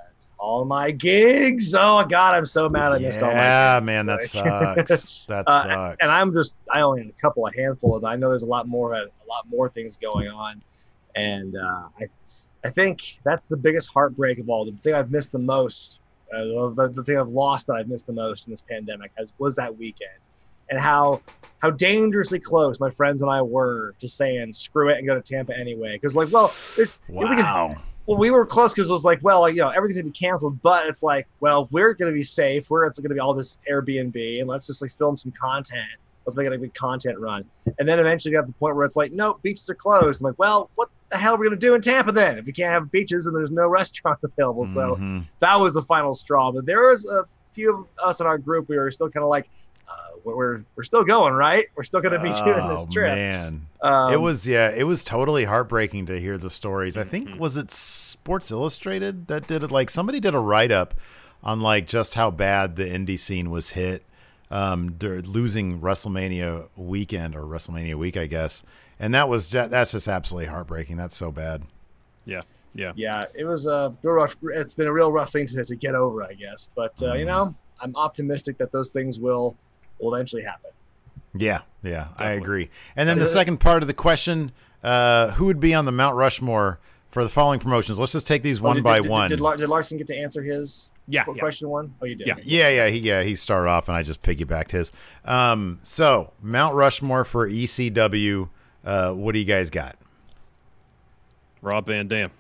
All 0.41 0.65
my 0.65 0.93
gigs. 0.93 1.75
Oh 1.75 2.05
God, 2.09 2.35
I'm 2.37 2.47
so 2.47 2.69
mad 2.69 2.93
I 2.93 2.99
missed 2.99 3.21
all 3.23 3.31
my. 3.31 3.35
Yeah, 3.35 3.81
man, 3.83 4.07
that 4.07 4.21
Like- 4.21 4.87
sucks. 4.87 5.25
That 5.29 5.45
Uh, 5.49 5.63
sucks. 5.65 5.97
And 6.01 6.11
I'm 6.13 6.33
just, 6.33 6.59
I 6.73 6.83
only 6.83 7.01
had 7.03 7.11
a 7.11 7.21
couple, 7.21 7.45
a 7.49 7.53
handful 7.57 7.97
of. 7.97 8.05
I 8.05 8.15
know 8.15 8.29
there's 8.29 8.45
a 8.45 8.47
lot 8.47 8.69
more, 8.69 8.93
a 8.95 9.01
lot 9.29 9.49
more 9.51 9.69
things 9.69 9.97
going 9.97 10.29
on, 10.29 10.63
and 11.17 11.57
uh, 11.57 11.89
I, 12.01 12.05
I 12.65 12.71
think 12.71 13.19
that's 13.25 13.47
the 13.47 13.57
biggest 13.57 13.89
heartbreak 13.89 14.39
of 14.39 14.49
all. 14.49 14.65
The 14.65 14.73
thing 14.79 14.95
I've 14.95 15.11
missed 15.11 15.33
the 15.33 15.39
most, 15.41 15.99
uh, 16.35 16.69
the, 16.71 16.93
the 16.95 17.05
thing 17.05 17.19
I've 17.19 17.29
lost 17.29 17.67
that 17.69 17.75
I've 17.75 17.89
missed 17.89 18.07
the 18.07 18.13
most 18.13 18.47
in 18.47 18.53
this 18.53 18.63
pandemic 18.63 19.13
has 19.17 19.33
was 19.39 19.55
that 19.57 19.77
weekend, 19.77 20.11
and 20.71 20.81
how 20.81 21.21
how 21.61 21.71
dangerously 21.71 22.39
close 22.39 22.79
my 22.81 22.91
friends 22.91 23.23
and 23.23 23.31
I 23.31 23.43
were 23.43 23.95
to 24.01 24.09
saying 24.09 24.53
screw 24.53 24.91
it 24.91 24.99
and 24.99 25.07
go 25.07 25.15
to 25.15 25.21
Tampa 25.21 25.57
anyway. 25.57 25.95
Because 25.95 26.17
like, 26.17 26.31
well, 26.31 26.53
it's 26.77 26.99
we 27.09 27.25
Wow. 27.25 27.77
Well, 28.07 28.17
we 28.17 28.31
were 28.31 28.47
close 28.47 28.73
because 28.73 28.89
it 28.89 28.93
was 28.93 29.05
like, 29.05 29.19
well, 29.23 29.43
like, 29.43 29.55
you 29.55 29.61
know, 29.61 29.69
everything's 29.69 29.99
gonna 29.99 30.11
be 30.11 30.19
canceled, 30.19 30.63
but 30.63 30.87
it's 30.87 31.03
like, 31.03 31.27
well, 31.41 31.69
we're 31.71 31.93
gonna 31.93 32.13
be 32.13 32.23
safe. 32.23 32.71
We're 32.71 32.87
it's 32.87 32.99
gonna 32.99 33.15
be 33.15 33.21
all 33.21 33.35
this 33.35 33.59
Airbnb, 33.71 34.41
and 34.41 34.49
let's 34.49 34.67
just 34.67 34.81
like 34.81 34.97
film 34.97 35.17
some 35.19 35.33
content. 35.33 35.83
Let's 36.25 36.37
make 36.37 36.47
it 36.47 36.53
a 36.53 36.59
big 36.59 36.75
content 36.75 37.19
run. 37.19 37.45
And 37.79 37.89
then 37.89 37.99
eventually 37.99 38.33
got 38.33 38.43
to 38.43 38.47
the 38.49 38.53
point 38.55 38.77
where 38.77 38.85
it's 38.85 38.97
like, 38.97 39.13
no, 39.13 39.39
beaches 39.43 39.69
are 39.71 39.75
closed. 39.75 40.21
I'm 40.21 40.27
like, 40.27 40.39
well, 40.39 40.71
what 40.75 40.89
the 41.11 41.17
hell 41.17 41.35
are 41.35 41.39
we 41.39 41.47
gonna 41.47 41.57
do 41.57 41.75
in 41.75 41.81
Tampa 41.81 42.13
then 42.13 42.39
if 42.39 42.45
we 42.47 42.53
can't 42.53 42.71
have 42.71 42.91
beaches 42.91 43.27
and 43.27 43.35
there's 43.37 43.51
no 43.51 43.67
restaurants 43.69 44.25
available? 44.25 44.65
So 44.65 44.97
Mhm. 44.97 45.25
that 45.41 45.57
was 45.57 45.75
the 45.75 45.83
final 45.83 46.15
straw. 46.15 46.53
But 46.53 46.67
there 46.67 46.89
was 46.89 47.07
a 47.07 47.25
few 47.55 47.75
of 47.75 47.87
us 48.05 48.21
in 48.21 48.27
our 48.27 48.39
group. 48.39 48.69
We 48.69 48.77
were 48.77 48.91
still 48.91 49.09
kind 49.11 49.25
of 49.25 49.31
like, 49.31 49.49
uh, 49.89 49.93
we're- 50.25 50.63
we're 50.77 50.83
still 50.83 51.05
going, 51.05 51.33
right? 51.35 51.67
We're 51.77 51.83
still 51.85 52.01
gonna 52.03 52.19
be 52.23 52.31
doing 52.31 52.69
this 52.69 52.87
Oh, 52.89 52.93
trip. 52.93 53.15
Man, 53.15 53.63
Um, 53.83 54.13
it 54.13 54.21
was 54.21 54.47
yeah, 54.47 54.71
it 54.71 54.85
was 54.85 55.03
totally 55.05 55.45
heartbreaking 55.45 56.07
to 56.07 56.21
hear 56.21 56.37
the 56.37 56.51
stories. 56.51 56.97
I 56.97 57.01
Mm-hmm. 57.03 57.11
think 57.11 57.41
was 57.41 57.57
it 57.57 57.71
Sports 57.71 58.51
Illustrated 58.51 59.29
that 59.29 59.47
did 59.47 59.63
it. 59.63 59.71
Like 59.71 59.89
somebody 59.91 60.21
did 60.21 60.35
a 60.35 60.39
write 60.41 60.71
up 60.73 60.95
on 61.43 61.61
like 61.61 61.87
just 61.87 62.15
how 62.17 62.31
bad 62.31 62.77
the 62.77 62.85
indie 62.85 63.19
scene 63.19 63.51
was 63.51 63.71
hit, 63.71 64.03
um, 64.51 64.97
losing 65.01 65.81
WrestleMania 65.81 66.65
weekend 66.77 67.35
or 67.37 67.43
WrestleMania 67.43 67.95
week, 67.95 68.17
I 68.17 68.27
guess. 68.27 68.63
And 69.01 69.15
that 69.15 69.29
was 69.29 69.51
ju- 69.51 69.69
that's 69.69 69.93
just 69.93 70.09
absolutely 70.09 70.47
heartbreaking. 70.47 70.97
That's 70.97 71.17
so 71.17 71.31
bad. 71.31 71.63
Yeah, 72.25 72.41
yeah. 72.75 72.93
yeah, 72.97 73.25
it 73.35 73.45
was 73.45 73.67
a 73.67 73.95
real 74.03 74.15
rough. 74.15 74.37
It's 74.43 74.75
been 74.75 74.87
a 74.89 74.93
real 74.93 75.11
rough 75.13 75.31
thing 75.33 75.47
to, 75.47 75.65
to 75.65 75.77
get 75.77 75.95
over, 75.95 76.23
I 76.25 76.35
guess. 76.35 76.69
But 76.75 77.01
uh, 77.03 77.07
you 77.15 77.21
Mm-hmm. 77.21 77.27
know, 77.27 77.55
I'm 77.81 77.95
optimistic 77.97 78.59
that 78.59 78.73
those 78.73 78.91
things 78.91 79.19
will 79.21 79.57
will 80.01 80.15
eventually 80.15 80.43
happen. 80.43 80.71
Yeah, 81.35 81.61
yeah, 81.83 82.09
I 82.17 82.31
agree. 82.31 82.71
And 82.97 83.09
then 83.09 83.19
the 83.19 83.27
second 83.27 83.59
part 83.59 83.83
of 83.83 83.87
the 83.87 83.95
question, 83.95 84.51
uh, 84.83 85.33
who 85.33 85.45
would 85.47 85.61
be 85.61 85.75
on 85.75 85.85
the 85.85 85.93
Mount 85.93 86.17
Rushmore 86.17 86.81
for 87.11 87.23
the 87.23 87.29
following 87.29 87.61
promotions? 87.61 87.99
Let's 88.01 88.13
just 88.13 88.27
take 88.27 88.43
these 88.43 88.61
Oh, 88.61 88.65
one 88.65 88.77
did- 88.77 88.85
by 88.85 89.01
did, 89.01 89.11
one. 89.11 89.29
Did, 89.29 89.41
Lar- 89.41 89.57
did 89.57 89.69
Larson 89.69 89.99
get 89.99 90.07
to 90.09 90.17
answer 90.17 90.43
his 90.43 90.91
Yeah, 91.07 91.25
qu- 91.25 91.35
yeah. 91.35 91.41
question 91.41 91.69
one? 91.69 91.95
Oh, 92.03 92.07
you 92.07 92.15
did. 92.17 92.27
Yeah. 92.27 92.35
Yeah, 92.43 92.69
yeah, 92.71 92.89
he 92.89 92.99
yeah 92.99 93.23
he 93.23 93.37
started 93.37 93.69
off, 93.69 93.89
and 93.89 93.97
I 93.97 94.03
just 94.03 94.23
piggybacked 94.23 94.73
his. 94.73 94.91
Um, 95.25 95.79
so 95.83 96.33
Mount 96.43 96.75
Rushmore 96.75 97.25
for 97.25 97.49
ECW. 97.49 98.49
Uh, 98.85 99.13
what 99.13 99.33
do 99.33 99.39
you 99.39 99.45
guys 99.45 99.71
got? 99.71 99.97
Rob 101.63 101.87
Van 101.87 102.09
Dam. 102.09 102.31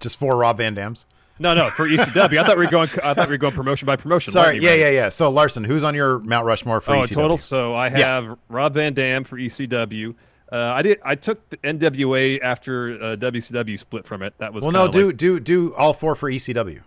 Just 0.00 0.18
four 0.18 0.36
Rob 0.36 0.58
Van 0.58 0.74
Dams. 0.74 1.06
No, 1.38 1.54
no, 1.54 1.70
for 1.70 1.88
ECW. 1.88 2.38
I 2.38 2.44
thought 2.44 2.58
we 2.58 2.64
were 2.66 2.70
going. 2.70 2.88
I 3.02 3.14
thought 3.14 3.28
we 3.28 3.34
were 3.34 3.38
going 3.38 3.54
promotion 3.54 3.86
by 3.86 3.96
promotion. 3.96 4.32
Sorry, 4.32 4.58
yeah, 4.60 4.74
you, 4.74 4.80
yeah, 4.80 4.90
yeah. 4.90 5.08
So 5.08 5.30
Larson, 5.30 5.64
who's 5.64 5.82
on 5.82 5.94
your 5.94 6.18
Mount 6.20 6.46
Rushmore 6.46 6.80
for 6.80 6.94
oh, 6.94 7.00
ECW? 7.02 7.14
total. 7.14 7.38
So 7.38 7.74
I 7.74 7.88
Yeah. 7.88 7.96
have 7.98 8.38
Rob 8.48 8.74
Van 8.74 8.92
Dam 8.92 9.24
for 9.24 9.36
ECW. 9.38 10.14
Uh, 10.52 10.56
I 10.56 10.82
did. 10.82 11.00
I 11.02 11.14
took 11.14 11.48
the 11.48 11.56
NWA 11.58 12.38
after 12.42 12.92
uh, 13.02 13.16
WCW 13.16 13.78
split 13.78 14.06
from 14.06 14.22
it. 14.22 14.34
That 14.38 14.52
was 14.52 14.62
Well, 14.62 14.72
no, 14.72 14.86
do 14.86 15.06
like- 15.06 15.16
do 15.16 15.40
do 15.40 15.74
all 15.74 15.94
four 15.94 16.14
for 16.14 16.30
ECW. 16.30 16.82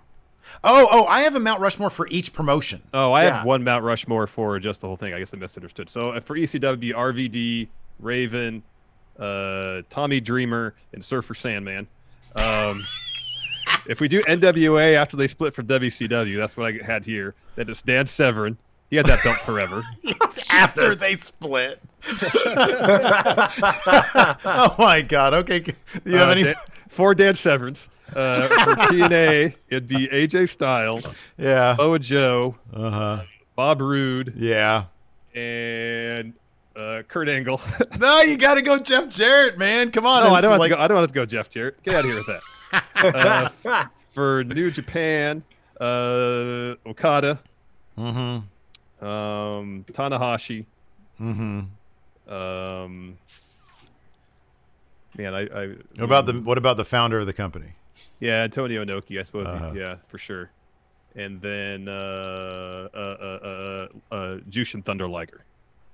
Oh, 0.64 0.88
oh, 0.92 1.06
I 1.06 1.22
have 1.22 1.36
a 1.36 1.40
Mount 1.40 1.60
Rushmore 1.62 1.90
for 1.90 2.08
each 2.10 2.34
promotion. 2.34 2.82
Oh, 2.94 3.12
I 3.12 3.24
Yeah. 3.24 3.38
have 3.38 3.46
one 3.46 3.64
Mount 3.64 3.84
Rushmore 3.84 4.28
for 4.28 4.60
just 4.60 4.82
the 4.82 4.88
whole 4.88 4.96
thing. 4.98 5.14
I 5.14 5.20
guess 5.20 5.34
I 5.34 5.38
misunderstood. 5.38 5.90
So 5.90 6.12
uh, 6.12 6.20
for 6.20 6.36
ECW, 6.36 6.94
RVD, 6.94 7.68
Raven, 8.00 8.64
uh, 9.20 9.82
Tommy 9.90 10.20
Dreamer, 10.20 10.74
and 10.94 11.04
Surfer 11.04 11.34
Sandman. 11.36 11.88
Um, 12.36 12.84
if 13.88 14.00
we 14.00 14.08
do 14.08 14.22
NWA 14.24 14.96
after 14.96 15.16
they 15.18 15.28
split 15.28 15.54
from 15.54 15.68
WCW, 15.68 16.38
that's 16.38 16.58
what 16.58 16.74
I 16.74 16.84
had 16.86 17.06
here. 17.06 17.34
That 17.56 17.70
is 17.70 17.82
Dan 17.82 18.08
Severn. 18.08 18.58
He 18.90 18.98
had 18.98 19.06
that 19.08 19.24
belt 19.24 19.38
forever. 19.38 19.84
After 20.52 20.94
they 20.94 21.16
split. 21.16 21.82
oh 24.46 24.76
my 24.78 25.02
God. 25.02 25.34
Okay, 25.34 25.60
do 25.60 25.74
you 26.06 26.18
have 26.18 26.28
Uh, 26.30 26.32
any? 26.32 26.44
Dan- 26.44 26.56
four 26.88 27.16
Dan 27.16 27.34
Severns. 27.36 27.90
Uh, 28.16 28.48
for 28.48 28.76
TNA, 28.88 29.56
it'd 29.70 29.88
be 29.88 30.08
AJ 30.08 30.50
Styles, 30.50 31.14
Yeah. 31.38 31.76
Samoa 31.76 32.00
Joe, 32.00 32.56
Uh 32.74 32.90
huh. 32.90 33.24
Bob 33.56 33.82
Roode, 33.82 34.34
Yeah. 34.38 34.86
and 35.34 36.34
uh, 36.76 37.04
Kurt 37.08 37.28
Angle. 37.30 37.60
No, 38.00 38.22
you 38.22 38.38
got 38.38 38.56
to 38.56 38.62
go 38.62 38.78
Jeff 38.80 39.10
Jarrett, 39.10 39.58
man. 39.58 39.92
Come 39.92 40.06
on. 40.06 40.24
no, 40.24 40.34
I 40.34 40.42
don't 40.42 40.52
have 40.52 40.60
like- 40.60 40.72
to 40.72 40.76
go. 40.78 40.82
I 40.82 40.88
don't 40.88 40.98
have 40.98 41.08
to 41.10 41.14
go 41.14 41.26
Jeff 41.26 41.50
Jarrett. 41.50 41.82
Get 41.84 41.94
out 41.96 42.06
of 42.06 42.12
here 42.12 42.24
with 42.26 42.42
that. 43.04 43.52
uh, 43.66 43.86
for 44.12 44.44
New 44.46 44.72
Japan, 44.72 45.44
uh, 45.80 46.76
Okada, 46.86 47.40
Mm-hmm. 47.98 49.06
um, 49.06 49.86
Tanahashi, 49.92 50.66
Mm-hmm. 51.22 52.34
um, 52.34 53.18
man, 55.18 55.34
I, 55.34 55.42
I 55.48 55.68
What 55.68 56.04
about 56.04 56.26
the 56.26 56.34
what 56.42 56.58
about 56.58 56.76
the 56.78 56.84
founder 56.86 57.20
of 57.20 57.26
the 57.26 57.34
company? 57.34 57.74
Yeah 58.20 58.44
Antonio 58.44 58.84
Inoki, 58.84 59.20
I 59.20 59.24
suppose. 59.24 59.48
Uh-huh. 59.48 59.72
yeah, 59.76 59.96
for 60.08 60.18
sure. 60.18 60.50
And 61.16 61.42
then 61.42 61.88
uh, 61.88 62.90
uh, 62.94 62.98
uh, 62.98 63.48
uh, 63.48 63.88
uh, 64.14 64.38
Jushin 64.50 64.84
Thunder 64.84 65.08
Liger. 65.08 65.46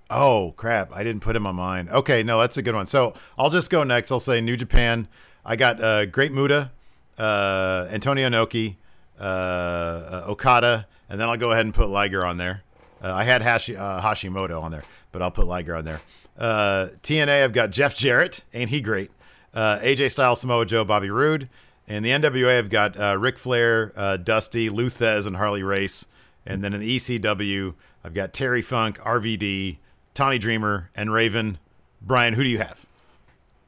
Oh 0.09 0.53
crap! 0.57 0.91
I 0.93 1.03
didn't 1.03 1.21
put 1.21 1.35
him 1.35 1.45
on 1.47 1.55
mine. 1.55 1.87
Okay, 1.89 2.23
no, 2.23 2.39
that's 2.39 2.57
a 2.57 2.61
good 2.61 2.75
one. 2.75 2.85
So 2.85 3.13
I'll 3.37 3.49
just 3.49 3.69
go 3.69 3.83
next. 3.83 4.11
I'll 4.11 4.19
say 4.19 4.41
New 4.41 4.57
Japan. 4.57 5.07
I 5.45 5.55
got 5.55 5.81
uh, 5.81 6.05
Great 6.05 6.31
Muta, 6.31 6.71
uh, 7.17 7.87
Antonio 7.89 8.29
Inoki, 8.29 8.75
uh, 9.19 9.23
uh, 9.23 10.25
Okada, 10.27 10.87
and 11.09 11.19
then 11.19 11.29
I'll 11.29 11.37
go 11.37 11.51
ahead 11.51 11.65
and 11.65 11.73
put 11.73 11.89
Liger 11.89 12.25
on 12.25 12.37
there. 12.37 12.63
Uh, 13.01 13.13
I 13.13 13.23
had 13.23 13.41
Hashi, 13.41 13.75
uh, 13.77 14.01
Hashimoto 14.01 14.61
on 14.61 14.71
there, 14.71 14.83
but 15.11 15.21
I'll 15.21 15.31
put 15.31 15.47
Liger 15.47 15.75
on 15.75 15.85
there. 15.85 16.01
Uh, 16.37 16.89
TNA, 17.03 17.43
I've 17.43 17.53
got 17.53 17.71
Jeff 17.71 17.95
Jarrett. 17.95 18.43
Ain't 18.53 18.69
he 18.69 18.81
great? 18.81 19.11
Uh, 19.53 19.79
AJ 19.79 20.11
Styles, 20.11 20.41
Samoa 20.41 20.65
Joe, 20.65 20.83
Bobby 20.83 21.09
Roode. 21.09 21.49
And 21.91 22.05
the 22.05 22.09
NWA, 22.11 22.57
I've 22.57 22.69
got 22.69 22.97
uh, 22.97 23.17
Ric 23.19 23.37
Flair, 23.37 23.91
uh, 23.97 24.15
Dusty, 24.15 24.69
Lou 24.69 24.89
Thesz, 24.89 25.27
and 25.27 25.35
Harley 25.35 25.61
Race. 25.61 26.05
And 26.45 26.63
then 26.63 26.73
in 26.73 26.79
the 26.79 26.95
ECW, 26.95 27.73
I've 28.01 28.13
got 28.13 28.31
Terry 28.31 28.61
Funk, 28.61 28.97
RVD, 28.99 29.75
Tommy 30.13 30.37
Dreamer, 30.37 30.89
and 30.95 31.11
Raven. 31.11 31.57
Brian, 32.01 32.33
who 32.33 32.43
do 32.43 32.49
you 32.49 32.59
have? 32.59 32.85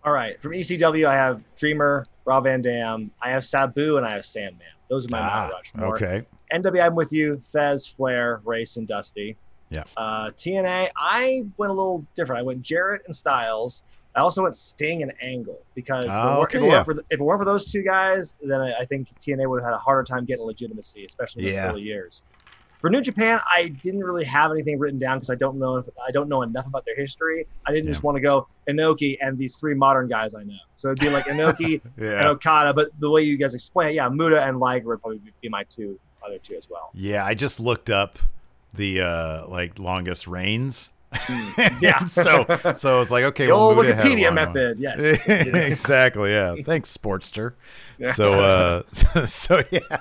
All 0.05 0.13
right. 0.13 0.41
From 0.41 0.53
ECW, 0.53 1.05
I 1.05 1.15
have 1.15 1.41
Dreamer, 1.57 2.05
Rob 2.23 2.45
Van 2.45 2.61
Dam. 2.61 3.11
I 3.21 3.29
have 3.29 3.43
Sabu, 3.43 3.97
and 3.97 4.05
I 4.05 4.11
have 4.13 4.23
Sandman. 4.23 4.67
Those 4.89 5.05
are 5.05 5.09
my 5.09 5.19
Ah, 5.19 5.39
Mount 5.41 5.53
Rushmore. 5.53 5.95
okay. 5.95 6.25
NWA, 6.53 6.85
I'm 6.85 6.95
with 6.95 7.11
you. 7.11 7.41
Thesz, 7.53 7.93
Flair, 7.93 8.39
Race, 8.45 8.77
and 8.77 8.87
Dusty. 8.87 9.35
Yeah. 9.69 9.83
Uh, 9.97 10.29
TNA, 10.37 10.91
I 10.95 11.43
went 11.57 11.71
a 11.71 11.73
little 11.73 12.05
different. 12.15 12.39
I 12.39 12.43
went 12.43 12.61
Jarrett 12.61 13.01
and 13.05 13.13
Styles. 13.13 13.83
I 14.15 14.19
also 14.21 14.43
went 14.43 14.55
Sting 14.55 15.01
and 15.01 15.11
Angle 15.21 15.59
because 15.73 16.05
if, 16.05 16.11
it 16.11 16.15
Oh, 16.15 16.39
weren't- 16.39 16.55
okay, 16.55 16.57
if, 16.59 16.63
it 16.63 16.67
yeah. 16.67 16.83
for 16.83 16.91
if 16.91 17.03
it 17.09 17.21
weren't 17.21 17.39
for 17.41 17.45
those 17.45 17.65
two 17.71 17.81
guys, 17.83 18.35
then 18.43 18.61
I, 18.61 18.73
I 18.81 18.85
think 18.85 19.07
TNA 19.19 19.49
would 19.49 19.61
have 19.61 19.71
had 19.71 19.75
a 19.75 19.79
harder 19.79 20.03
time 20.03 20.25
getting 20.25 20.45
legitimacy, 20.45 21.05
especially 21.05 21.43
in 21.43 21.45
those 21.49 21.55
Yeah. 21.55 21.69
early 21.71 21.81
years. 21.81 22.23
For 22.79 22.89
New 22.89 22.99
Japan, 23.01 23.39
I 23.51 23.69
didn't 23.69 24.01
really 24.01 24.25
have 24.25 24.51
anything 24.51 24.77
written 24.77 24.99
down 24.99 25.17
because 25.17 25.29
I 25.29 25.35
don't 25.35 25.57
know 25.57 25.77
if, 25.77 25.85
I 26.05 26.11
don't 26.11 26.27
know 26.27 26.41
enough 26.41 26.67
about 26.67 26.85
their 26.85 26.97
history. 26.97 27.47
I 27.65 27.71
didn't 27.71 27.87
just 27.87 28.03
want 28.03 28.17
to 28.17 28.21
go 28.21 28.45
Inoki 28.67 29.17
and 29.21 29.37
these 29.37 29.55
three 29.57 29.73
modern 29.73 30.09
guys 30.09 30.35
I 30.35 30.43
know. 30.43 30.53
So 30.75 30.89
it'd 30.89 30.99
be 30.99 31.09
like 31.09 31.23
Inoki 31.25 31.79
Yeah. 31.97 32.19
and 32.19 32.27
Okada, 32.27 32.73
but 32.73 32.89
the 32.99 33.09
way 33.09 33.21
you 33.21 33.37
guys 33.37 33.55
explain 33.55 33.89
it, 33.89 33.93
yeah, 33.95 34.09
Muta 34.09 34.43
and 34.43 34.59
Liger 34.59 34.89
would 34.89 35.01
probably 35.01 35.21
be 35.41 35.47
my 35.47 35.63
two 35.63 35.97
other 36.25 36.37
two 36.39 36.55
as 36.55 36.69
well. 36.69 36.89
Yeah, 36.93 37.25
I 37.25 37.35
just 37.35 37.59
looked 37.61 37.89
up 37.89 38.19
the 38.73 38.99
uh 39.01 39.47
like 39.47 39.79
longest 39.79 40.27
reigns. 40.27 40.89
Yeah. 41.81 42.03
so 42.05 42.45
so 42.75 43.01
it's 43.01 43.11
like 43.11 43.23
okay, 43.25 43.45
The 43.47 43.53
well, 43.53 43.69
old 43.69 43.77
Muta 43.77 43.95
had 43.95 44.05
a 44.05 44.09
Wikipedia 44.09 44.33
method, 44.33 44.77
one. 44.77 44.81
yes. 44.81 45.27
exactly. 45.27 46.31
Yeah. 46.31 46.55
Thanks, 46.63 46.95
Sportster. 46.95 47.53
So 48.13 48.41
uh, 48.43 49.25
so 49.25 49.63
yeah. 49.71 49.99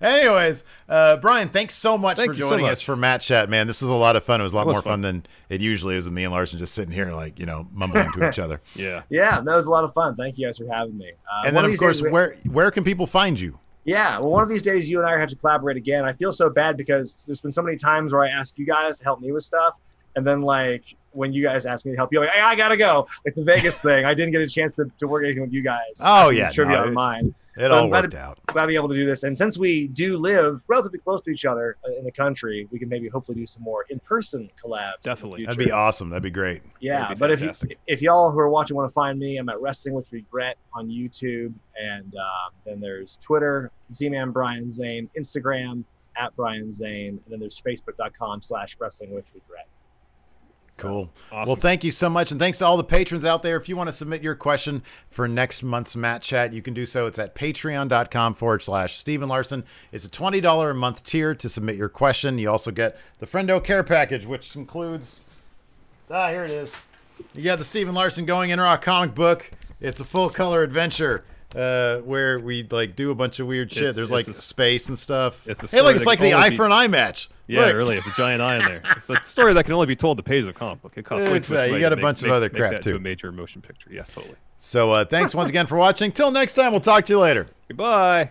Anyways, 0.00 0.64
uh, 0.88 1.16
Brian, 1.18 1.48
thanks 1.48 1.74
so 1.74 1.96
much 1.96 2.16
Thank 2.16 2.30
for 2.32 2.36
you 2.36 2.42
so 2.42 2.50
joining 2.50 2.64
much. 2.64 2.72
us 2.72 2.80
for 2.80 2.96
Matt 2.96 3.20
Chat, 3.20 3.48
man. 3.48 3.68
This 3.68 3.82
was 3.82 3.88
a 3.90 3.94
lot 3.94 4.16
of 4.16 4.24
fun. 4.24 4.40
It 4.40 4.44
was 4.44 4.52
a 4.52 4.56
lot 4.56 4.66
was 4.66 4.74
more 4.74 4.82
fun. 4.82 4.94
fun. 4.94 5.00
than 5.02 5.26
it 5.48 5.60
usually 5.60 5.94
is 5.94 6.06
with 6.06 6.12
me 6.14 6.24
and 6.24 6.32
Larson 6.32 6.58
just 6.58 6.74
sitting 6.74 6.92
here, 6.92 7.12
like 7.12 7.38
you 7.38 7.46
know, 7.46 7.68
mumbling 7.72 8.10
to 8.12 8.28
each 8.28 8.40
other. 8.40 8.60
Yeah. 8.74 9.02
Yeah, 9.10 9.40
that 9.40 9.54
was 9.56 9.66
a 9.66 9.70
lot 9.70 9.84
of 9.84 9.92
fun. 9.94 10.16
Thank 10.16 10.38
you 10.38 10.46
guys 10.48 10.58
for 10.58 10.66
having 10.72 10.98
me. 10.98 11.12
Uh, 11.32 11.44
and 11.46 11.54
then, 11.54 11.64
of 11.64 11.70
these 11.70 11.78
course, 11.78 12.02
we- 12.02 12.10
where 12.10 12.34
where 12.50 12.70
can 12.72 12.82
people 12.82 13.06
find 13.06 13.38
you? 13.38 13.58
Yeah, 13.84 14.18
well, 14.20 14.30
one 14.30 14.42
of 14.44 14.48
these 14.48 14.62
days 14.62 14.88
you 14.90 14.98
and 15.00 15.08
I 15.08 15.18
have 15.18 15.28
to 15.30 15.36
collaborate 15.36 15.76
again. 15.76 16.04
I 16.04 16.12
feel 16.12 16.32
so 16.32 16.48
bad 16.48 16.76
because 16.76 17.24
there's 17.26 17.40
been 17.40 17.50
so 17.52 17.62
many 17.62 17.76
times 17.76 18.12
where 18.12 18.22
I 18.22 18.28
ask 18.28 18.56
you 18.58 18.64
guys 18.66 18.98
to 18.98 19.04
help 19.04 19.20
me 19.20 19.32
with 19.32 19.42
stuff, 19.44 19.74
and 20.16 20.26
then 20.26 20.42
like 20.42 20.96
when 21.12 21.30
you 21.30 21.42
guys 21.42 21.66
ask 21.66 21.84
me 21.84 21.90
to 21.92 21.96
help 21.96 22.10
you, 22.12 22.20
like 22.20 22.30
hey, 22.30 22.40
I 22.40 22.56
gotta 22.56 22.76
go. 22.76 23.06
Like 23.24 23.34
the 23.34 23.44
Vegas 23.44 23.80
thing, 23.82 24.04
I 24.06 24.14
didn't 24.14 24.32
get 24.32 24.40
a 24.40 24.48
chance 24.48 24.76
to, 24.76 24.90
to 24.98 25.06
work 25.06 25.24
anything 25.24 25.42
with 25.42 25.52
you 25.52 25.62
guys. 25.62 26.00
Oh, 26.00 26.04
After 26.04 26.30
the 26.32 26.36
yeah, 26.38 26.50
trivia 26.50 26.76
no, 26.76 26.82
on 26.82 26.88
it- 26.88 26.92
mine. 26.94 27.26
it 27.26 27.34
But 27.56 27.70
all 27.70 27.82
I'm 27.84 27.88
glad 27.90 28.04
worked 28.04 28.12
to, 28.12 28.18
out. 28.18 28.38
Glad 28.46 28.62
to 28.62 28.68
be 28.68 28.76
able 28.76 28.88
to 28.88 28.94
do 28.94 29.04
this, 29.04 29.24
and 29.24 29.36
since 29.36 29.58
we 29.58 29.88
do 29.88 30.16
live 30.16 30.62
relatively 30.68 31.00
close 31.00 31.20
to 31.22 31.30
each 31.30 31.44
other 31.44 31.76
uh, 31.86 31.92
in 31.98 32.04
the 32.04 32.10
country, 32.12 32.66
we 32.70 32.78
can 32.78 32.88
maybe 32.88 33.08
hopefully 33.08 33.36
do 33.36 33.44
some 33.44 33.62
more 33.62 33.84
in-person 33.90 34.48
collabs. 34.64 34.94
in 35.04 35.10
Definitely. 35.10 35.44
That'd 35.44 35.58
be 35.58 35.70
awesome. 35.70 36.08
That'd 36.08 36.22
be 36.22 36.30
great. 36.30 36.62
Yeah, 36.80 37.10
be 37.10 37.14
but 37.16 37.30
if 37.30 37.42
you, 37.42 37.52
if 37.86 38.00
y'all 38.00 38.30
who 38.30 38.38
are 38.38 38.48
watching 38.48 38.74
want 38.76 38.88
to 38.88 38.94
find 38.94 39.18
me, 39.18 39.36
I'm 39.36 39.50
at 39.50 39.60
Wrestling 39.60 39.94
with 39.94 40.10
Regret 40.12 40.56
on 40.72 40.88
YouTube, 40.88 41.52
and 41.78 42.14
um, 42.16 42.52
then 42.64 42.80
there's 42.80 43.18
Twitter, 43.18 43.70
Z-Man 43.92 44.30
Brian 44.30 44.70
Zane, 44.70 45.10
Instagram 45.18 45.84
at 46.16 46.34
Brian 46.36 46.72
Zane, 46.72 47.20
and 47.22 47.22
then 47.28 47.38
there's 47.40 47.60
Facebook.com/slash 47.60 48.76
Wrestling 48.80 49.12
with 49.14 49.30
Regret. 49.34 49.66
Cool. 50.78 51.10
Well, 51.30 51.56
thank 51.56 51.84
you 51.84 51.92
so 51.92 52.08
much. 52.08 52.30
And 52.30 52.40
thanks 52.40 52.58
to 52.58 52.66
all 52.66 52.76
the 52.76 52.84
patrons 52.84 53.24
out 53.24 53.42
there. 53.42 53.56
If 53.56 53.68
you 53.68 53.76
want 53.76 53.88
to 53.88 53.92
submit 53.92 54.22
your 54.22 54.34
question 54.34 54.82
for 55.10 55.28
next 55.28 55.62
month's 55.62 55.94
Matt 55.94 56.22
Chat, 56.22 56.52
you 56.52 56.62
can 56.62 56.72
do 56.72 56.86
so. 56.86 57.06
It's 57.06 57.18
at 57.18 57.34
patreon.com 57.34 58.34
forward 58.34 58.62
slash 58.62 58.96
Stephen 58.96 59.28
Larson. 59.28 59.64
It's 59.92 60.06
a 60.06 60.10
$20 60.10 60.70
a 60.70 60.74
month 60.74 61.04
tier 61.04 61.34
to 61.34 61.48
submit 61.48 61.76
your 61.76 61.90
question. 61.90 62.38
You 62.38 62.50
also 62.50 62.70
get 62.70 62.98
the 63.18 63.26
Friendo 63.26 63.62
Care 63.62 63.84
Package, 63.84 64.24
which 64.24 64.56
includes. 64.56 65.24
Ah, 66.10 66.30
here 66.30 66.44
it 66.44 66.50
is. 66.50 66.74
You 67.34 67.44
got 67.44 67.58
the 67.58 67.64
Stephen 67.64 67.94
Larson 67.94 68.24
Going 68.24 68.50
in 68.50 68.58
Rock 68.58 68.82
comic 68.82 69.14
book. 69.14 69.50
It's 69.80 70.00
a 70.00 70.04
full 70.04 70.30
color 70.30 70.62
adventure 70.62 71.24
uh, 71.54 71.98
where 71.98 72.38
we 72.38 72.62
like 72.70 72.96
do 72.96 73.10
a 73.10 73.14
bunch 73.14 73.38
of 73.40 73.46
weird 73.46 73.72
shit. 73.72 73.82
It's- 73.82 73.96
There's 73.96 74.10
it's 74.10 74.12
like 74.12 74.28
a- 74.28 74.34
space 74.34 74.88
and 74.88 74.98
stuff. 74.98 75.46
It's 75.46 75.62
a 75.62 75.66
hey, 75.76 75.82
look, 75.82 75.96
it's 75.96 76.06
like 76.06 76.18
the 76.20 76.34
eye 76.34 76.50
be- 76.50 76.56
for 76.56 76.66
an 76.66 76.72
eye 76.72 76.88
match. 76.88 77.28
Yeah, 77.46 77.66
Look. 77.66 77.74
really. 77.76 77.96
It's 77.96 78.06
a 78.06 78.12
giant 78.14 78.40
eye 78.40 78.56
in 78.58 78.64
there. 78.64 78.82
It's 78.96 79.10
a 79.10 79.22
story 79.24 79.52
that 79.52 79.64
can 79.64 79.74
only 79.74 79.86
be 79.86 79.96
told 79.96 80.16
the 80.16 80.22
pages 80.22 80.48
of 80.48 80.54
comic 80.54 80.80
book. 80.80 80.92
It 80.96 81.04
costs 81.04 81.28
way 81.28 81.40
too 81.40 81.52
much 81.54 81.70
you 81.70 81.80
got 81.80 81.92
a 81.92 81.96
make- 81.96 82.02
bunch 82.02 82.22
of 82.22 82.30
other 82.30 82.46
make 82.46 82.56
crap, 82.56 82.70
that 82.72 82.82
to 82.84 82.90
too. 82.92 82.96
a 82.96 83.00
major 83.00 83.30
motion 83.32 83.60
picture. 83.60 83.90
Yes, 83.92 84.08
totally. 84.14 84.36
So 84.58 84.90
uh, 84.92 85.04
thanks 85.04 85.34
once 85.34 85.48
again 85.50 85.66
for 85.66 85.76
watching. 85.76 86.12
Till 86.12 86.30
next 86.30 86.54
time, 86.54 86.70
we'll 86.72 86.80
talk 86.80 87.04
to 87.06 87.12
you 87.12 87.18
later. 87.18 87.48
Goodbye. 87.68 88.30